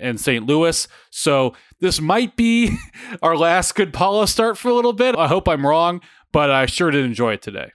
and 0.00 0.20
St. 0.20 0.44
Louis. 0.44 0.88
So 1.10 1.54
this 1.80 2.00
might 2.00 2.36
be 2.36 2.76
our 3.22 3.36
last 3.36 3.74
good 3.74 3.92
Paula 3.92 4.26
start 4.26 4.58
for 4.58 4.68
a 4.68 4.74
little 4.74 4.92
bit. 4.92 5.16
I 5.16 5.28
hope 5.28 5.48
I'm 5.48 5.64
wrong, 5.66 6.00
but 6.32 6.50
I 6.50 6.66
sure 6.66 6.90
did 6.90 7.04
enjoy 7.04 7.34
it 7.34 7.42
today. 7.42 7.72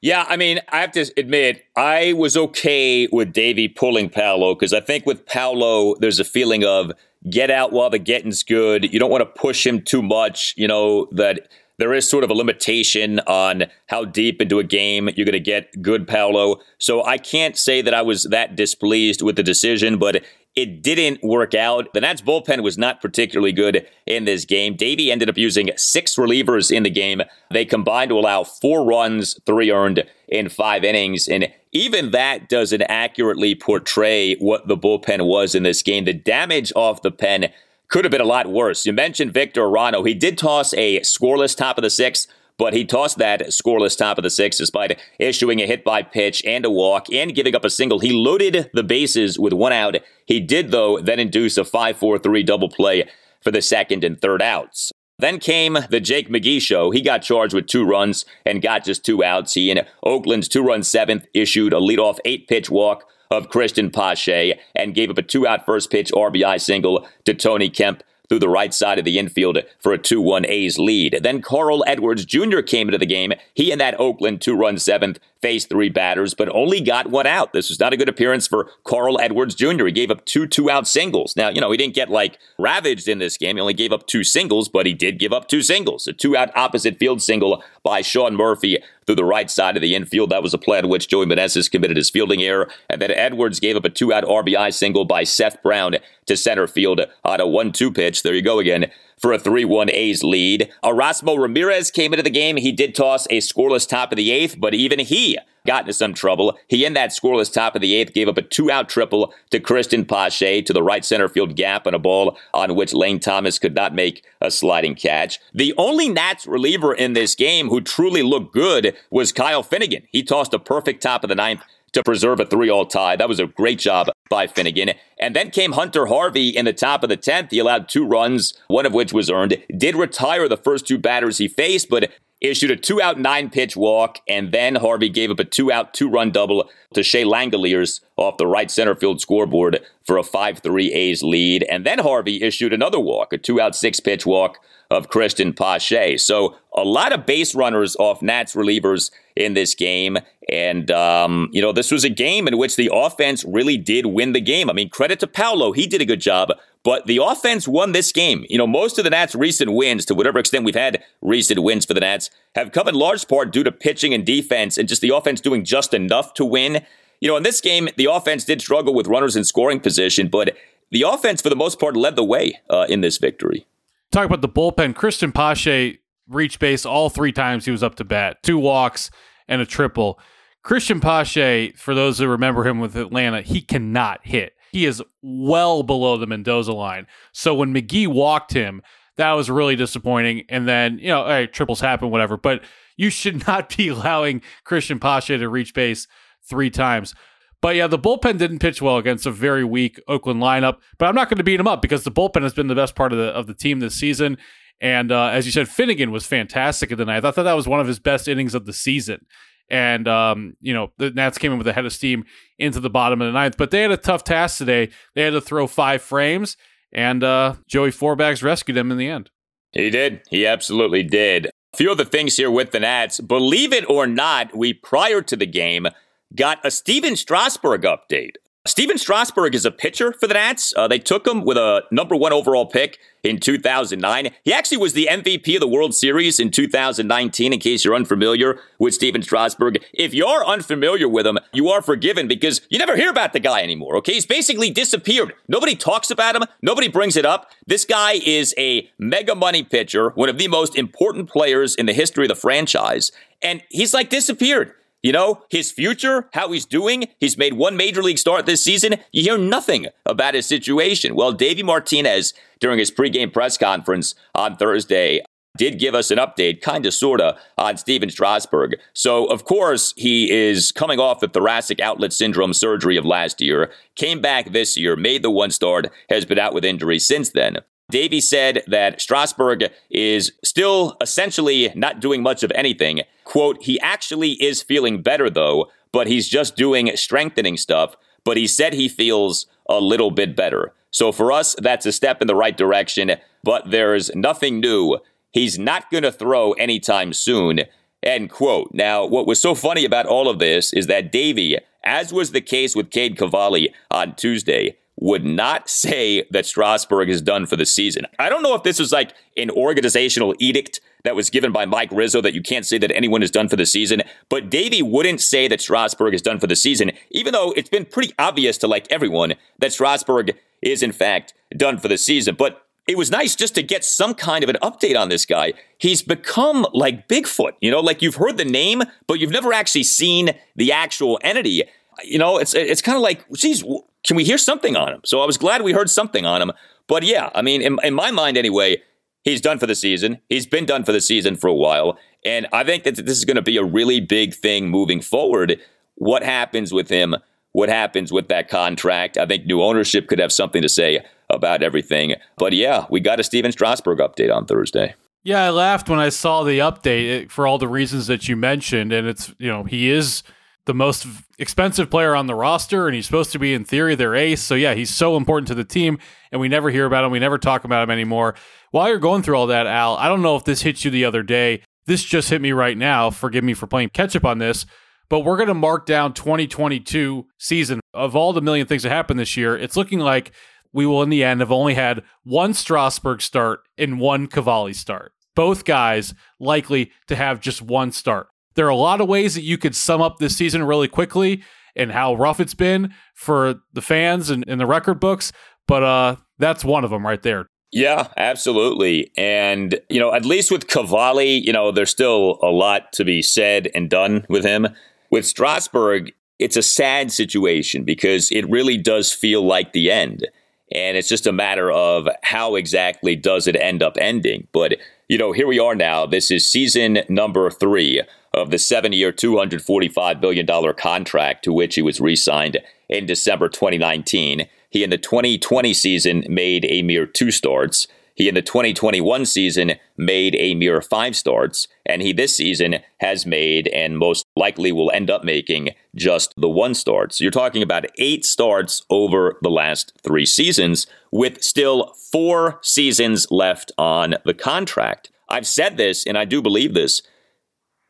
Yeah, 0.00 0.26
I 0.28 0.36
mean, 0.36 0.60
I 0.68 0.80
have 0.80 0.92
to 0.92 1.06
admit, 1.16 1.64
I 1.76 2.12
was 2.12 2.36
okay 2.36 3.06
with 3.10 3.32
Davey 3.32 3.68
pulling 3.68 4.10
Paolo 4.10 4.54
because 4.54 4.74
I 4.74 4.80
think 4.80 5.06
with 5.06 5.24
Paolo, 5.24 5.94
there's 5.98 6.20
a 6.20 6.24
feeling 6.24 6.62
of 6.62 6.92
get 7.30 7.50
out 7.50 7.72
while 7.72 7.88
the 7.88 7.98
getting's 7.98 8.42
good. 8.42 8.92
You 8.92 9.00
don't 9.00 9.10
want 9.10 9.22
to 9.22 9.40
push 9.40 9.66
him 9.66 9.80
too 9.80 10.02
much, 10.02 10.52
you 10.58 10.68
know, 10.68 11.06
that 11.12 11.48
there 11.78 11.94
is 11.94 12.06
sort 12.06 12.22
of 12.22 12.28
a 12.28 12.34
limitation 12.34 13.18
on 13.20 13.64
how 13.86 14.04
deep 14.04 14.42
into 14.42 14.58
a 14.58 14.62
game 14.62 15.08
you're 15.16 15.24
going 15.24 15.32
to 15.32 15.40
get 15.40 15.80
good 15.80 16.06
Paolo. 16.06 16.56
So 16.78 17.02
I 17.02 17.16
can't 17.16 17.56
say 17.56 17.80
that 17.80 17.94
I 17.94 18.02
was 18.02 18.24
that 18.24 18.56
displeased 18.56 19.22
with 19.22 19.36
the 19.36 19.42
decision, 19.42 19.98
but 19.98 20.22
it 20.54 20.82
didn't 20.82 21.22
work 21.24 21.52
out. 21.54 21.92
The 21.94 22.00
Nats 22.00 22.22
bullpen 22.22 22.62
was 22.62 22.78
not 22.78 23.02
particularly 23.02 23.50
good 23.50 23.86
in 24.06 24.24
this 24.24 24.44
game. 24.44 24.76
Davey 24.76 25.10
ended 25.10 25.28
up 25.28 25.36
using 25.36 25.70
six 25.76 26.14
relievers 26.14 26.70
in 26.70 26.84
the 26.84 26.90
game. 26.90 27.22
They 27.50 27.64
combined 27.64 28.10
to 28.10 28.18
allow 28.18 28.44
four 28.44 28.84
runs, 28.84 29.38
three 29.46 29.72
earned 29.72 30.04
in 30.28 30.48
five 30.48 30.84
innings. 30.84 31.26
And 31.26 31.48
even 31.72 32.12
that 32.12 32.48
doesn't 32.48 32.82
accurately 32.82 33.56
portray 33.56 34.36
what 34.36 34.68
the 34.68 34.76
bullpen 34.76 35.26
was 35.26 35.56
in 35.56 35.64
this 35.64 35.82
game. 35.82 36.04
The 36.04 36.12
damage 36.12 36.72
off 36.76 37.02
the 37.02 37.10
pen 37.10 37.50
could 37.88 38.04
have 38.04 38.12
been 38.12 38.20
a 38.20 38.24
lot 38.24 38.46
worse. 38.48 38.86
You 38.86 38.92
mentioned 38.92 39.34
Victor 39.34 39.62
Arano. 39.62 40.06
He 40.06 40.14
did 40.14 40.38
toss 40.38 40.72
a 40.74 41.00
scoreless 41.00 41.56
top 41.56 41.78
of 41.78 41.82
the 41.82 41.90
sixth 41.90 42.28
but 42.58 42.72
he 42.74 42.84
tossed 42.84 43.18
that 43.18 43.40
scoreless 43.48 43.96
top 43.98 44.16
of 44.18 44.22
the 44.22 44.30
sixth 44.30 44.58
despite 44.58 44.98
issuing 45.18 45.60
a 45.60 45.66
hit 45.66 45.84
by 45.84 46.02
pitch 46.02 46.44
and 46.44 46.64
a 46.64 46.70
walk 46.70 47.12
and 47.12 47.34
giving 47.34 47.54
up 47.54 47.64
a 47.64 47.70
single. 47.70 47.98
He 47.98 48.10
loaded 48.12 48.70
the 48.72 48.84
bases 48.84 49.38
with 49.38 49.52
one 49.52 49.72
out. 49.72 49.96
He 50.26 50.40
did, 50.40 50.70
though, 50.70 50.98
then 51.00 51.18
induce 51.18 51.56
a 51.58 51.64
5 51.64 51.96
4 51.96 52.18
3 52.18 52.42
double 52.44 52.68
play 52.68 53.08
for 53.42 53.50
the 53.50 53.62
second 53.62 54.04
and 54.04 54.20
third 54.20 54.40
outs. 54.40 54.92
Then 55.18 55.38
came 55.38 55.78
the 55.90 56.00
Jake 56.00 56.28
McGee 56.28 56.60
show. 56.60 56.90
He 56.90 57.00
got 57.00 57.22
charged 57.22 57.54
with 57.54 57.66
two 57.66 57.84
runs 57.84 58.24
and 58.44 58.62
got 58.62 58.84
just 58.84 59.04
two 59.04 59.22
outs. 59.22 59.54
He 59.54 59.70
and 59.70 59.86
Oakland's 60.02 60.48
two 60.48 60.62
run 60.62 60.82
seventh 60.82 61.26
issued 61.34 61.72
a 61.72 61.76
leadoff 61.76 62.18
eight 62.24 62.48
pitch 62.48 62.68
walk 62.70 63.04
of 63.30 63.48
Cristian 63.48 63.92
Pache 63.94 64.54
and 64.74 64.94
gave 64.94 65.10
up 65.10 65.18
a 65.18 65.22
two 65.22 65.46
out 65.46 65.64
first 65.66 65.90
pitch 65.90 66.10
RBI 66.12 66.60
single 66.60 67.08
to 67.24 67.34
Tony 67.34 67.70
Kemp 67.70 68.02
through 68.28 68.38
the 68.38 68.48
right 68.48 68.72
side 68.72 68.98
of 68.98 69.04
the 69.04 69.18
infield 69.18 69.58
for 69.78 69.92
a 69.92 69.98
2 69.98 70.20
1 70.20 70.46
A's 70.46 70.78
lead. 70.78 71.18
Then 71.22 71.42
Carl 71.42 71.84
Edwards 71.86 72.24
Jr. 72.24 72.60
came 72.60 72.88
into 72.88 72.98
the 72.98 73.06
game. 73.06 73.32
He 73.54 73.70
in 73.70 73.78
that 73.78 73.98
Oakland 74.00 74.40
two 74.40 74.56
run 74.56 74.78
seventh 74.78 75.18
faced 75.44 75.68
three 75.68 75.90
batters, 75.90 76.32
but 76.32 76.48
only 76.54 76.80
got 76.80 77.10
one 77.10 77.26
out. 77.26 77.52
This 77.52 77.68
was 77.68 77.78
not 77.78 77.92
a 77.92 77.98
good 77.98 78.08
appearance 78.08 78.46
for 78.46 78.70
Carl 78.84 79.20
Edwards 79.20 79.54
Jr. 79.54 79.84
He 79.84 79.92
gave 79.92 80.10
up 80.10 80.24
two 80.24 80.46
two 80.46 80.70
out 80.70 80.88
singles. 80.88 81.36
Now, 81.36 81.50
you 81.50 81.60
know, 81.60 81.70
he 81.70 81.76
didn't 81.76 81.94
get 81.94 82.08
like 82.08 82.38
ravaged 82.58 83.08
in 83.08 83.18
this 83.18 83.36
game. 83.36 83.56
He 83.56 83.60
only 83.60 83.74
gave 83.74 83.92
up 83.92 84.06
two 84.06 84.24
singles, 84.24 84.70
but 84.70 84.86
he 84.86 84.94
did 84.94 85.18
give 85.18 85.34
up 85.34 85.46
two 85.46 85.60
singles. 85.60 86.06
A 86.06 86.14
two 86.14 86.34
out 86.34 86.48
opposite 86.56 86.96
field 86.98 87.20
single 87.20 87.62
by 87.82 88.00
Sean 88.00 88.34
Murphy 88.34 88.78
through 89.04 89.16
the 89.16 89.24
right 89.26 89.50
side 89.50 89.76
of 89.76 89.82
the 89.82 89.94
infield. 89.94 90.30
That 90.30 90.42
was 90.42 90.54
a 90.54 90.58
play 90.58 90.78
on 90.78 90.88
which 90.88 91.08
Joey 91.08 91.26
Meneses 91.26 91.70
committed 91.70 91.98
his 91.98 92.08
fielding 92.08 92.42
error. 92.42 92.70
And 92.88 93.02
then 93.02 93.10
Edwards 93.10 93.60
gave 93.60 93.76
up 93.76 93.84
a 93.84 93.90
two 93.90 94.14
out 94.14 94.24
RBI 94.24 94.72
single 94.72 95.04
by 95.04 95.24
Seth 95.24 95.62
Brown 95.62 95.96
to 96.24 96.38
center 96.38 96.66
field 96.66 97.02
on 97.22 97.40
a 97.42 97.46
one 97.46 97.70
two 97.70 97.92
pitch. 97.92 98.22
There 98.22 98.32
you 98.34 98.40
go 98.40 98.60
again 98.60 98.86
for 99.20 99.32
a 99.32 99.38
3 99.38 99.64
1 99.64 99.90
A's 99.92 100.22
lead. 100.24 100.70
Erasmo 100.82 101.40
Ramirez 101.40 101.90
came 101.90 102.12
into 102.12 102.22
the 102.22 102.30
game. 102.30 102.56
He 102.56 102.72
did 102.72 102.94
toss 102.94 103.26
a 103.26 103.38
scoreless 103.38 103.88
top 103.88 104.12
of 104.12 104.16
the 104.16 104.30
eighth, 104.30 104.56
but 104.58 104.74
even 104.74 104.98
he 104.98 105.38
got 105.66 105.82
into 105.84 105.92
some 105.94 106.12
trouble. 106.12 106.58
He, 106.68 106.84
in 106.84 106.92
that 106.92 107.10
scoreless 107.10 107.50
top 107.52 107.74
of 107.74 107.80
the 107.80 107.94
eighth, 107.94 108.12
gave 108.12 108.28
up 108.28 108.36
a 108.36 108.42
two 108.42 108.70
out 108.70 108.88
triple 108.88 109.32
to 109.50 109.60
Cristian 109.60 110.06
Pache 110.06 110.62
to 110.62 110.72
the 110.72 110.82
right 110.82 111.04
center 111.04 111.28
field 111.28 111.56
gap 111.56 111.86
and 111.86 111.96
a 111.96 111.98
ball 111.98 112.36
on 112.52 112.74
which 112.74 112.92
Lane 112.92 113.20
Thomas 113.20 113.58
could 113.58 113.74
not 113.74 113.94
make 113.94 114.24
a 114.40 114.50
sliding 114.50 114.94
catch. 114.94 115.38
The 115.54 115.72
only 115.78 116.08
Nats 116.08 116.46
reliever 116.46 116.92
in 116.92 117.14
this 117.14 117.34
game 117.34 117.68
who 117.68 117.80
truly 117.80 118.22
looked 118.22 118.52
good 118.52 118.94
was 119.10 119.32
Kyle 119.32 119.62
Finnegan. 119.62 120.02
He 120.12 120.22
tossed 120.22 120.52
a 120.52 120.58
perfect 120.58 121.02
top 121.02 121.24
of 121.24 121.28
the 121.28 121.34
ninth 121.34 121.62
to 121.94 122.02
preserve 122.02 122.40
a 122.40 122.44
three 122.44 122.68
all 122.68 122.84
tie. 122.84 123.16
That 123.16 123.28
was 123.28 123.40
a 123.40 123.46
great 123.46 123.78
job 123.78 124.08
by 124.28 124.46
Finnegan. 124.46 124.92
And 125.18 125.34
then 125.34 125.50
came 125.50 125.72
Hunter 125.72 126.06
Harvey 126.06 126.48
in 126.50 126.66
the 126.66 126.72
top 126.72 127.02
of 127.02 127.08
the 127.08 127.16
10th. 127.16 127.50
He 127.50 127.58
allowed 127.58 127.88
two 127.88 128.06
runs, 128.06 128.54
one 128.68 128.84
of 128.86 128.92
which 128.92 129.12
was 129.12 129.30
earned. 129.30 129.56
Did 129.76 129.96
retire 129.96 130.48
the 130.48 130.56
first 130.56 130.86
two 130.86 130.98
batters 130.98 131.38
he 131.38 131.48
faced, 131.48 131.88
but 131.88 132.10
issued 132.50 132.70
a 132.70 132.76
two 132.76 133.00
out, 133.00 133.18
nine 133.18 133.50
pitch 133.50 133.76
walk, 133.76 134.20
and 134.28 134.52
then 134.52 134.76
Harvey 134.76 135.08
gave 135.08 135.30
up 135.30 135.40
a 135.40 135.44
two 135.44 135.72
out, 135.72 135.94
two 135.94 136.08
run 136.08 136.30
double 136.30 136.68
to 136.94 137.02
Shea 137.02 137.24
Langeliers 137.24 138.00
off 138.16 138.36
the 138.36 138.46
right 138.46 138.70
center 138.70 138.94
field 138.94 139.20
scoreboard 139.20 139.80
for 140.04 140.18
a 140.18 140.22
5 140.22 140.58
3 140.58 140.92
A's 140.92 141.22
lead. 141.22 141.62
And 141.70 141.84
then 141.84 141.98
Harvey 142.00 142.42
issued 142.42 142.72
another 142.72 143.00
walk, 143.00 143.32
a 143.32 143.38
two 143.38 143.60
out, 143.60 143.74
six 143.74 144.00
pitch 144.00 144.26
walk 144.26 144.58
of 144.90 145.08
Cristian 145.08 145.56
Pache. 145.56 146.18
So 146.18 146.56
a 146.76 146.82
lot 146.82 147.12
of 147.12 147.26
base 147.26 147.54
runners 147.54 147.96
off 147.96 148.20
Nats 148.22 148.54
relievers 148.54 149.10
in 149.34 149.54
this 149.54 149.74
game. 149.74 150.18
And, 150.50 150.90
um, 150.90 151.48
you 151.52 151.62
know, 151.62 151.72
this 151.72 151.90
was 151.90 152.04
a 152.04 152.10
game 152.10 152.46
in 152.46 152.58
which 152.58 152.76
the 152.76 152.90
offense 152.92 153.44
really 153.44 153.78
did 153.78 154.06
win 154.06 154.32
the 154.32 154.40
game. 154.40 154.68
I 154.68 154.74
mean, 154.74 154.90
credit 154.90 155.20
to 155.20 155.26
Paolo. 155.26 155.72
He 155.72 155.86
did 155.86 156.02
a 156.02 156.04
good 156.04 156.20
job 156.20 156.50
but 156.84 157.06
the 157.06 157.16
offense 157.16 157.66
won 157.66 157.92
this 157.92 158.12
game. 158.12 158.44
You 158.50 158.58
know, 158.58 158.66
most 158.66 158.98
of 158.98 159.04
the 159.04 159.10
Nats' 159.10 159.34
recent 159.34 159.72
wins, 159.72 160.04
to 160.04 160.14
whatever 160.14 160.38
extent 160.38 160.64
we've 160.64 160.74
had 160.74 161.02
recent 161.22 161.62
wins 161.62 161.86
for 161.86 161.94
the 161.94 162.00
Nats, 162.00 162.30
have 162.54 162.72
come 162.72 162.86
in 162.86 162.94
large 162.94 163.26
part 163.26 163.50
due 163.50 163.64
to 163.64 163.72
pitching 163.72 164.12
and 164.12 164.24
defense 164.24 164.76
and 164.76 164.86
just 164.86 165.00
the 165.00 165.14
offense 165.14 165.40
doing 165.40 165.64
just 165.64 165.94
enough 165.94 166.34
to 166.34 166.44
win. 166.44 166.84
You 167.20 167.28
know, 167.28 167.36
in 167.38 167.42
this 167.42 167.62
game, 167.62 167.88
the 167.96 168.04
offense 168.04 168.44
did 168.44 168.60
struggle 168.60 168.94
with 168.94 169.06
runners 169.06 169.34
in 169.34 169.44
scoring 169.44 169.80
position, 169.80 170.28
but 170.28 170.54
the 170.90 171.02
offense, 171.02 171.40
for 171.40 171.48
the 171.48 171.56
most 171.56 171.80
part, 171.80 171.96
led 171.96 172.16
the 172.16 172.22
way 172.24 172.60
uh, 172.68 172.84
in 172.88 173.00
this 173.00 173.16
victory. 173.16 173.66
Talk 174.12 174.26
about 174.26 174.42
the 174.42 174.48
bullpen. 174.48 174.92
Cristian 174.94 175.32
Pache 175.32 175.98
reached 176.28 176.58
base 176.60 176.84
all 176.84 177.08
three 177.08 177.32
times 177.32 177.64
he 177.64 177.70
was 177.70 177.82
up 177.82 177.94
to 177.96 178.04
bat, 178.04 178.42
two 178.42 178.58
walks 178.58 179.10
and 179.48 179.62
a 179.62 179.66
triple. 179.66 180.20
Cristian 180.62 181.00
Pache, 181.00 181.72
for 181.78 181.94
those 181.94 182.18
who 182.18 182.26
remember 182.28 182.66
him 182.68 182.78
with 182.78 182.94
Atlanta, 182.94 183.40
he 183.40 183.60
cannot 183.62 184.20
hit 184.26 184.54
he 184.74 184.86
is 184.86 185.00
well 185.22 185.84
below 185.84 186.16
the 186.16 186.26
Mendoza 186.26 186.72
line. 186.72 187.06
So 187.30 187.54
when 187.54 187.72
McGee 187.72 188.08
walked 188.08 188.52
him, 188.52 188.82
that 189.16 189.30
was 189.30 189.48
really 189.48 189.76
disappointing. 189.76 190.44
And 190.48 190.66
then, 190.66 190.98
you 190.98 191.06
know, 191.06 191.22
all 191.22 191.28
right, 191.28 191.52
triples 191.52 191.80
happen, 191.80 192.10
whatever. 192.10 192.36
But 192.36 192.62
you 192.96 193.08
should 193.08 193.46
not 193.46 193.74
be 193.76 193.86
allowing 193.86 194.42
Cristian 194.66 195.00
Pache 195.00 195.38
to 195.38 195.48
reach 195.48 195.74
base 195.74 196.08
three 196.42 196.70
times. 196.70 197.14
But 197.62 197.76
yeah, 197.76 197.86
the 197.86 198.00
bullpen 198.00 198.36
didn't 198.36 198.58
pitch 198.58 198.82
well 198.82 198.96
against 198.96 199.26
a 199.26 199.30
very 199.30 199.62
weak 199.64 200.02
Oakland 200.08 200.42
lineup. 200.42 200.78
But 200.98 201.06
I'm 201.08 201.14
not 201.14 201.28
going 201.30 201.38
to 201.38 201.44
beat 201.44 201.60
him 201.60 201.68
up 201.68 201.80
because 201.80 202.02
the 202.02 202.10
bullpen 202.10 202.42
has 202.42 202.52
been 202.52 202.66
the 202.66 202.74
best 202.74 202.96
part 202.96 203.12
of 203.12 203.18
the 203.20 203.26
of 203.26 203.46
the 203.46 203.54
team 203.54 203.78
this 203.78 203.94
season. 203.94 204.38
And 204.80 205.12
uh, 205.12 205.26
as 205.28 205.46
you 205.46 205.52
said, 205.52 205.68
Finnegan 205.68 206.10
was 206.10 206.26
fantastic 206.26 206.90
in 206.90 206.98
the 206.98 207.04
night. 207.04 207.24
I 207.24 207.30
thought 207.30 207.44
that 207.44 207.52
was 207.52 207.68
one 207.68 207.78
of 207.78 207.86
his 207.86 208.00
best 208.00 208.26
innings 208.26 208.56
of 208.56 208.66
the 208.66 208.72
season 208.72 209.24
and 209.70 210.06
um, 210.08 210.56
you 210.60 210.74
know 210.74 210.92
the 210.98 211.10
Nats 211.10 211.38
came 211.38 211.52
in 211.52 211.58
with 211.58 211.66
a 211.66 211.72
head 211.72 211.84
of 211.86 211.92
steam 211.92 212.24
into 212.58 212.80
the 212.80 212.90
bottom 212.90 213.20
of 213.22 213.26
the 213.26 213.32
ninth. 213.32 213.56
But 213.56 213.70
they 213.70 213.82
had 213.82 213.90
a 213.90 213.96
tough 213.96 214.24
task 214.24 214.58
today. 214.58 214.90
They 215.14 215.22
had 215.22 215.32
to 215.32 215.40
throw 215.40 215.66
five 215.66 216.02
frames, 216.02 216.56
and 216.92 217.22
uh, 217.24 217.54
Joey 217.66 217.90
Fourbags 217.90 218.42
rescued 218.42 218.76
them 218.76 218.90
in 218.90 218.98
the 218.98 219.08
end. 219.08 219.30
He 219.72 219.90
did. 219.90 220.22
He 220.30 220.46
absolutely 220.46 221.02
did. 221.02 221.46
A 221.72 221.76
few 221.76 221.90
other 221.90 222.04
things 222.04 222.36
here 222.36 222.50
with 222.50 222.70
the 222.70 222.80
Nats. 222.80 223.20
Believe 223.20 223.72
it 223.72 223.88
or 223.90 224.06
not, 224.06 224.56
we 224.56 224.72
prior 224.72 225.20
to 225.22 225.36
the 225.36 225.46
game 225.46 225.86
got 226.34 226.58
a 226.64 226.70
Stephen 226.70 227.16
Strasburg 227.16 227.82
update. 227.82 228.36
Stephen 228.66 228.96
Strasburg 228.96 229.54
is 229.54 229.66
a 229.66 229.70
pitcher 229.70 230.14
for 230.14 230.26
the 230.26 230.32
Nats. 230.32 230.72
Uh, 230.74 230.88
they 230.88 230.98
took 230.98 231.26
him 231.26 231.44
with 231.44 231.58
a 231.58 231.82
number 231.90 232.16
one 232.16 232.32
overall 232.32 232.64
pick 232.64 232.98
in 233.22 233.38
2009. 233.38 234.30
He 234.42 234.54
actually 234.54 234.78
was 234.78 234.94
the 234.94 235.06
MVP 235.10 235.56
of 235.56 235.60
the 235.60 235.68
World 235.68 235.92
Series 235.94 236.40
in 236.40 236.50
2019, 236.50 237.52
in 237.52 237.58
case 237.58 237.84
you're 237.84 237.94
unfamiliar 237.94 238.58
with 238.78 238.94
Stephen 238.94 239.20
Strasburg. 239.20 239.84
If 239.92 240.14
you're 240.14 240.42
unfamiliar 240.46 241.06
with 241.10 241.26
him, 241.26 241.36
you 241.52 241.68
are 241.68 241.82
forgiven 241.82 242.26
because 242.26 242.62
you 242.70 242.78
never 242.78 242.96
hear 242.96 243.10
about 243.10 243.34
the 243.34 243.40
guy 243.40 243.60
anymore, 243.62 243.98
okay? 243.98 244.14
He's 244.14 244.24
basically 244.24 244.70
disappeared. 244.70 245.34
Nobody 245.46 245.76
talks 245.76 246.10
about 246.10 246.34
him, 246.34 246.44
nobody 246.62 246.88
brings 246.88 247.16
it 247.18 247.26
up. 247.26 247.50
This 247.66 247.84
guy 247.84 248.12
is 248.14 248.54
a 248.56 248.88
mega 248.98 249.34
money 249.34 249.62
pitcher, 249.62 250.08
one 250.14 250.30
of 250.30 250.38
the 250.38 250.48
most 250.48 250.74
important 250.74 251.28
players 251.28 251.74
in 251.74 251.84
the 251.84 251.92
history 251.92 252.24
of 252.24 252.28
the 252.30 252.34
franchise, 252.34 253.12
and 253.42 253.62
he's 253.68 253.92
like 253.92 254.08
disappeared. 254.08 254.72
You 255.04 255.12
know, 255.12 255.42
his 255.50 255.70
future, 255.70 256.30
how 256.32 256.50
he's 256.50 256.64
doing. 256.64 257.04
He's 257.20 257.36
made 257.36 257.52
one 257.52 257.76
major 257.76 258.02
league 258.02 258.16
start 258.18 258.46
this 258.46 258.64
season. 258.64 258.94
You 259.12 259.22
hear 259.22 259.36
nothing 259.36 259.88
about 260.06 260.32
his 260.32 260.46
situation. 260.46 261.14
Well, 261.14 261.32
Davey 261.32 261.62
Martinez, 261.62 262.32
during 262.58 262.78
his 262.78 262.90
pregame 262.90 263.30
press 263.30 263.58
conference 263.58 264.14
on 264.34 264.56
Thursday, 264.56 265.20
did 265.58 265.78
give 265.78 265.94
us 265.94 266.10
an 266.10 266.16
update, 266.16 266.62
kind 266.62 266.86
of, 266.86 266.94
sort 266.94 267.20
of, 267.20 267.38
on 267.58 267.76
Stephen 267.76 268.08
Strasburg. 268.08 268.76
So, 268.94 269.26
of 269.26 269.44
course, 269.44 269.92
he 269.98 270.32
is 270.32 270.72
coming 270.72 270.98
off 270.98 271.20
the 271.20 271.28
thoracic 271.28 271.80
outlet 271.80 272.14
syndrome 272.14 272.54
surgery 272.54 272.96
of 272.96 273.04
last 273.04 273.42
year, 273.42 273.70
came 273.96 274.22
back 274.22 274.52
this 274.52 274.78
year, 274.78 274.96
made 274.96 275.20
the 275.22 275.30
one 275.30 275.50
start, 275.50 275.92
has 276.08 276.24
been 276.24 276.38
out 276.38 276.54
with 276.54 276.64
injury 276.64 276.98
since 276.98 277.28
then. 277.28 277.58
Davey 277.90 278.20
said 278.20 278.62
that 278.66 279.00
Strasburg 279.00 279.70
is 279.90 280.32
still 280.42 280.96
essentially 281.02 281.70
not 281.76 282.00
doing 282.00 282.22
much 282.22 282.42
of 282.42 282.50
anything. 282.54 283.02
Quote, 283.24 283.62
he 283.62 283.78
actually 283.80 284.32
is 284.42 284.62
feeling 284.62 285.02
better 285.02 285.28
though, 285.28 285.66
but 285.92 286.06
he's 286.06 286.28
just 286.28 286.56
doing 286.56 286.90
strengthening 286.96 287.56
stuff. 287.58 287.96
But 288.24 288.36
he 288.38 288.46
said 288.46 288.72
he 288.72 288.88
feels 288.88 289.46
a 289.68 289.80
little 289.80 290.10
bit 290.10 290.34
better. 290.34 290.72
So 290.90 291.12
for 291.12 291.30
us, 291.32 291.54
that's 291.58 291.84
a 291.86 291.92
step 291.92 292.22
in 292.22 292.26
the 292.26 292.34
right 292.34 292.56
direction, 292.56 293.12
but 293.42 293.70
there's 293.70 294.10
nothing 294.14 294.60
new. 294.60 294.98
He's 295.32 295.58
not 295.58 295.90
going 295.90 296.04
to 296.04 296.12
throw 296.12 296.52
anytime 296.52 297.12
soon. 297.12 297.62
End 298.02 298.30
quote. 298.30 298.70
Now, 298.72 299.04
what 299.04 299.26
was 299.26 299.40
so 299.40 299.54
funny 299.54 299.84
about 299.84 300.06
all 300.06 300.28
of 300.28 300.38
this 300.38 300.72
is 300.72 300.86
that 300.86 301.10
Davey, 301.12 301.58
as 301.82 302.12
was 302.12 302.30
the 302.32 302.40
case 302.40 302.74
with 302.76 302.90
Cade 302.90 303.18
Cavalli 303.18 303.74
on 303.90 304.14
Tuesday, 304.14 304.76
would 304.96 305.24
not 305.24 305.68
say 305.68 306.24
that 306.30 306.46
Strasburg 306.46 307.10
is 307.10 307.20
done 307.20 307.46
for 307.46 307.56
the 307.56 307.66
season. 307.66 308.06
I 308.18 308.28
don't 308.28 308.42
know 308.42 308.54
if 308.54 308.62
this 308.62 308.78
was 308.78 308.92
like 308.92 309.12
an 309.36 309.50
organizational 309.50 310.34
edict 310.38 310.80
that 311.02 311.16
was 311.16 311.30
given 311.30 311.52
by 311.52 311.66
Mike 311.66 311.90
Rizzo 311.92 312.20
that 312.20 312.32
you 312.32 312.40
can't 312.42 312.64
say 312.64 312.78
that 312.78 312.92
anyone 312.92 313.22
is 313.22 313.30
done 313.30 313.48
for 313.48 313.56
the 313.56 313.66
season, 313.66 314.02
but 314.28 314.48
Davey 314.50 314.82
wouldn't 314.82 315.20
say 315.20 315.48
that 315.48 315.60
Strasburg 315.60 316.14
is 316.14 316.22
done 316.22 316.38
for 316.38 316.46
the 316.46 316.56
season, 316.56 316.92
even 317.10 317.32
though 317.32 317.52
it's 317.56 317.68
been 317.68 317.84
pretty 317.84 318.12
obvious 318.18 318.56
to 318.58 318.66
like 318.68 318.86
everyone 318.90 319.34
that 319.58 319.72
Strasburg 319.72 320.32
is 320.62 320.82
in 320.82 320.92
fact 320.92 321.34
done 321.56 321.76
for 321.78 321.88
the 321.88 321.98
season. 321.98 322.36
But 322.36 322.60
it 322.86 322.96
was 322.98 323.10
nice 323.10 323.34
just 323.34 323.54
to 323.56 323.62
get 323.62 323.82
some 323.84 324.14
kind 324.14 324.44
of 324.44 324.50
an 324.50 324.56
update 324.62 324.98
on 324.98 325.08
this 325.08 325.24
guy. 325.26 325.54
He's 325.78 326.02
become 326.02 326.66
like 326.72 327.08
Bigfoot, 327.08 327.52
you 327.60 327.70
know, 327.70 327.80
like 327.80 328.00
you've 328.00 328.16
heard 328.16 328.36
the 328.36 328.44
name, 328.44 328.82
but 329.06 329.18
you've 329.18 329.30
never 329.30 329.52
actually 329.52 329.84
seen 329.84 330.30
the 330.54 330.70
actual 330.72 331.18
entity. 331.22 331.62
You 332.04 332.18
know, 332.18 332.38
it's 332.38 332.54
it's 332.54 332.82
kind 332.82 332.96
of 332.96 333.02
like, 333.02 333.24
geez, 333.32 333.64
can 334.04 334.16
we 334.16 334.24
hear 334.24 334.38
something 334.38 334.76
on 334.76 334.92
him? 334.92 335.00
So 335.04 335.20
I 335.20 335.26
was 335.26 335.36
glad 335.38 335.62
we 335.62 335.72
heard 335.72 335.90
something 335.90 336.24
on 336.26 336.40
him. 336.40 336.52
But 336.86 337.02
yeah, 337.02 337.30
I 337.34 337.42
mean, 337.42 337.62
in, 337.62 337.78
in 337.82 337.94
my 337.94 338.10
mind 338.10 338.36
anyway, 338.36 338.76
he's 339.24 339.40
done 339.40 339.58
for 339.58 339.66
the 339.66 339.74
season. 339.74 340.18
He's 340.28 340.46
been 340.46 340.66
done 340.66 340.84
for 340.84 340.92
the 340.92 341.00
season 341.00 341.36
for 341.36 341.48
a 341.48 341.54
while. 341.54 341.98
And 342.24 342.46
I 342.52 342.62
think 342.64 342.84
that 342.84 342.96
this 342.96 343.16
is 343.16 343.24
going 343.24 343.36
to 343.36 343.42
be 343.42 343.56
a 343.56 343.64
really 343.64 344.00
big 344.00 344.34
thing 344.34 344.68
moving 344.68 345.00
forward. 345.00 345.58
What 345.96 346.22
happens 346.22 346.72
with 346.72 346.88
him? 346.90 347.14
What 347.52 347.68
happens 347.68 348.12
with 348.12 348.28
that 348.28 348.48
contract? 348.48 349.16
I 349.16 349.26
think 349.26 349.46
new 349.46 349.62
ownership 349.62 350.06
could 350.08 350.18
have 350.18 350.32
something 350.32 350.60
to 350.60 350.68
say 350.68 351.04
about 351.30 351.62
everything. 351.62 352.14
But 352.36 352.52
yeah, 352.52 352.86
we 352.90 353.00
got 353.00 353.20
a 353.20 353.24
Stephen 353.24 353.52
Strasburg 353.52 353.98
update 353.98 354.34
on 354.34 354.44
Thursday. 354.46 354.94
Yeah, 355.22 355.42
I 355.44 355.50
laughed 355.50 355.88
when 355.88 355.98
I 356.00 356.10
saw 356.10 356.42
the 356.42 356.58
update 356.58 357.22
eh, 357.22 357.26
for 357.30 357.46
all 357.46 357.56
the 357.56 357.68
reasons 357.68 358.08
that 358.08 358.28
you 358.28 358.36
mentioned. 358.36 358.92
And 358.92 359.06
it's, 359.08 359.32
you 359.38 359.48
know, 359.48 359.64
he 359.64 359.88
is 359.88 360.22
the 360.66 360.74
most 360.74 361.06
expensive 361.38 361.90
player 361.90 362.14
on 362.14 362.26
the 362.26 362.34
roster, 362.34 362.86
and 362.86 362.94
he's 362.94 363.04
supposed 363.06 363.32
to 363.32 363.38
be, 363.38 363.52
in 363.52 363.64
theory, 363.64 363.94
their 363.94 364.14
ace. 364.14 364.42
So, 364.42 364.54
yeah, 364.54 364.74
he's 364.74 364.92
so 364.94 365.16
important 365.16 365.48
to 365.48 365.54
the 365.54 365.64
team, 365.64 365.98
and 366.32 366.40
we 366.40 366.48
never 366.48 366.70
hear 366.70 366.86
about 366.86 367.04
him. 367.04 367.10
We 367.10 367.18
never 367.18 367.38
talk 367.38 367.64
about 367.64 367.82
him 367.84 367.90
anymore. 367.90 368.34
While 368.70 368.88
you're 368.88 368.98
going 368.98 369.22
through 369.22 369.36
all 369.36 369.46
that, 369.48 369.66
Al, 369.66 369.96
I 369.96 370.08
don't 370.08 370.22
know 370.22 370.36
if 370.36 370.44
this 370.44 370.62
hit 370.62 370.84
you 370.84 370.90
the 370.90 371.04
other 371.04 371.22
day. 371.22 371.62
This 371.86 372.02
just 372.02 372.30
hit 372.30 372.40
me 372.40 372.52
right 372.52 372.78
now. 372.78 373.10
Forgive 373.10 373.44
me 373.44 373.52
for 373.54 373.66
playing 373.66 373.90
catch 373.90 374.16
up 374.16 374.24
on 374.24 374.38
this, 374.38 374.64
but 375.10 375.20
we're 375.20 375.36
going 375.36 375.48
to 375.48 375.54
mark 375.54 375.84
down 375.84 376.14
2022 376.14 377.26
season. 377.38 377.80
Of 377.92 378.16
all 378.16 378.32
the 378.32 378.40
million 378.40 378.66
things 378.66 378.84
that 378.84 378.88
happened 378.88 379.20
this 379.20 379.36
year, 379.36 379.56
it's 379.56 379.76
looking 379.76 380.00
like 380.00 380.32
we 380.72 380.86
will, 380.86 381.02
in 381.02 381.10
the 381.10 381.22
end, 381.24 381.40
have 381.40 381.52
only 381.52 381.74
had 381.74 382.02
one 382.24 382.54
Strasburg 382.54 383.20
start 383.20 383.60
and 383.76 384.00
one 384.00 384.28
Cavalli 384.28 384.72
start. 384.72 385.12
Both 385.36 385.64
guys 385.64 386.14
likely 386.40 386.90
to 387.08 387.16
have 387.16 387.40
just 387.40 387.60
one 387.60 387.92
start. 387.92 388.28
There 388.54 388.66
are 388.66 388.70
a 388.70 388.76
lot 388.76 389.00
of 389.00 389.08
ways 389.08 389.34
that 389.34 389.42
you 389.42 389.58
could 389.58 389.74
sum 389.74 390.00
up 390.00 390.18
this 390.18 390.36
season 390.36 390.64
really 390.64 390.88
quickly 390.88 391.42
and 391.76 391.90
how 391.90 392.14
rough 392.14 392.38
it's 392.38 392.54
been 392.54 392.94
for 393.14 393.60
the 393.72 393.82
fans 393.82 394.30
and, 394.30 394.44
the 394.46 394.66
record 394.66 395.00
books, 395.00 395.32
but 395.66 395.82
uh, 395.82 396.16
that's 396.38 396.64
one 396.64 396.84
of 396.84 396.90
them 396.90 397.04
right 397.04 397.22
there. 397.22 397.46
Yeah, 397.72 398.08
absolutely. 398.16 399.10
And, 399.16 399.80
you 399.90 399.98
know, 399.98 400.14
at 400.14 400.24
least 400.24 400.52
with 400.52 400.68
Cavalli, 400.68 401.30
you 401.30 401.52
know, 401.52 401.72
there's 401.72 401.90
still 401.90 402.38
a 402.40 402.46
lot 402.46 402.92
to 402.92 403.04
be 403.04 403.20
said 403.20 403.68
and 403.74 403.90
done 403.90 404.24
with 404.28 404.44
him. 404.44 404.68
With 405.10 405.26
Strasburg, 405.26 406.12
it's 406.38 406.56
a 406.56 406.62
sad 406.62 407.10
situation 407.10 407.82
because 407.82 408.30
it 408.30 408.48
really 408.48 408.78
does 408.78 409.12
feel 409.12 409.42
like 409.44 409.72
the 409.72 409.90
end. 409.90 410.28
And 410.72 410.96
it's 410.96 411.08
just 411.08 411.26
a 411.26 411.32
matter 411.32 411.72
of 411.72 412.06
how 412.22 412.54
exactly 412.54 413.16
does 413.16 413.48
it 413.48 413.56
end 413.56 413.82
up 413.82 413.96
ending. 414.00 414.46
But, 414.52 414.76
you 415.08 415.18
know, 415.18 415.32
here 415.32 415.48
we 415.48 415.58
are 415.58 415.74
now. 415.74 416.06
This 416.06 416.30
is 416.30 416.48
season 416.48 417.00
number 417.08 417.50
three 417.50 418.02
of 418.34 418.50
the 418.50 418.58
seven 418.58 418.92
year, 418.92 419.12
$245 419.12 420.20
billion 420.20 420.46
contract 420.74 421.44
to 421.44 421.52
which 421.52 421.76
he 421.76 421.82
was 421.82 422.00
re 422.00 422.16
signed 422.16 422.58
in 422.88 423.06
December 423.06 423.48
2019. 423.48 424.46
He, 424.70 424.82
in 424.84 424.90
the 424.90 424.98
2020 424.98 425.72
season, 425.72 426.24
made 426.28 426.66
a 426.68 426.82
mere 426.82 427.06
two 427.06 427.30
starts. 427.30 427.86
He, 428.16 428.28
in 428.28 428.34
the 428.36 428.42
2021 428.42 429.26
season, 429.26 429.72
made 429.96 430.34
a 430.36 430.54
mere 430.54 430.80
five 430.80 431.16
starts. 431.16 431.68
And 431.86 432.02
he, 432.02 432.12
this 432.12 432.36
season, 432.36 432.76
has 432.98 433.24
made 433.24 433.68
and 433.68 433.98
most 433.98 434.24
likely 434.36 434.72
will 434.72 434.90
end 434.90 435.10
up 435.10 435.24
making 435.24 435.70
just 435.94 436.34
the 436.36 436.48
one 436.48 436.74
start. 436.74 437.12
So 437.14 437.22
you're 437.24 437.30
talking 437.30 437.62
about 437.62 437.86
eight 437.98 438.24
starts 438.24 438.82
over 438.90 439.36
the 439.42 439.50
last 439.50 439.92
three 440.04 440.26
seasons, 440.26 440.86
with 441.12 441.42
still 441.42 441.94
four 442.12 442.58
seasons 442.62 443.28
left 443.30 443.70
on 443.78 444.16
the 444.24 444.34
contract. 444.34 445.10
I've 445.28 445.46
said 445.46 445.76
this, 445.76 446.04
and 446.06 446.18
I 446.18 446.24
do 446.24 446.42
believe 446.42 446.74
this 446.74 447.00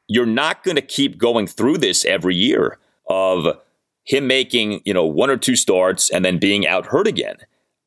you're 0.08 0.26
not 0.26 0.62
going 0.62 0.76
to 0.76 0.82
keep 0.82 1.18
going 1.18 1.46
through 1.46 1.78
this 1.78 2.04
every 2.04 2.36
year 2.36 2.78
of 3.08 3.46
him 4.04 4.26
making, 4.26 4.80
you 4.84 4.92
know, 4.92 5.04
one 5.06 5.30
or 5.30 5.36
two 5.36 5.56
starts 5.56 6.10
and 6.10 6.24
then 6.24 6.38
being 6.38 6.66
out 6.66 6.86
hurt 6.86 7.06
again. 7.06 7.36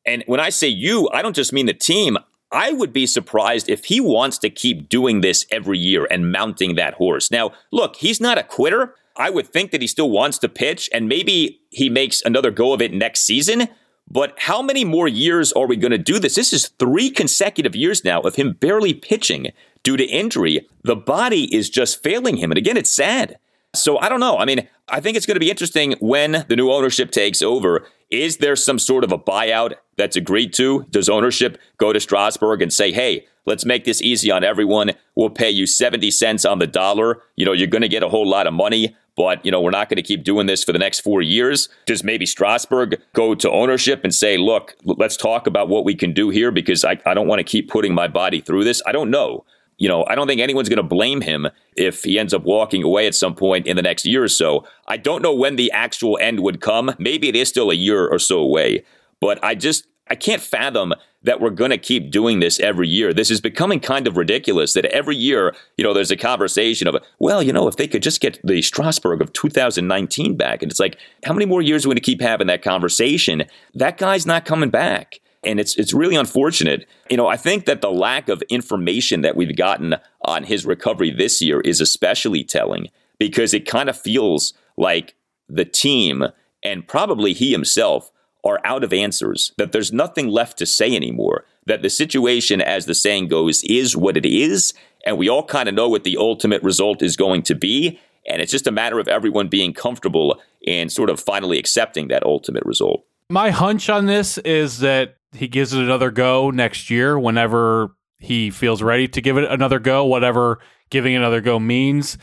And 0.05 0.23
when 0.25 0.39
I 0.39 0.49
say 0.49 0.67
you, 0.67 1.09
I 1.13 1.21
don't 1.21 1.35
just 1.35 1.53
mean 1.53 1.65
the 1.65 1.73
team. 1.73 2.17
I 2.51 2.71
would 2.71 2.93
be 2.93 3.05
surprised 3.05 3.69
if 3.69 3.85
he 3.85 3.99
wants 3.99 4.37
to 4.39 4.49
keep 4.49 4.89
doing 4.89 5.21
this 5.21 5.45
every 5.51 5.77
year 5.77 6.07
and 6.09 6.31
mounting 6.31 6.75
that 6.75 6.93
horse. 6.95 7.29
Now, 7.29 7.51
look, 7.71 7.97
he's 7.97 8.21
not 8.21 8.37
a 8.37 8.43
quitter. 8.43 8.95
I 9.17 9.29
would 9.29 9.47
think 9.47 9.71
that 9.71 9.81
he 9.81 9.87
still 9.87 10.09
wants 10.09 10.37
to 10.39 10.49
pitch 10.49 10.89
and 10.93 11.07
maybe 11.09 11.59
he 11.71 11.89
makes 11.89 12.21
another 12.23 12.51
go 12.51 12.73
of 12.73 12.81
it 12.81 12.93
next 12.93 13.21
season. 13.21 13.67
But 14.09 14.33
how 14.39 14.61
many 14.61 14.85
more 14.85 15.09
years 15.09 15.51
are 15.53 15.67
we 15.67 15.75
going 15.75 15.91
to 15.91 15.97
do 15.97 16.17
this? 16.19 16.35
This 16.35 16.53
is 16.53 16.69
three 16.79 17.09
consecutive 17.09 17.75
years 17.75 18.05
now 18.05 18.21
of 18.21 18.35
him 18.35 18.53
barely 18.53 18.93
pitching 18.93 19.47
due 19.87 19.95
to 19.95 20.03
injury, 20.03 20.67
the 20.83 20.97
body 20.97 21.43
is 21.55 21.69
just 21.69 22.03
failing 22.03 22.35
him. 22.35 22.51
And 22.51 22.57
again, 22.57 22.75
it's 22.75 22.91
sad. 22.93 23.37
So 23.73 23.97
I 23.97 24.09
don't 24.09 24.19
know. 24.19 24.37
I 24.37 24.43
mean, 24.43 24.67
I 24.89 24.99
think 24.99 25.15
it's 25.15 25.25
going 25.25 25.37
to 25.37 25.39
be 25.39 25.49
interesting 25.49 25.93
when 26.01 26.43
the 26.49 26.57
new 26.57 26.69
ownership 26.73 27.09
takes 27.09 27.41
over. 27.41 27.87
Is 28.11 28.37
there 28.39 28.57
some 28.57 28.79
sort 28.79 29.05
of 29.05 29.13
a 29.13 29.17
buyout 29.17 29.75
that's 29.95 30.17
agreed 30.17 30.51
to? 30.55 30.85
Does 30.91 31.07
ownership 31.07 31.57
go 31.77 31.93
to 31.93 32.01
Strasburg 32.01 32.61
and 32.61 32.73
say, 32.73 32.91
hey, 32.91 33.27
let's 33.45 33.63
make 33.63 33.85
this 33.85 34.01
easy 34.01 34.29
on 34.29 34.43
everyone? 34.43 34.91
We'll 35.15 35.29
pay 35.29 35.51
you 35.51 35.65
70 35.65 36.11
cents 36.11 36.43
on 36.43 36.59
the 36.59 36.67
dollar. 36.67 37.21
You 37.37 37.45
know, 37.45 37.53
you're 37.53 37.67
going 37.67 37.81
to 37.81 37.87
get 37.87 38.03
a 38.03 38.09
whole 38.09 38.27
lot 38.27 38.45
of 38.45 38.53
money, 38.53 38.93
but, 39.15 39.45
you 39.45 39.51
know, 39.51 39.61
we're 39.61 39.71
not 39.71 39.87
going 39.87 39.95
to 39.97 40.01
keep 40.03 40.25
doing 40.25 40.47
this 40.47 40.65
for 40.65 40.73
the 40.73 40.79
next 40.79 40.99
four 40.99 41.21
years. 41.21 41.69
Does 41.85 42.03
maybe 42.03 42.25
Strasburg 42.25 43.01
go 43.13 43.35
to 43.35 43.49
ownership 43.49 44.01
and 44.03 44.13
say, 44.13 44.35
look, 44.37 44.75
let's 44.83 45.15
talk 45.15 45.47
about 45.47 45.69
what 45.69 45.85
we 45.85 45.95
can 45.95 46.11
do 46.11 46.27
here 46.29 46.51
because 46.51 46.83
I, 46.83 46.99
I 47.05 47.13
don't 47.13 47.27
want 47.27 47.39
to 47.39 47.45
keep 47.45 47.69
putting 47.69 47.93
my 47.93 48.09
body 48.09 48.41
through 48.41 48.65
this? 48.65 48.81
I 48.85 48.91
don't 48.91 49.09
know 49.09 49.45
you 49.77 49.87
know, 49.87 50.05
I 50.07 50.15
don't 50.15 50.27
think 50.27 50.41
anyone's 50.41 50.69
going 50.69 50.77
to 50.77 50.83
blame 50.83 51.21
him 51.21 51.47
if 51.75 52.03
he 52.03 52.17
ends 52.17 52.33
up 52.33 52.43
walking 52.43 52.83
away 52.83 53.05
at 53.07 53.15
some 53.15 53.35
point 53.35 53.67
in 53.67 53.75
the 53.75 53.83
next 53.83 54.05
year 54.05 54.23
or 54.23 54.27
so. 54.27 54.65
I 54.87 54.97
don't 54.97 55.21
know 55.21 55.33
when 55.33 55.55
the 55.55 55.71
actual 55.71 56.17
end 56.19 56.39
would 56.41 56.61
come. 56.61 56.93
Maybe 56.97 57.29
it 57.29 57.35
is 57.35 57.49
still 57.49 57.69
a 57.69 57.75
year 57.75 58.07
or 58.07 58.19
so 58.19 58.39
away, 58.39 58.83
but 59.21 59.41
I 59.43 59.55
just 59.55 59.87
I 60.09 60.15
can't 60.15 60.41
fathom 60.41 60.93
that 61.23 61.41
we're 61.41 61.49
going 61.49 61.71
to 61.71 61.77
keep 61.77 62.09
doing 62.11 62.39
this 62.39 62.59
every 62.61 62.87
year. 62.87 63.13
This 63.13 63.29
is 63.29 63.41
becoming 63.41 63.81
kind 63.81 64.07
of 64.07 64.15
ridiculous 64.15 64.71
that 64.73 64.85
every 64.85 65.17
year, 65.17 65.53
you 65.75 65.83
know, 65.83 65.93
there's 65.93 66.11
a 66.11 66.15
conversation 66.17 66.87
of, 66.87 66.95
well, 67.19 67.43
you 67.43 67.51
know, 67.51 67.67
if 67.67 67.75
they 67.75 67.87
could 67.87 68.01
just 68.03 68.21
get 68.21 68.39
the 68.43 68.61
Strasburg 68.61 69.21
of 69.21 69.33
2019 69.33 70.37
back. 70.37 70.63
And 70.63 70.71
it's 70.71 70.79
like, 70.79 70.97
how 71.25 71.33
many 71.33 71.45
more 71.45 71.61
years 71.61 71.85
are 71.85 71.89
we 71.89 71.95
going 71.95 72.01
to 72.01 72.05
keep 72.05 72.21
having 72.21 72.47
that 72.47 72.61
conversation? 72.61 73.43
That 73.73 73.97
guy's 73.97 74.25
not 74.25 74.45
coming 74.45 74.69
back 74.69 75.19
and 75.43 75.59
it's 75.59 75.75
it's 75.77 75.93
really 75.93 76.15
unfortunate. 76.15 76.87
You 77.09 77.17
know, 77.17 77.27
I 77.27 77.37
think 77.37 77.65
that 77.65 77.81
the 77.81 77.91
lack 77.91 78.29
of 78.29 78.41
information 78.49 79.21
that 79.21 79.35
we've 79.35 79.55
gotten 79.55 79.95
on 80.23 80.43
his 80.43 80.65
recovery 80.65 81.11
this 81.11 81.41
year 81.41 81.59
is 81.61 81.81
especially 81.81 82.43
telling 82.43 82.87
because 83.19 83.53
it 83.53 83.65
kind 83.67 83.89
of 83.89 83.99
feels 83.99 84.53
like 84.77 85.15
the 85.49 85.65
team 85.65 86.25
and 86.63 86.87
probably 86.87 87.33
he 87.33 87.51
himself 87.51 88.11
are 88.43 88.59
out 88.63 88.83
of 88.83 88.93
answers, 88.93 89.51
that 89.57 89.71
there's 89.71 89.91
nothing 89.91 90.27
left 90.27 90.57
to 90.57 90.65
say 90.65 90.95
anymore, 90.95 91.43
that 91.65 91.81
the 91.81 91.89
situation, 91.89 92.61
as 92.61 92.85
the 92.85 92.93
saying 92.93 93.27
goes, 93.27 93.63
is 93.63 93.95
what 93.97 94.15
it 94.15 94.25
is, 94.25 94.73
and 95.05 95.17
we 95.17 95.27
all 95.27 95.43
kind 95.43 95.67
of 95.67 95.75
know 95.75 95.89
what 95.89 96.03
the 96.03 96.15
ultimate 96.17 96.61
result 96.63 97.01
is 97.01 97.17
going 97.17 97.41
to 97.41 97.55
be. 97.55 97.99
And 98.29 98.41
it's 98.41 98.51
just 98.51 98.67
a 98.67 98.71
matter 98.71 98.99
of 98.99 99.07
everyone 99.07 99.47
being 99.47 99.73
comfortable 99.73 100.41
and 100.67 100.91
sort 100.91 101.09
of 101.09 101.19
finally 101.19 101.57
accepting 101.57 102.09
that 102.09 102.25
ultimate 102.25 102.65
result. 102.65 103.05
My 103.29 103.51
hunch 103.51 103.89
on 103.89 104.05
this 104.05 104.37
is 104.39 104.79
that 104.79 105.16
he 105.33 105.47
gives 105.47 105.73
it 105.73 105.81
another 105.83 106.11
go 106.11 106.49
next 106.49 106.89
year 106.89 107.17
whenever 107.19 107.91
he 108.19 108.49
feels 108.49 108.81
ready 108.81 109.07
to 109.07 109.21
give 109.21 109.37
it 109.37 109.49
another 109.51 109.79
go, 109.79 110.05
whatever 110.05 110.59
giving 110.89 111.15
another 111.15 111.41
go 111.41 111.59
means. 111.59 112.17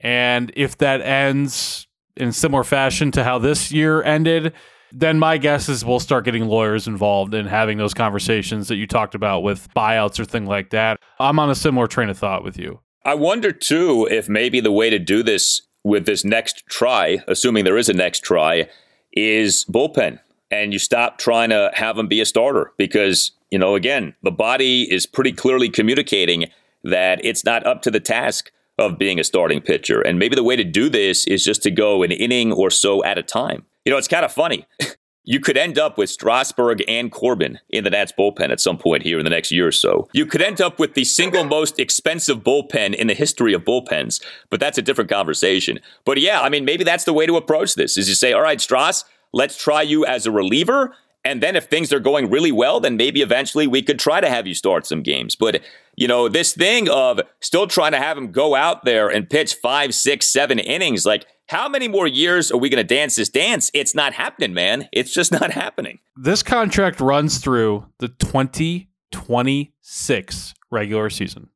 And 0.00 0.52
if 0.54 0.78
that 0.78 1.00
ends 1.00 1.86
in 2.16 2.32
similar 2.32 2.64
fashion 2.64 3.10
to 3.12 3.24
how 3.24 3.38
this 3.38 3.72
year 3.72 4.02
ended, 4.02 4.52
then 4.92 5.18
my 5.18 5.38
guess 5.38 5.68
is 5.68 5.84
we'll 5.84 6.00
start 6.00 6.24
getting 6.24 6.46
lawyers 6.46 6.86
involved 6.88 7.34
and 7.34 7.48
having 7.48 7.78
those 7.78 7.94
conversations 7.94 8.68
that 8.68 8.76
you 8.76 8.86
talked 8.86 9.14
about 9.14 9.40
with 9.40 9.68
buyouts 9.74 10.18
or 10.18 10.24
thing 10.24 10.46
like 10.46 10.70
that. 10.70 10.98
I'm 11.20 11.38
on 11.38 11.50
a 11.50 11.54
similar 11.54 11.86
train 11.86 12.08
of 12.08 12.18
thought 12.18 12.42
with 12.42 12.58
you. 12.58 12.80
I 13.04 13.14
wonder 13.14 13.52
too 13.52 14.08
if 14.10 14.28
maybe 14.28 14.60
the 14.60 14.72
way 14.72 14.90
to 14.90 14.98
do 14.98 15.22
this 15.22 15.62
with 15.84 16.06
this 16.06 16.24
next 16.24 16.64
try, 16.68 17.18
assuming 17.28 17.64
there 17.64 17.78
is 17.78 17.88
a 17.88 17.92
next 17.94 18.20
try, 18.20 18.68
is 19.12 19.64
bullpen 19.66 20.18
and 20.50 20.72
you 20.72 20.78
stop 20.78 21.18
trying 21.18 21.50
to 21.50 21.70
have 21.74 21.98
him 21.98 22.06
be 22.08 22.20
a 22.20 22.26
starter 22.26 22.72
because, 22.78 23.32
you 23.50 23.58
know, 23.58 23.74
again, 23.74 24.14
the 24.22 24.30
body 24.30 24.90
is 24.90 25.06
pretty 25.06 25.32
clearly 25.32 25.68
communicating 25.68 26.46
that 26.84 27.24
it's 27.24 27.44
not 27.44 27.66
up 27.66 27.82
to 27.82 27.90
the 27.90 28.00
task 28.00 28.50
of 28.78 28.98
being 28.98 29.18
a 29.18 29.24
starting 29.24 29.60
pitcher. 29.60 30.00
And 30.00 30.18
maybe 30.18 30.36
the 30.36 30.44
way 30.44 30.56
to 30.56 30.64
do 30.64 30.88
this 30.88 31.26
is 31.26 31.44
just 31.44 31.62
to 31.64 31.70
go 31.70 32.02
an 32.02 32.12
inning 32.12 32.52
or 32.52 32.70
so 32.70 33.04
at 33.04 33.18
a 33.18 33.22
time. 33.22 33.64
You 33.84 33.92
know, 33.92 33.98
it's 33.98 34.08
kind 34.08 34.24
of 34.24 34.32
funny. 34.32 34.66
You 35.30 35.40
could 35.40 35.58
end 35.58 35.78
up 35.78 35.98
with 35.98 36.08
Strasburg 36.08 36.82
and 36.88 37.12
Corbin 37.12 37.58
in 37.68 37.84
the 37.84 37.90
Nats 37.90 38.14
bullpen 38.18 38.50
at 38.50 38.60
some 38.60 38.78
point 38.78 39.02
here 39.02 39.18
in 39.18 39.24
the 39.24 39.30
next 39.30 39.52
year 39.52 39.66
or 39.68 39.72
so. 39.72 40.08
You 40.14 40.24
could 40.24 40.40
end 40.40 40.58
up 40.58 40.78
with 40.78 40.94
the 40.94 41.04
single 41.04 41.44
most 41.44 41.78
expensive 41.78 42.38
bullpen 42.38 42.94
in 42.94 43.08
the 43.08 43.14
history 43.14 43.52
of 43.52 43.62
bullpens, 43.62 44.24
but 44.48 44.58
that's 44.58 44.78
a 44.78 44.82
different 44.82 45.10
conversation. 45.10 45.80
But 46.06 46.18
yeah, 46.18 46.40
I 46.40 46.48
mean, 46.48 46.64
maybe 46.64 46.82
that's 46.82 47.04
the 47.04 47.12
way 47.12 47.26
to 47.26 47.36
approach 47.36 47.74
this 47.74 47.98
is 47.98 48.08
you 48.08 48.14
say, 48.14 48.32
all 48.32 48.40
right, 48.40 48.58
Strasburg 48.58 49.04
Let's 49.32 49.56
try 49.62 49.82
you 49.82 50.04
as 50.06 50.26
a 50.26 50.30
reliever. 50.32 50.94
And 51.24 51.42
then 51.42 51.56
if 51.56 51.64
things 51.66 51.92
are 51.92 51.98
going 52.00 52.30
really 52.30 52.52
well, 52.52 52.80
then 52.80 52.96
maybe 52.96 53.20
eventually 53.20 53.66
we 53.66 53.82
could 53.82 53.98
try 53.98 54.20
to 54.22 54.28
have 54.30 54.46
you 54.46 54.54
start 54.54 54.86
some 54.86 55.02
games. 55.02 55.34
But, 55.36 55.60
you 55.96 56.08
know, 56.08 56.28
this 56.28 56.54
thing 56.54 56.88
of 56.88 57.20
still 57.40 57.66
trying 57.66 57.92
to 57.92 57.98
have 57.98 58.16
him 58.16 58.30
go 58.32 58.54
out 58.54 58.84
there 58.86 59.08
and 59.08 59.28
pitch 59.28 59.54
five, 59.54 59.94
six, 59.94 60.26
seven 60.28 60.58
innings, 60.58 61.04
like, 61.04 61.26
how 61.48 61.68
many 61.68 61.88
more 61.88 62.06
years 62.06 62.50
are 62.52 62.56
we 62.58 62.68
going 62.70 62.86
to 62.86 62.94
dance 62.94 63.16
this 63.16 63.28
dance? 63.28 63.70
It's 63.74 63.94
not 63.94 64.12
happening, 64.14 64.54
man. 64.54 64.88
It's 64.92 65.12
just 65.12 65.32
not 65.32 65.50
happening. 65.50 65.98
This 66.16 66.42
contract 66.42 67.00
runs 67.00 67.38
through 67.38 67.86
the 67.98 68.08
2026 68.08 70.52
regular 70.70 71.08
season. 71.10 71.48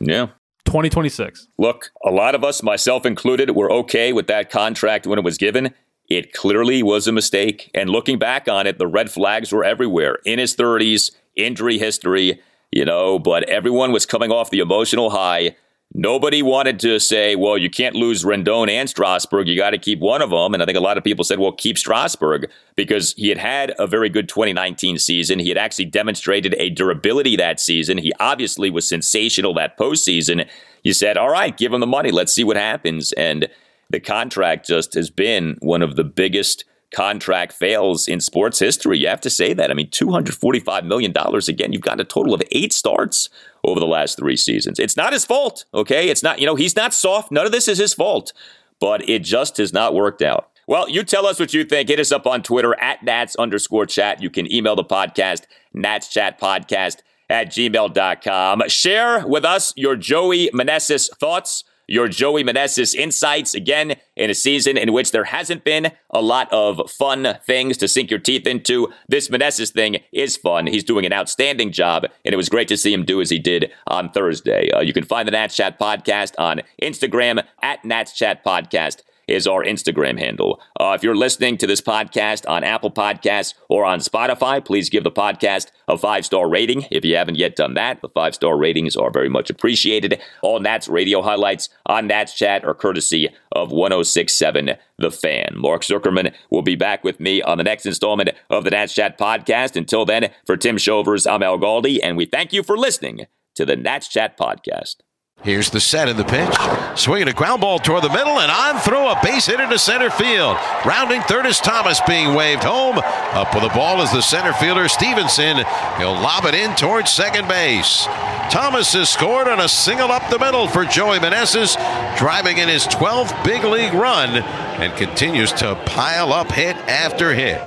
Yeah. 0.00 0.26
2026. 0.66 1.48
Look, 1.58 1.90
a 2.04 2.10
lot 2.10 2.34
of 2.34 2.44
us, 2.44 2.62
myself 2.62 3.06
included, 3.06 3.48
were 3.56 3.72
okay 3.72 4.12
with 4.12 4.26
that 4.26 4.50
contract 4.50 5.06
when 5.06 5.18
it 5.18 5.24
was 5.24 5.38
given. 5.38 5.70
It 6.08 6.32
clearly 6.32 6.82
was 6.82 7.06
a 7.06 7.12
mistake. 7.12 7.70
And 7.74 7.90
looking 7.90 8.18
back 8.18 8.48
on 8.48 8.66
it, 8.66 8.78
the 8.78 8.86
red 8.86 9.10
flags 9.10 9.52
were 9.52 9.64
everywhere 9.64 10.18
in 10.24 10.38
his 10.38 10.56
30s, 10.56 11.10
injury 11.36 11.78
history, 11.78 12.40
you 12.72 12.84
know, 12.84 13.18
but 13.18 13.44
everyone 13.48 13.92
was 13.92 14.06
coming 14.06 14.32
off 14.32 14.50
the 14.50 14.58
emotional 14.60 15.10
high. 15.10 15.54
Nobody 15.94 16.42
wanted 16.42 16.80
to 16.80 16.98
say, 16.98 17.34
well, 17.34 17.56
you 17.56 17.70
can't 17.70 17.94
lose 17.96 18.22
Rendon 18.24 18.68
and 18.70 18.90
Strasburg. 18.90 19.48
You 19.48 19.56
got 19.56 19.70
to 19.70 19.78
keep 19.78 20.00
one 20.00 20.20
of 20.20 20.30
them. 20.30 20.52
And 20.52 20.62
I 20.62 20.66
think 20.66 20.76
a 20.76 20.82
lot 20.82 20.98
of 20.98 21.04
people 21.04 21.24
said, 21.24 21.38
well, 21.38 21.52
keep 21.52 21.78
Strasburg 21.78 22.50
because 22.76 23.14
he 23.14 23.28
had 23.30 23.38
had 23.38 23.74
a 23.78 23.86
very 23.86 24.10
good 24.10 24.28
2019 24.28 24.98
season. 24.98 25.38
He 25.38 25.48
had 25.48 25.56
actually 25.56 25.86
demonstrated 25.86 26.54
a 26.58 26.68
durability 26.68 27.36
that 27.36 27.58
season. 27.58 27.98
He 27.98 28.12
obviously 28.20 28.68
was 28.70 28.86
sensational 28.88 29.54
that 29.54 29.78
postseason. 29.78 30.46
You 30.84 30.92
said, 30.92 31.16
all 31.16 31.30
right, 31.30 31.56
give 31.56 31.72
him 31.72 31.80
the 31.80 31.86
money. 31.86 32.10
Let's 32.10 32.34
see 32.34 32.44
what 32.44 32.58
happens. 32.58 33.12
And 33.12 33.48
the 33.90 34.00
contract 34.00 34.66
just 34.66 34.94
has 34.94 35.10
been 35.10 35.56
one 35.60 35.82
of 35.82 35.96
the 35.96 36.04
biggest 36.04 36.64
contract 36.94 37.52
fails 37.52 38.08
in 38.08 38.20
sports 38.20 38.58
history. 38.58 38.98
You 38.98 39.08
have 39.08 39.20
to 39.22 39.30
say 39.30 39.52
that. 39.54 39.70
I 39.70 39.74
mean, 39.74 39.88
$245 39.90 40.84
million. 40.84 41.12
Again, 41.16 41.72
you've 41.72 41.82
got 41.82 42.00
a 42.00 42.04
total 42.04 42.34
of 42.34 42.42
eight 42.52 42.72
starts 42.72 43.28
over 43.64 43.80
the 43.80 43.86
last 43.86 44.18
three 44.18 44.36
seasons. 44.36 44.78
It's 44.78 44.96
not 44.96 45.12
his 45.12 45.24
fault, 45.24 45.64
okay? 45.74 46.08
It's 46.08 46.22
not, 46.22 46.38
you 46.38 46.46
know, 46.46 46.54
he's 46.54 46.76
not 46.76 46.94
soft. 46.94 47.30
None 47.32 47.46
of 47.46 47.52
this 47.52 47.68
is 47.68 47.78
his 47.78 47.94
fault, 47.94 48.32
but 48.80 49.06
it 49.08 49.20
just 49.20 49.56
has 49.56 49.72
not 49.72 49.94
worked 49.94 50.22
out. 50.22 50.50
Well, 50.66 50.88
you 50.88 51.02
tell 51.02 51.26
us 51.26 51.40
what 51.40 51.54
you 51.54 51.64
think. 51.64 51.88
Hit 51.88 51.98
us 51.98 52.12
up 52.12 52.26
on 52.26 52.42
Twitter 52.42 52.78
at 52.80 53.02
Nats 53.02 53.34
underscore 53.36 53.86
chat. 53.86 54.22
You 54.22 54.28
can 54.28 54.50
email 54.52 54.76
the 54.76 54.84
podcast, 54.84 55.42
Nats 55.72 56.08
Chat 56.08 56.38
Podcast 56.38 56.96
at 57.30 57.48
gmail.com. 57.50 58.62
Share 58.68 59.26
with 59.26 59.46
us 59.46 59.72
your 59.76 59.96
Joey 59.96 60.50
Meneses 60.52 61.10
thoughts 61.18 61.64
your 61.88 62.06
Joey 62.06 62.44
Meneses 62.44 62.94
insights 62.94 63.54
again 63.54 63.96
in 64.14 64.30
a 64.30 64.34
season 64.34 64.76
in 64.76 64.92
which 64.92 65.10
there 65.10 65.24
hasn't 65.24 65.64
been 65.64 65.90
a 66.10 66.20
lot 66.20 66.52
of 66.52 66.82
fun 66.90 67.38
things 67.46 67.78
to 67.78 67.88
sink 67.88 68.10
your 68.10 68.20
teeth 68.20 68.46
into. 68.46 68.92
This 69.08 69.28
Meneses 69.30 69.72
thing 69.72 69.98
is 70.12 70.36
fun. 70.36 70.66
He's 70.66 70.84
doing 70.84 71.06
an 71.06 71.12
outstanding 71.14 71.72
job, 71.72 72.04
and 72.24 72.34
it 72.34 72.36
was 72.36 72.50
great 72.50 72.68
to 72.68 72.76
see 72.76 72.92
him 72.92 73.04
do 73.06 73.20
as 73.22 73.30
he 73.30 73.38
did 73.38 73.72
on 73.86 74.10
Thursday. 74.10 74.70
Uh, 74.70 74.80
you 74.82 74.92
can 74.92 75.04
find 75.04 75.26
the 75.26 75.32
Nats 75.32 75.56
Chat 75.56 75.78
podcast 75.80 76.34
on 76.38 76.60
Instagram 76.82 77.42
at 77.62 77.82
Nats 77.84 78.12
Chat 78.12 78.44
Podcast 78.44 78.98
is 79.28 79.46
our 79.46 79.62
Instagram 79.62 80.18
handle. 80.18 80.60
Uh, 80.80 80.94
if 80.96 81.04
you're 81.04 81.14
listening 81.14 81.56
to 81.58 81.66
this 81.66 81.80
podcast 81.80 82.48
on 82.48 82.64
Apple 82.64 82.90
Podcasts 82.90 83.54
or 83.68 83.84
on 83.84 84.00
Spotify, 84.00 84.64
please 84.64 84.88
give 84.88 85.04
the 85.04 85.10
podcast 85.10 85.66
a 85.86 85.96
five 85.96 86.24
star 86.24 86.48
rating. 86.48 86.86
If 86.90 87.04
you 87.04 87.14
haven't 87.14 87.36
yet 87.36 87.54
done 87.54 87.74
that, 87.74 88.00
the 88.00 88.08
five 88.08 88.34
star 88.34 88.56
ratings 88.56 88.96
are 88.96 89.10
very 89.10 89.28
much 89.28 89.50
appreciated. 89.50 90.20
All 90.42 90.58
Nats 90.58 90.88
radio 90.88 91.22
highlights 91.22 91.68
on 91.86 92.06
Nats 92.08 92.34
Chat 92.34 92.64
are 92.64 92.74
courtesy 92.74 93.28
of 93.52 93.70
1067 93.70 94.72
The 94.96 95.10
Fan. 95.10 95.52
Mark 95.56 95.82
Zuckerman 95.82 96.34
will 96.50 96.62
be 96.62 96.74
back 96.76 97.04
with 97.04 97.20
me 97.20 97.42
on 97.42 97.58
the 97.58 97.64
next 97.64 97.86
installment 97.86 98.30
of 98.50 98.64
the 98.64 98.70
Nats 98.70 98.94
Chat 98.94 99.18
podcast. 99.18 99.76
Until 99.76 100.04
then, 100.06 100.30
for 100.46 100.56
Tim 100.56 100.76
Shovers, 100.78 101.26
I'm 101.30 101.42
Al 101.42 101.58
Galdi, 101.58 101.98
and 102.02 102.16
we 102.16 102.24
thank 102.24 102.52
you 102.52 102.62
for 102.62 102.76
listening 102.76 103.26
to 103.54 103.66
the 103.66 103.76
Nats 103.76 104.08
Chat 104.08 104.38
podcast. 104.38 104.96
Here's 105.44 105.70
the 105.70 105.78
set 105.78 106.08
in 106.08 106.16
the 106.16 106.24
pitch. 106.24 106.98
Swinging 106.98 107.28
a 107.28 107.32
ground 107.32 107.60
ball 107.60 107.78
toward 107.78 108.02
the 108.02 108.08
middle 108.08 108.40
and 108.40 108.50
on 108.50 108.80
through 108.82 109.06
a 109.06 109.18
base 109.22 109.46
hit 109.46 109.60
into 109.60 109.78
center 109.78 110.10
field. 110.10 110.56
Rounding 110.84 111.20
third 111.22 111.46
is 111.46 111.60
Thomas 111.60 112.00
being 112.08 112.34
waved 112.34 112.64
home. 112.64 112.98
Up 112.98 113.54
with 113.54 113.62
the 113.62 113.68
ball 113.68 114.02
is 114.02 114.10
the 114.10 114.20
center 114.20 114.52
fielder 114.54 114.88
Stevenson. 114.88 115.58
He'll 115.98 116.12
lob 116.14 116.44
it 116.44 116.54
in 116.54 116.74
towards 116.74 117.12
second 117.12 117.46
base. 117.46 118.06
Thomas 118.50 118.92
has 118.94 119.10
scored 119.10 119.46
on 119.46 119.60
a 119.60 119.68
single 119.68 120.10
up 120.10 120.28
the 120.28 120.40
middle 120.40 120.66
for 120.66 120.84
Joey 120.84 121.18
Meneses, 121.20 121.76
driving 122.18 122.58
in 122.58 122.68
his 122.68 122.84
12th 122.86 123.44
big 123.44 123.62
league 123.62 123.94
run 123.94 124.42
and 124.80 124.92
continues 124.96 125.52
to 125.54 125.76
pile 125.86 126.32
up 126.32 126.50
hit 126.50 126.74
after 126.88 127.32
hit. 127.32 127.60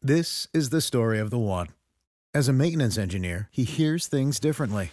This 0.00 0.46
is 0.54 0.70
the 0.70 0.80
story 0.80 1.18
of 1.18 1.30
the 1.30 1.38
one. 1.38 1.68
As 2.32 2.46
a 2.46 2.52
maintenance 2.52 2.96
engineer, 2.96 3.48
he 3.50 3.64
hears 3.64 4.06
things 4.06 4.38
differently 4.38 4.92